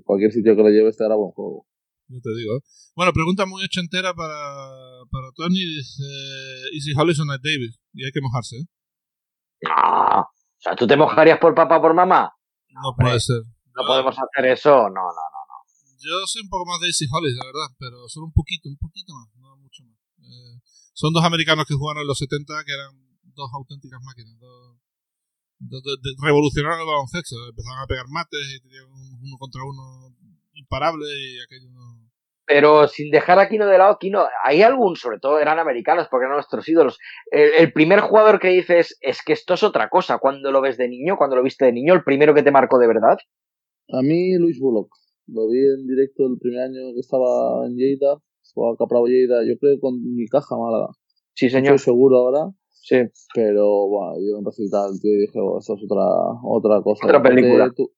[0.05, 1.66] Cualquier sitio que lo lleve graba un juego.
[2.09, 2.56] Yo te digo.
[2.56, 2.60] ¿eh?
[2.97, 4.35] Bueno, pregunta muy ochentera para,
[5.10, 5.60] para Tony.
[5.60, 6.02] Dice:
[6.74, 7.78] Easy Hollis o Night Davis.
[7.93, 8.66] Y hay que mojarse, ¿eh?
[9.62, 10.20] No.
[10.22, 12.32] O sea, ¿tú te mojarías por papá por mamá?
[12.70, 13.43] No puede ser.
[13.74, 14.70] No Yo- podemos hacer eso.
[14.89, 15.56] No, no, no.
[16.01, 18.78] Yo soy un poco más de Easy Hollis, la verdad, pero solo un poquito, un
[18.78, 19.98] poquito más, no mucho más.
[20.22, 20.62] Eh,
[20.94, 22.94] son dos americanos que jugaron en los 70 que eran
[23.35, 24.78] dos auténticas máquinas, dos,
[25.59, 30.14] dos- revolucionaron el baloncesto, empezaron a pegar mates y tenían un uno contra uno
[30.55, 31.98] imparable y aquello no...
[32.49, 36.25] Pero sin dejar a Kino de lado, Kino, hay algún, sobre todo eran americanos porque
[36.25, 36.99] eran nuestros ídolos.
[37.31, 40.16] El, el primer jugador que dices es que esto es otra cosa.
[40.19, 42.79] Cuando lo ves de niño, cuando lo viste de niño, el primero que te marcó
[42.79, 43.19] de verdad.
[43.93, 44.89] A mí, Luis Bullock.
[45.27, 48.16] Lo vi en directo el primer año que estaba en Lleida.
[48.55, 50.89] Jugaba Capravo Lleida, yo creo que con mi caja Málaga.
[51.35, 51.75] Sí, señor.
[51.75, 52.97] estoy seguro ahora, Sí.
[53.35, 56.03] pero bueno, yo en recital, tío, y dije, "Oh, esto es otra,
[56.43, 57.07] otra cosa.
[57.07, 57.70] Otra película.
[57.77, 57.93] tu-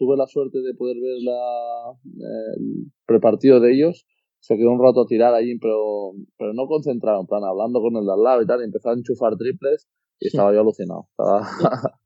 [0.00, 1.92] tuve la suerte de poder ver la,
[2.56, 4.06] el prepartido de ellos.
[4.40, 7.94] Se quedó un rato a tirar allí, pero, pero no concentrado, en plan, hablando con
[7.96, 9.86] el de al lado y tal, y empezó a enchufar triples
[10.18, 11.08] y estaba yo alucinado.
[11.10, 11.40] Estaba,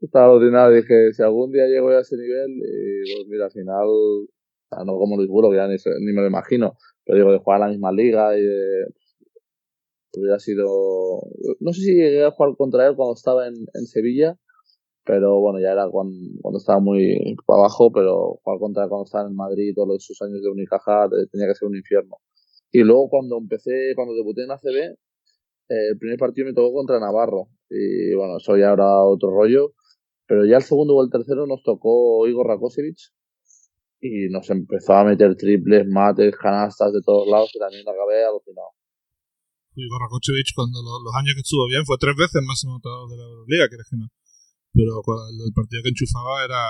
[0.00, 0.72] estaba alucinado.
[0.72, 3.86] Dije, si algún día llego a ese nivel, y pues mira, al final,
[4.86, 6.72] no como Luis Bullock, ya ni, ni me lo imagino,
[7.04, 8.86] pero digo, de jugar a la misma liga y de,
[10.16, 10.64] hubiera sido,
[11.60, 14.38] no sé si llegué a jugar contra él cuando estaba en, en Sevilla,
[15.04, 16.14] pero bueno, ya era cuando,
[16.56, 20.50] estaba muy para abajo, pero jugar contra cuando estaba en Madrid todos sus años de
[20.50, 22.16] Unicaja tenía que ser un infierno.
[22.70, 24.76] Y luego cuando empecé, cuando debuté en ACB,
[25.70, 27.48] eh, el primer partido me tocó contra Navarro.
[27.68, 29.74] Y bueno, eso ya era otro rollo.
[30.26, 33.10] Pero ya el segundo o el tercero nos tocó Igor Rakosevich.
[34.00, 37.50] Y nos empezó a meter triples, mates, canastas de todos lados.
[37.54, 38.70] Y también acabé alucinado.
[39.74, 43.16] Igor Rakocevic, cuando lo- los años que estuvo bien, fue tres veces máximo anotador de
[43.16, 44.06] la Euroliga, que que no.
[44.72, 46.62] Pero cuando el partido que enchufaba era,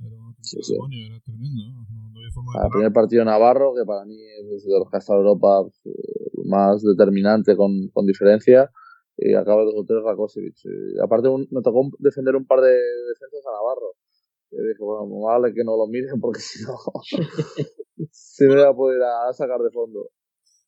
[0.00, 1.62] era un demonio, era tremendo.
[1.68, 1.86] ¿no?
[1.90, 4.96] No, había forma de El primer partido Navarro, que para mí es de los que
[4.96, 5.96] ha estado Europa pues,
[6.46, 8.70] más determinante con, con diferencia,
[9.16, 10.56] y acaba de dos Rakosevic.
[10.64, 13.94] Y aparte, un, me tocó defender un par de defensas a Navarro.
[14.50, 16.76] Y dije, bueno, vale que no lo miren porque si no,
[18.10, 20.10] se me va a poder a sacar de fondo.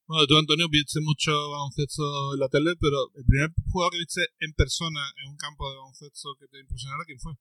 [0.09, 2.05] Bueno, tú, Antonio, viste mucho baloncesto
[2.35, 5.77] en la tele, pero el primer jugador que viste en persona en un campo de
[5.79, 7.33] baloncesto que te impresionara, ¿quién fue?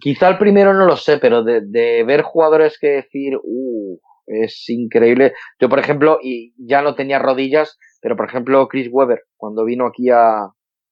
[0.00, 5.34] Quizá el primero no lo sé, pero de, ver jugadores que decir, uh, es increíble.
[5.58, 9.84] Yo, por ejemplo, y ya no tenía rodillas, pero por ejemplo, Chris Webber, cuando vino
[9.86, 10.46] aquí a,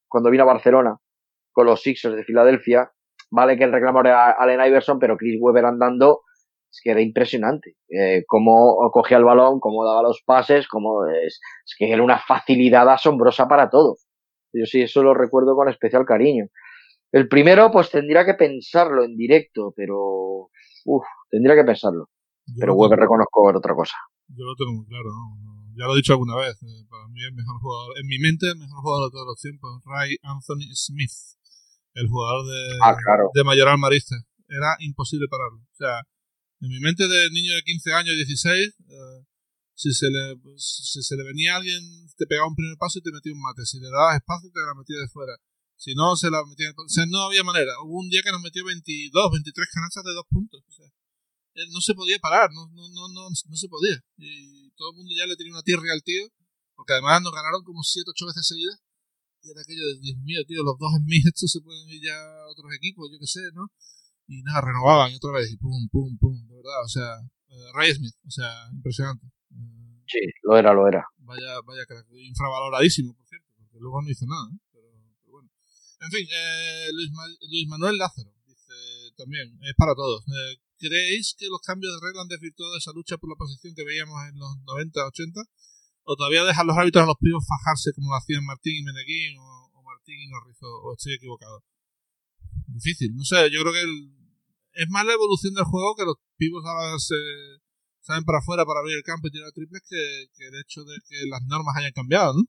[0.08, 0.98] cuando vino a Barcelona
[1.52, 2.90] con los Sixers de Filadelfia,
[3.30, 6.22] vale que el reclamo era Allen Iverson, pero Chris Webber andando,
[6.74, 7.76] es que era impresionante.
[7.88, 12.18] Eh, cómo cogía el balón, cómo daba los pases, cómo es, es que era una
[12.18, 13.96] facilidad asombrosa para todo.
[14.52, 16.46] Yo sí, eso lo recuerdo con especial cariño.
[17.12, 20.50] El primero, pues tendría que pensarlo en directo, pero.
[20.86, 22.08] Uff, tendría que pensarlo.
[22.46, 23.94] Yo pero tengo- reconozco era otra cosa.
[24.28, 25.54] Yo lo tengo muy claro, ¿no?
[25.78, 26.54] Ya lo he dicho alguna vez.
[26.62, 29.40] eh, para mí el mejor jugador, en mi mente, el mejor jugador de todos los
[29.40, 31.14] tiempos, Ray Anthony Smith,
[31.94, 33.30] el jugador de, Ah, claro.
[33.34, 34.16] de Mayoral Marista.
[34.48, 35.58] Era imposible pararlo.
[35.58, 36.02] O sea,
[36.64, 39.20] en mi mente de niño de 15 años, 16, eh,
[39.76, 41.82] si, se le, si se le venía alguien,
[42.16, 43.66] te pegaba un primer paso y te metía un mate.
[43.66, 45.36] Si le dabas espacio, te la metía de fuera.
[45.76, 46.72] Si no, se la metía.
[46.72, 47.72] O sea, no había manera.
[47.84, 50.64] Hubo un día que nos metió 22, 23 canastas de dos puntos.
[50.64, 50.88] O sea,
[51.54, 54.00] él no se podía parar, no, no, no, no, no se podía.
[54.16, 56.24] Y todo el mundo ya le tenía una tierra al tío,
[56.74, 58.80] porque además nos ganaron como 7, 8 veces seguidas.
[59.42, 62.00] Y era aquello de, Dios mío, tío, los dos en mí, estos se pueden ir
[62.00, 63.68] ya a otros equipos, yo qué sé, ¿no?
[64.26, 67.16] Y nada, renovaban y otra vez, y pum, pum, pum, de verdad, o sea,
[67.48, 69.26] eh, Ray Smith, o sea, impresionante.
[69.26, 71.02] Eh, Sí, lo era, lo era.
[71.18, 72.06] Vaya, vaya crack.
[72.12, 74.58] Infravaloradísimo, por cierto, porque luego no hizo nada, ¿eh?
[74.70, 74.88] pero,
[75.22, 75.48] pero bueno.
[76.00, 78.72] En fin, eh, Luis, Ma- Luis Manuel Lázaro dice
[79.16, 80.22] también, es para todos.
[80.28, 83.84] Eh, ¿Creéis que los cambios de regla han desvirtuado esa lucha por la posición que
[83.84, 85.40] veíamos en los 90, 80?
[86.04, 89.38] ¿O todavía dejan los árbitros a los pibos fajarse como lo hacían Martín y Meneguín
[89.38, 90.60] o, o Martín y Norris?
[90.62, 91.64] O, o estoy equivocado?
[92.76, 94.10] Difícil, no sé, yo creo que el-
[94.74, 97.14] es más la evolución del juego que los pibos ahora se
[98.00, 101.26] salen para afuera para abrir el campo y tirar triples que, el hecho de que
[101.30, 102.42] las normas hayan cambiado, ¿no?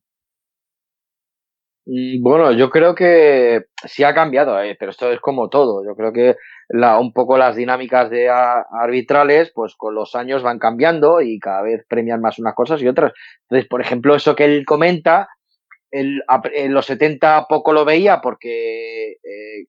[1.85, 5.83] Mm, Bueno, yo creo que sí ha cambiado, eh, pero esto es como todo.
[5.85, 6.35] Yo creo que
[6.69, 11.61] la, un poco las dinámicas de arbitrales, pues con los años van cambiando y cada
[11.61, 13.13] vez premian más unas cosas y otras.
[13.43, 15.29] Entonces, por ejemplo, eso que él comenta,
[15.91, 16.23] él,
[16.55, 19.65] en los 70 poco lo veía porque eh,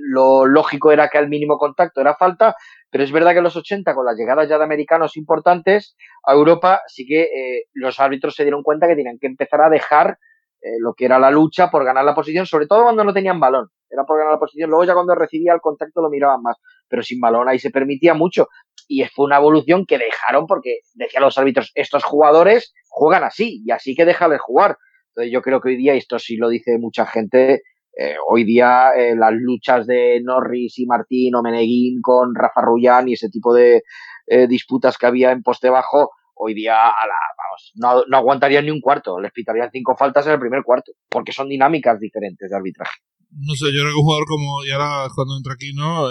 [0.00, 2.54] lo lógico era que al mínimo contacto era falta,
[2.90, 6.32] pero es verdad que en los 80, con las llegadas ya de americanos importantes a
[6.32, 10.18] Europa, sí que eh, los árbitros se dieron cuenta que tenían que empezar a dejar
[10.60, 13.38] eh, lo que era la lucha por ganar la posición, sobre todo cuando no tenían
[13.38, 13.68] balón.
[13.90, 14.70] Era por ganar la posición.
[14.70, 16.56] Luego ya cuando recibía el contacto lo miraban más.
[16.88, 18.48] Pero sin balón ahí se permitía mucho.
[18.88, 23.70] Y fue una evolución que dejaron porque decían los árbitros, estos jugadores juegan así y
[23.70, 24.76] así que déjales jugar.
[25.10, 27.62] Entonces yo creo que hoy día, y esto sí lo dice mucha gente,
[28.00, 33.08] eh, hoy día eh, las luchas de Norris y Martín o Meneguín con Rafa Rullán
[33.08, 33.82] y ese tipo de
[34.28, 38.66] eh, disputas que había en poste bajo, hoy día a la, vamos, no, no aguantarían
[38.66, 42.48] ni un cuarto, les pitarían cinco faltas en el primer cuarto, porque son dinámicas diferentes
[42.48, 43.00] de arbitraje.
[43.32, 46.06] No sé, yo creo que un jugador como, y ahora cuando entra aquí, ¿no?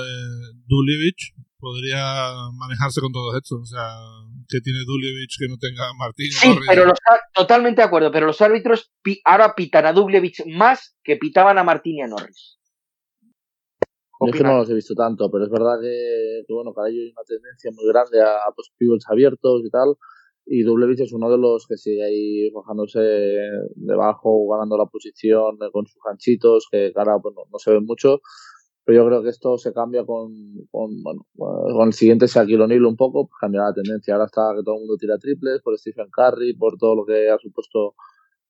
[0.68, 3.56] Duljevic podría manejarse con todo esto.
[3.62, 3.88] O sea,
[4.48, 6.32] que tiene Duljevic que no tenga Martín.
[6.32, 6.66] Sí, Norris?
[6.68, 7.00] pero los,
[7.34, 11.64] totalmente de acuerdo, pero los árbitros pi- ahora pitan a Dublevich más que pitaban a
[11.64, 12.58] Martín y a Norris.
[14.20, 16.88] Yo es que no los he visto tanto, pero es verdad que, que bueno, cada
[16.88, 19.96] hay una tendencia muy grande a, a pues, pivots abiertos y tal.
[20.50, 23.00] Y Dublevich es uno de los que sigue ahí bajándose
[23.76, 27.86] debajo, ganando la posición eh, con sus ganchitos, que ahora pues, no, no se ven
[27.86, 28.22] mucho.
[28.88, 30.32] Pero yo creo que esto se cambia con,
[30.72, 34.14] con bueno, eh, con el siguiente Shaquille O'Neal un poco, pues cambiará la tendencia.
[34.14, 37.30] Ahora está que todo el mundo tira triples por Stephen Curry, por todo lo que
[37.30, 37.96] ha supuesto,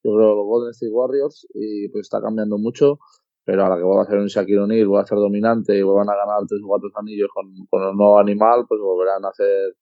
[0.03, 2.99] yo creo, los Golden State Warriors, y pues está cambiando mucho
[3.45, 5.81] pero a la que vuelva a ser un Shaquille O'Neal, vuelva a ser dominante y
[5.81, 9.31] vuelvan a ganar tres o cuatro anillos con, con el nuevo animal, pues volverán a
[9.31, 9.73] ser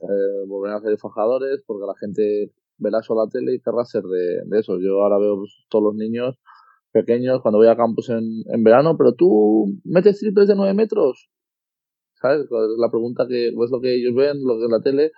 [0.00, 4.02] eh, volverán a ser fajadores porque la gente verá a la tele y querrá ser
[4.04, 4.78] de, de eso.
[4.80, 6.38] Yo ahora veo pues, todos los niños
[6.92, 11.30] pequeños cuando voy a campus en, en verano, pero tú metes triples de nueve metros,
[12.20, 12.46] ¿sabes?
[12.78, 15.12] La pregunta que es lo que ellos ven, lo que es la tele,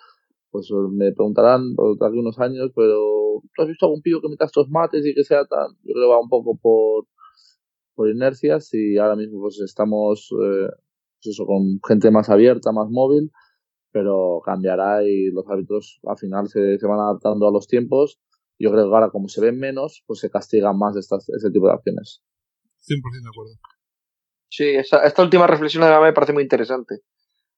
[0.50, 4.68] pues me preguntarán de unos años, pero ¿tú has visto algún pibe que meta estos
[4.68, 5.68] mates y que sea tan?
[5.82, 7.06] Yo creo que va un poco por
[7.94, 10.68] por inercias y ahora mismo pues estamos eh,
[11.22, 13.30] pues eso, con gente más abierta, más móvil,
[13.92, 18.18] pero cambiará y los árbitros al final se, se van adaptando a los tiempos.
[18.62, 21.66] Yo creo que ahora como se ven menos, pues se castigan más estas, este tipo
[21.66, 22.22] de acciones.
[22.86, 23.52] 100% de acuerdo.
[24.48, 27.00] Sí, esta última reflexión de me parece muy interesante.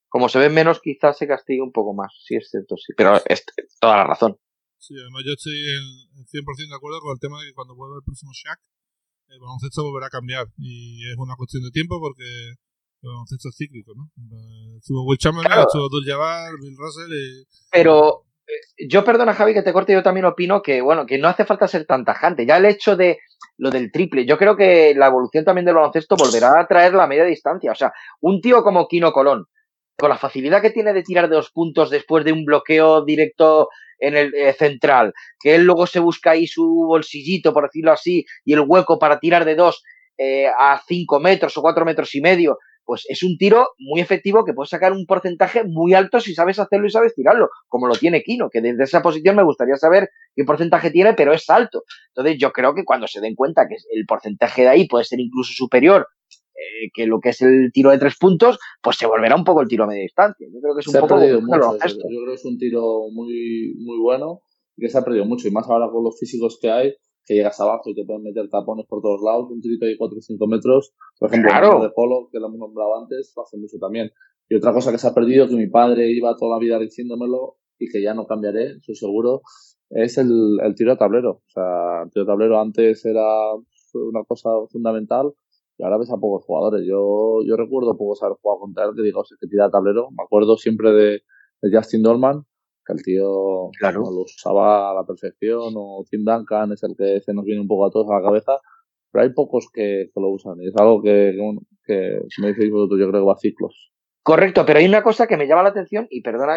[0.09, 2.15] Como se ve menos, quizás se castigue un poco más.
[2.25, 2.95] Sí, es cierto, sí.
[2.97, 3.45] Pero es
[3.81, 4.39] toda la razón.
[4.79, 7.97] Sí, además yo estoy en 100% de acuerdo con el tema de que cuando vuelva
[7.97, 8.61] el próximo Shaq,
[9.29, 10.47] el baloncesto volverá a cambiar.
[10.57, 12.25] Y es una cuestión de tiempo porque
[13.05, 14.09] el baloncesto es cíclico, ¿no?
[14.79, 17.45] Estuvo Will Chamberlain, estuvo Dul Jabbar, Bill Russell y...
[17.71, 18.24] Pero eh,
[18.89, 21.69] yo perdona Javi que te corte, yo también opino que bueno, que no hace falta
[21.69, 22.47] ser tan tajante.
[22.47, 23.19] Ya el hecho de
[23.57, 27.07] lo del triple, yo creo que la evolución también del baloncesto volverá a traer la
[27.07, 27.73] media distancia.
[27.73, 29.47] O sea, un tío como Kino Colón,
[29.97, 33.69] con la facilidad que tiene de tirar de dos puntos después de un bloqueo directo
[33.99, 38.25] en el eh, central, que él luego se busca ahí su bolsillito, por decirlo así,
[38.45, 39.83] y el hueco para tirar de dos
[40.19, 44.45] eh, a cinco metros o cuatro metros y medio, pues es un tiro muy efectivo
[44.45, 47.95] que puede sacar un porcentaje muy alto si sabes hacerlo y sabes tirarlo, como lo
[47.95, 51.85] tiene Kino, que desde esa posición me gustaría saber qué porcentaje tiene, pero es alto.
[52.15, 55.21] Entonces yo creo que cuando se den cuenta que el porcentaje de ahí puede ser
[55.21, 56.07] incluso superior
[56.55, 59.61] eh, que lo que es el tiro de tres puntos, pues se volverá un poco
[59.61, 60.47] el tiro a media distancia.
[60.53, 61.17] Yo creo que es un se poco.
[61.17, 64.43] Mucho, yo creo que es un tiro muy, muy bueno
[64.77, 65.49] y que se ha perdido mucho.
[65.49, 66.95] Y más ahora con los físicos que hay,
[67.27, 70.19] que llegas abajo y te pueden meter tapones por todos lados, un tirito de 4
[70.19, 70.95] o 5 metros.
[71.19, 74.11] Por ejemplo, el de polo, que lo hemos nombrado antes, lo hace mucho también.
[74.49, 77.57] Y otra cosa que se ha perdido, que mi padre iba toda la vida diciéndomelo
[77.79, 79.41] y que ya no cambiaré, estoy seguro,
[79.91, 81.31] es el, el tiro de tablero.
[81.31, 83.25] O sea, el tiro de tablero antes era
[83.95, 85.33] una cosa fundamental
[85.79, 86.87] y ahora ves a pocos jugadores.
[86.87, 90.11] Yo, yo recuerdo pocos haber jugado contra él que digo, que tira tablero.
[90.11, 91.23] Me acuerdo siempre de,
[91.63, 92.45] de Justin Dolman,
[92.87, 94.01] que el tío claro.
[94.01, 97.69] lo usaba a la perfección, o Tim Duncan es el que se nos viene un
[97.69, 98.59] poco a todos a la cabeza,
[99.11, 100.61] pero hay pocos que, que lo usan.
[100.61, 101.37] Y es algo que,
[101.85, 103.91] que, que me decís vosotros, yo creo que va a ciclos.
[104.25, 106.55] Correcto, pero hay una cosa que me llama la atención, y perdona,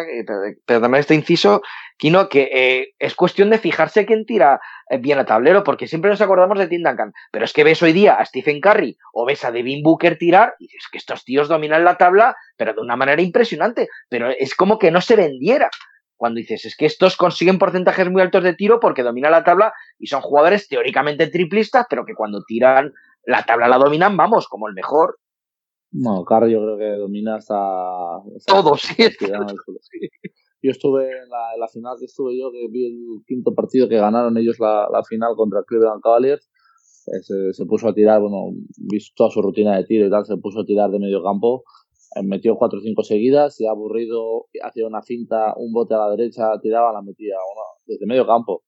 [0.64, 1.60] perdona este inciso,
[1.98, 6.10] Kino, que eh, es cuestión de fijarse quién tira eh, bien a tablero, porque siempre
[6.10, 9.26] nos acordamos de Tim Duncan, pero es que ves hoy día a Stephen Curry o
[9.26, 12.80] ves a Devin Booker tirar, y dices que estos tíos dominan la tabla, pero de
[12.80, 15.68] una manera impresionante, pero es como que no se vendiera.
[16.18, 19.72] Cuando dices, es que estos consiguen porcentajes muy altos de tiro porque dominan la tabla
[19.98, 22.92] y son jugadores teóricamente triplistas, pero que cuando tiran
[23.24, 25.20] la tabla la dominan, vamos, como el mejor.
[25.92, 27.54] No, Carr yo creo que domina hasta...
[28.36, 29.08] hasta Todo, sí.
[30.60, 33.88] Yo estuve en la, en la, final que estuve yo, que vi el quinto partido
[33.88, 36.50] que ganaron ellos la, la final contra Cleveland Cavaliers.
[37.06, 40.26] Eh, se, se, puso a tirar, bueno, visto toda su rutina de tiro y tal,
[40.26, 41.62] se puso a tirar de medio campo.
[42.14, 46.10] Eh, metió cuatro o cinco seguidas, y aburrido, hacía una cinta, un bote a la
[46.10, 48.62] derecha, tiraba, la metía una, desde medio campo.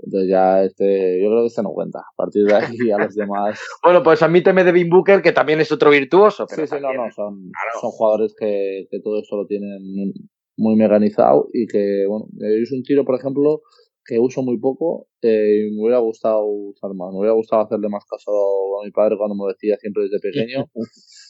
[0.00, 1.98] Entonces ya este, yo creo que este no cuenta.
[1.98, 3.58] A partir de ahí a los demás.
[3.82, 6.46] bueno, pues admíteme de Devin Booker, que también es otro virtuoso.
[6.48, 7.80] Pero sí, sí, no, no, son, claro.
[7.80, 10.12] son jugadores que, que todo esto lo tienen
[10.56, 13.62] muy mecanizado y que, bueno, es un tiro, por ejemplo,
[14.04, 17.12] que uso muy poco eh, y me hubiera gustado usar más.
[17.12, 18.30] Me hubiera gustado hacerle más caso
[18.80, 20.64] a mi padre cuando me decía siempre desde pequeño.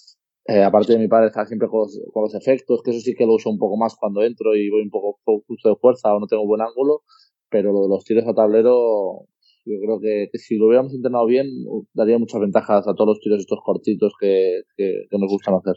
[0.50, 3.14] Eh, aparte de mi padre estar siempre con los, con los, efectos, que eso sí
[3.14, 6.14] que lo uso un poco más cuando entro y voy un poco justo de fuerza
[6.14, 7.02] o no tengo buen ángulo,
[7.50, 9.28] pero lo de los tiros a tablero,
[9.66, 11.48] yo creo que, que si lo hubiéramos entrenado bien,
[11.92, 15.76] daría muchas ventajas a todos los tiros estos cortitos que, que, que nos gustan hacer.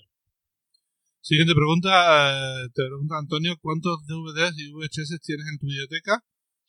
[1.20, 1.92] Siguiente pregunta,
[2.74, 6.24] te pregunta Antonio, ¿cuántos DVDs y VHS tienes en tu biblioteca?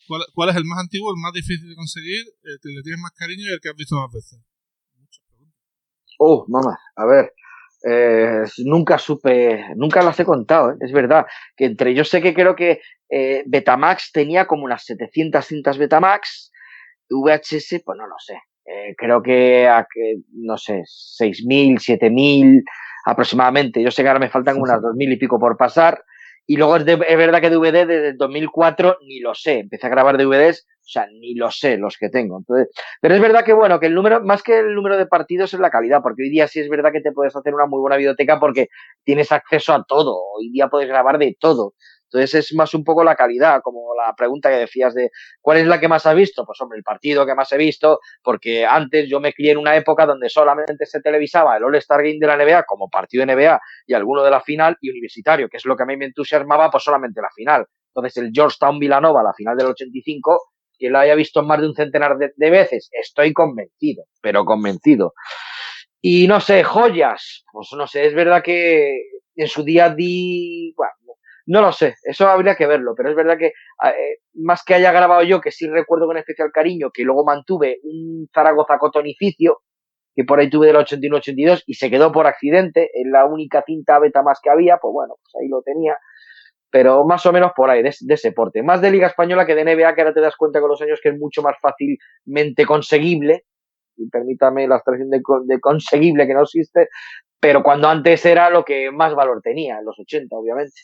[0.09, 3.01] ¿Cuál, ¿Cuál, es el más antiguo, el más difícil de conseguir, el que le tienes
[3.01, 4.43] más cariño y el que has visto más veces?
[4.99, 5.55] Muchas preguntas.
[6.19, 7.31] Oh, mamá, a ver,
[7.85, 10.77] eh, nunca supe, nunca las he contado, ¿eh?
[10.81, 11.27] es verdad,
[11.57, 12.81] que entre yo sé que creo que
[13.11, 16.53] eh, Betamax tenía como unas 700 cintas Betamax,
[17.11, 18.35] VHS, pues no lo sé,
[18.65, 22.63] eh, creo que, a, que, no sé, 6.000, 7.000
[23.05, 26.05] aproximadamente, yo sé que ahora me faltan unas 2.000 y pico por pasar,
[26.47, 29.61] y luego es, de, es, verdad que DVD desde el 2004 ni lo sé.
[29.61, 32.39] Empecé a grabar DVDs, o sea, ni lo sé los que tengo.
[32.39, 32.69] Entonces,
[33.01, 35.61] pero es verdad que bueno, que el número, más que el número de partidos es
[35.61, 37.97] la calidad, porque hoy día sí es verdad que te puedes hacer una muy buena
[37.97, 38.69] biblioteca porque
[39.05, 40.19] tienes acceso a todo.
[40.37, 41.75] Hoy día puedes grabar de todo.
[42.13, 45.11] Entonces es más un poco la calidad, como la pregunta que decías de
[45.41, 46.45] ¿cuál es la que más has visto?
[46.45, 49.75] Pues hombre, el partido que más he visto, porque antes yo me crié en una
[49.77, 53.61] época donde solamente se televisaba el All-Star Game de la NBA como partido de NBA
[53.87, 56.71] y alguno de la final y universitario, que es lo que a mí me entusiasmaba,
[56.71, 57.65] pues solamente la final.
[57.95, 61.75] Entonces el Georgetown Villanova, la final del 85, que lo haya visto más de un
[61.75, 65.15] centenar de, de veces, estoy convencido, pero convencido.
[66.03, 68.99] Y no sé, joyas, pues no sé, es verdad que
[69.37, 70.93] en su día di, bueno,
[71.53, 74.91] no lo sé, eso habría que verlo, pero es verdad que eh, más que haya
[74.91, 79.59] grabado yo, que sí recuerdo con especial cariño, que luego mantuve un Zaragoza cotonificio,
[80.15, 83.99] que por ahí tuve del 81-82 y se quedó por accidente, en la única cinta
[83.99, 85.99] beta más que había, pues bueno, pues ahí lo tenía,
[86.71, 88.63] pero más o menos por ahí, de, de ese porte.
[88.63, 91.01] Más de Liga Española que de NBA, que ahora te das cuenta con los años
[91.03, 93.45] que es mucho más fácilmente conseguible,
[93.99, 96.89] y permítame la expresión de, de conseguible que no existe,
[97.39, 100.81] pero cuando antes era lo que más valor tenía, en los 80, obviamente.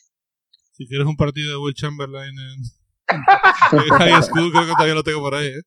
[0.79, 2.63] Si quieres un partido de Will Chamberlain en,
[3.99, 5.63] High School, creo que todavía lo tengo por ahí, ¿eh?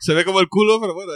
[0.00, 1.12] Se ve, como el culo, pero bueno,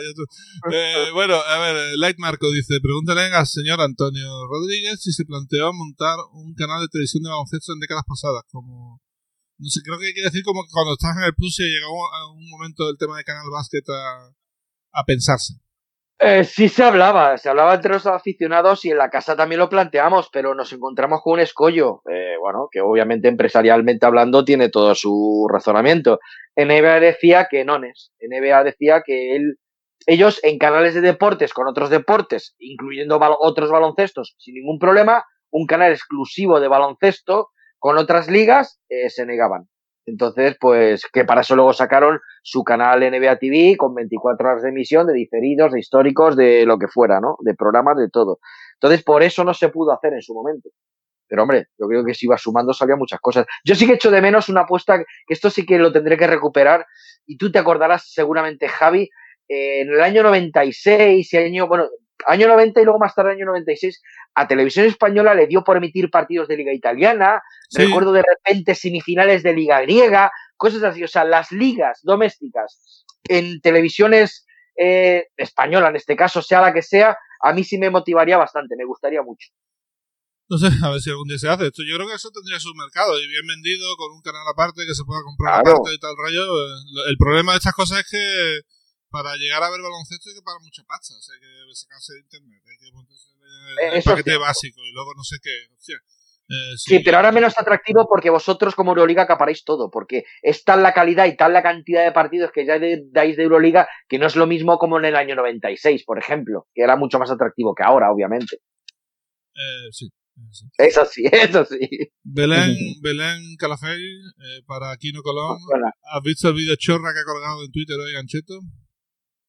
[0.73, 5.73] eh, bueno, a ver, Light Marco dice, pregúntale al señor Antonio Rodríguez si se planteó
[5.73, 9.01] montar un canal de televisión de baloncesto en décadas pasadas, como
[9.59, 12.12] no sé, creo que quiere decir como que cuando estás en el Plus y llegó
[12.15, 14.33] a un momento del tema de Canal Básquet a,
[14.93, 15.55] a pensarse.
[16.19, 19.69] Eh, sí se hablaba, se hablaba entre los aficionados y en la casa también lo
[19.69, 24.95] planteamos, pero nos encontramos con un escollo, eh, bueno, que obviamente empresarialmente hablando tiene todo
[24.95, 26.19] su razonamiento.
[26.57, 29.59] NBA decía que no es, NBA decía que él,
[30.07, 35.67] ellos en canales de deportes con otros deportes, incluyendo otros baloncestos, sin ningún problema, un
[35.67, 39.69] canal exclusivo de baloncesto con otras ligas, eh, se negaban.
[40.07, 44.69] Entonces, pues que para eso luego sacaron su canal NBA TV con 24 horas de
[44.69, 47.37] emisión, de diferidos, de históricos, de lo que fuera, ¿no?
[47.41, 48.39] De programas, de todo.
[48.74, 50.70] Entonces, por eso no se pudo hacer en su momento.
[51.28, 53.47] Pero hombre, yo creo que si iba sumando salía muchas cosas.
[53.65, 56.28] Yo sí que echo de menos una apuesta, que esto sí que lo tendré que
[56.28, 56.87] recuperar,
[57.27, 59.11] y tú te acordarás seguramente, Javi,
[59.49, 61.89] en el año 96 y año, bueno,
[62.27, 64.03] año 90 y luego más tarde año 96,
[64.35, 67.43] a Televisión Española le dio por emitir partidos de Liga Italiana,
[67.75, 73.61] recuerdo de repente semifinales de Liga Griega, cosas así, o sea, las ligas domésticas en
[73.61, 78.37] televisiones eh, española, en este caso, sea la que sea, a mí sí me motivaría
[78.37, 79.49] bastante, me gustaría mucho.
[80.49, 81.83] No sé, a ver si algún día se hace esto.
[81.83, 84.95] Yo creo que eso tendría su mercado y bien vendido, con un canal aparte que
[84.95, 86.45] se pueda comprar aparte y tal rollo.
[86.45, 88.61] Eh, el problema de estas cosas es que
[89.11, 91.15] para llegar a ver baloncesto hay que pagar mucha pasta.
[91.15, 93.37] O sea, hay que sacarse de internet, hay que ponerse
[93.93, 95.95] el, paquete básico y luego no sé qué.
[96.49, 97.01] Eh, sí.
[97.01, 101.27] pero ahora menos atractivo porque vosotros como Euroliga acaparáis todo, porque es tal la calidad
[101.27, 104.47] y tal la cantidad de partidos que ya dais de Euroliga que no es lo
[104.47, 108.12] mismo como en el año 96, por ejemplo, que era mucho más atractivo que ahora,
[108.12, 108.57] obviamente.
[109.55, 110.09] Eh, sí.
[110.77, 111.89] Eso sí, eso sí.
[112.23, 115.59] Belén, Belén Calafell, eh, para Aquino Colón.
[116.12, 118.61] ¿Has visto el vídeo chorra que ha colgado en Twitter hoy, Gancheto?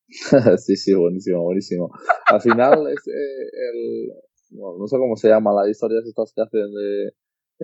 [0.57, 1.89] sí, sí, buenísimo, buenísimo.
[2.27, 4.07] Al final, es, eh, el,
[4.51, 7.13] no sé cómo se llama las historias estas que hacen de,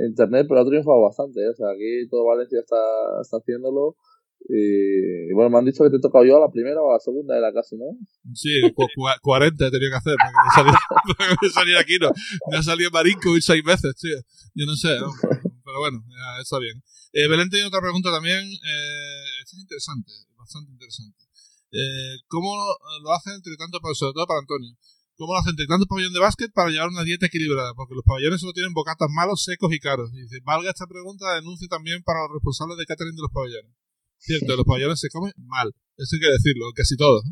[0.07, 1.39] internet, pero ha triunfado bastante.
[1.41, 1.49] ¿eh?
[1.49, 2.81] O sea, aquí todo Valencia está,
[3.21, 3.95] está haciéndolo.
[4.49, 6.95] Y, bueno, me han dicho que te he tocado yo a la primera o a
[6.95, 7.95] la segunda, era casi, ¿no?
[8.33, 8.51] Sí,
[9.21, 12.11] 40 he tenido que hacer para que me saliera, aquí, ¿no?
[12.51, 14.17] Me ha salido Marinko seis veces, tío.
[14.53, 14.89] Yo no sé,
[15.63, 16.03] pero bueno,
[16.41, 16.83] está bien.
[17.13, 18.43] Eh, Belén tiene otra pregunta también.
[18.43, 21.22] Eh, es interesante, bastante interesante.
[21.73, 22.53] Eh, ¿Cómo
[23.01, 24.77] lo hacen entre tanto, sobre todo para Antonio?
[25.17, 27.73] ¿Cómo lo hacen entre tanto pabellón de básquet para llevar una dieta equilibrada?
[27.73, 30.13] Porque los pabellones solo tienen bocatas malos, secos y caros.
[30.13, 33.73] Y dice, valga esta pregunta, denuncio también para los responsables de catering de los pabellones.
[34.17, 35.73] Cierto, los pabellones se comen mal.
[35.97, 37.25] Eso hay que decirlo, casi todos.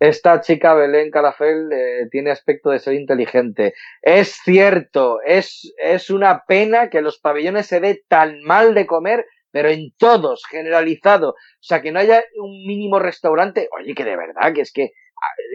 [0.00, 3.74] Esta chica Belén Calafel eh, tiene aspecto de ser inteligente.
[4.00, 9.24] Es cierto, es, es una pena que los pabellones se dé tan mal de comer
[9.50, 11.30] pero en todos, generalizado.
[11.30, 13.68] O sea, que no haya un mínimo restaurante.
[13.78, 14.92] Oye, que de verdad, que es que,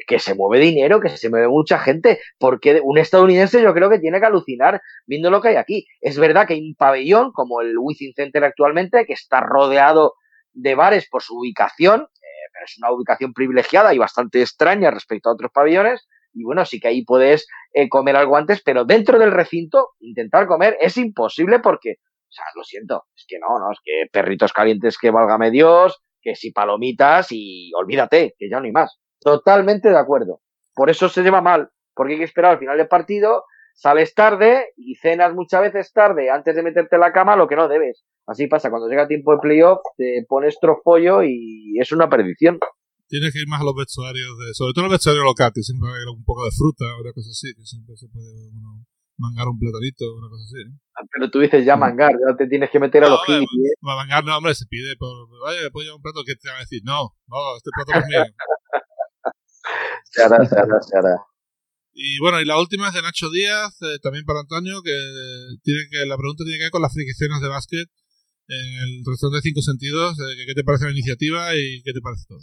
[0.07, 3.99] que se mueve dinero, que se mueve mucha gente, porque un estadounidense yo creo que
[3.99, 5.88] tiene que alucinar viendo lo que hay aquí.
[6.02, 10.15] Es verdad que hay un pabellón, como el Wizzing Center actualmente, que está rodeado
[10.53, 15.30] de bares por su ubicación, eh, pero es una ubicación privilegiada y bastante extraña respecto
[15.30, 16.07] a otros pabellones.
[16.34, 20.48] Y bueno, sí que ahí puedes eh, comer algo antes, pero dentro del recinto, intentar
[20.48, 21.98] comer es imposible porque
[22.34, 26.01] o sea, lo siento, es que no, no, es que perritos calientes que válgame Dios,
[26.19, 28.97] que si palomitas y olvídate, que ya no hay más.
[29.19, 30.41] Totalmente de acuerdo.
[30.73, 33.43] Por eso se lleva mal, porque hay que esperar al final del partido,
[33.76, 37.55] sales tarde y cenas muchas veces tarde antes de meterte en la cama lo que
[37.55, 38.03] no debes.
[38.26, 42.57] Así pasa, cuando llega tiempo de playoff te pones trofollo y es una perdición.
[43.07, 45.88] Tienes que ir más a los vestuarios, de, sobre todo los vestuarios locales, que siempre
[45.88, 48.49] hay un poco de fruta o una cosa así, que siempre se puede
[49.18, 50.61] mangar un platanito, una cosa así.
[50.95, 53.72] Ah, pero tú dices ya mangar, ya te tienes que meter a los hippies.
[53.72, 53.76] ¿eh?
[53.81, 56.23] Mangar no, hombre, se pide por, vaya, ¿me puedo llevar un plato?
[56.26, 56.81] que te van a decir?
[56.84, 58.23] No, no, este plato es mío.
[60.11, 61.18] se hará, se hará, se hará.
[61.94, 64.98] Y bueno, y la última es de Nacho Díaz, eh, también para Antonio, que
[65.61, 67.88] tiene que la pregunta tiene que ver con las fricciones de básquet
[68.48, 70.18] en el restaurante de cinco sentidos.
[70.19, 72.40] Eh, ¿Qué te parece la iniciativa y qué te parece todo?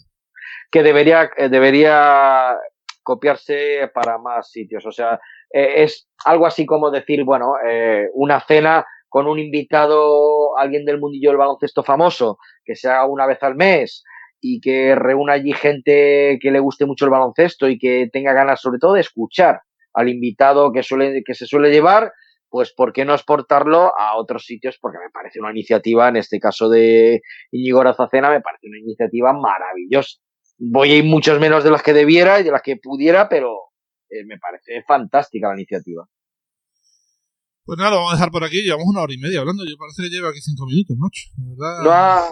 [0.71, 2.55] Que debería, eh, debería
[3.03, 4.87] copiarse para más sitios.
[4.87, 5.19] O sea,
[5.53, 11.01] eh, es algo así como decir, bueno, eh, una cena con un invitado, alguien del
[11.01, 14.05] mundillo del baloncesto famoso, que se haga una vez al mes
[14.41, 18.61] y que reúna allí gente que le guste mucho el baloncesto y que tenga ganas
[18.61, 19.61] sobre todo de escuchar
[19.93, 22.13] al invitado que suele, que se suele llevar,
[22.49, 24.79] pues ¿por qué no exportarlo a otros sitios?
[24.81, 27.21] Porque me parece una iniciativa, en este caso de
[27.51, 30.21] Íñigo Razacena, me parece una iniciativa maravillosa
[30.61, 33.70] voy a ir muchos menos de las que debiera y de las que pudiera, pero
[34.11, 36.07] eh, me parece fantástica la iniciativa.
[37.65, 38.63] Pues nada, lo vamos a dejar por aquí.
[38.63, 39.65] Llevamos una hora y media hablando.
[39.65, 41.31] Yo parece que llevo aquí cinco minutos, macho.
[41.39, 42.29] verdad.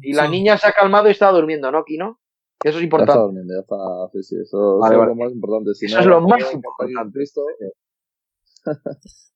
[0.00, 2.18] Y la niña se ha calmado y está durmiendo, ¿no, Kino?
[2.62, 3.12] Eso es importante.
[3.12, 3.76] Ya está durmiendo, ya está.
[4.12, 5.70] Sí, sí, eso, es lo más importante.
[5.70, 7.20] eso es lo más importante.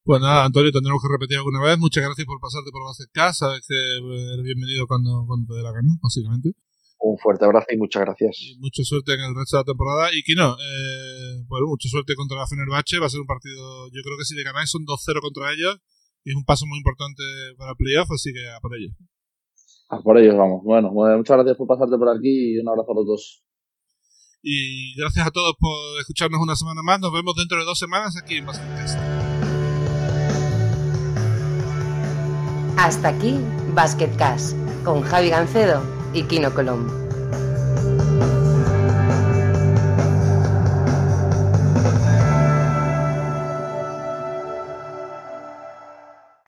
[0.04, 1.78] Pues nada, Antonio, tendremos que repetir alguna vez.
[1.78, 5.72] Muchas gracias por pasarte por Basket Sabes que eres bienvenido cuando, cuando te dé la
[5.72, 6.52] gana, básicamente.
[7.04, 8.32] Un fuerte abrazo y muchas gracias.
[8.40, 10.08] Y mucha suerte en el resto de la temporada.
[10.16, 12.98] Y Kino, eh, bueno, mucha suerte contra la Fenerbahce.
[12.98, 15.76] Va a ser un partido, yo creo que si le ganáis son 2-0 contra ellos.
[16.24, 17.22] Y es un paso muy importante
[17.58, 18.96] para el playoff, así que a por ellos.
[19.90, 20.64] A por ellos vamos.
[20.64, 23.44] Bueno, muchas gracias por pasarte por aquí y un abrazo a los dos.
[24.40, 27.00] Y gracias a todos por escucharnos una semana más.
[27.00, 28.98] Nos vemos dentro de dos semanas aquí en Basketcast.
[32.78, 33.36] Hasta aquí
[33.74, 37.03] Basketcast con Javi Gancedo y Kino Colombo.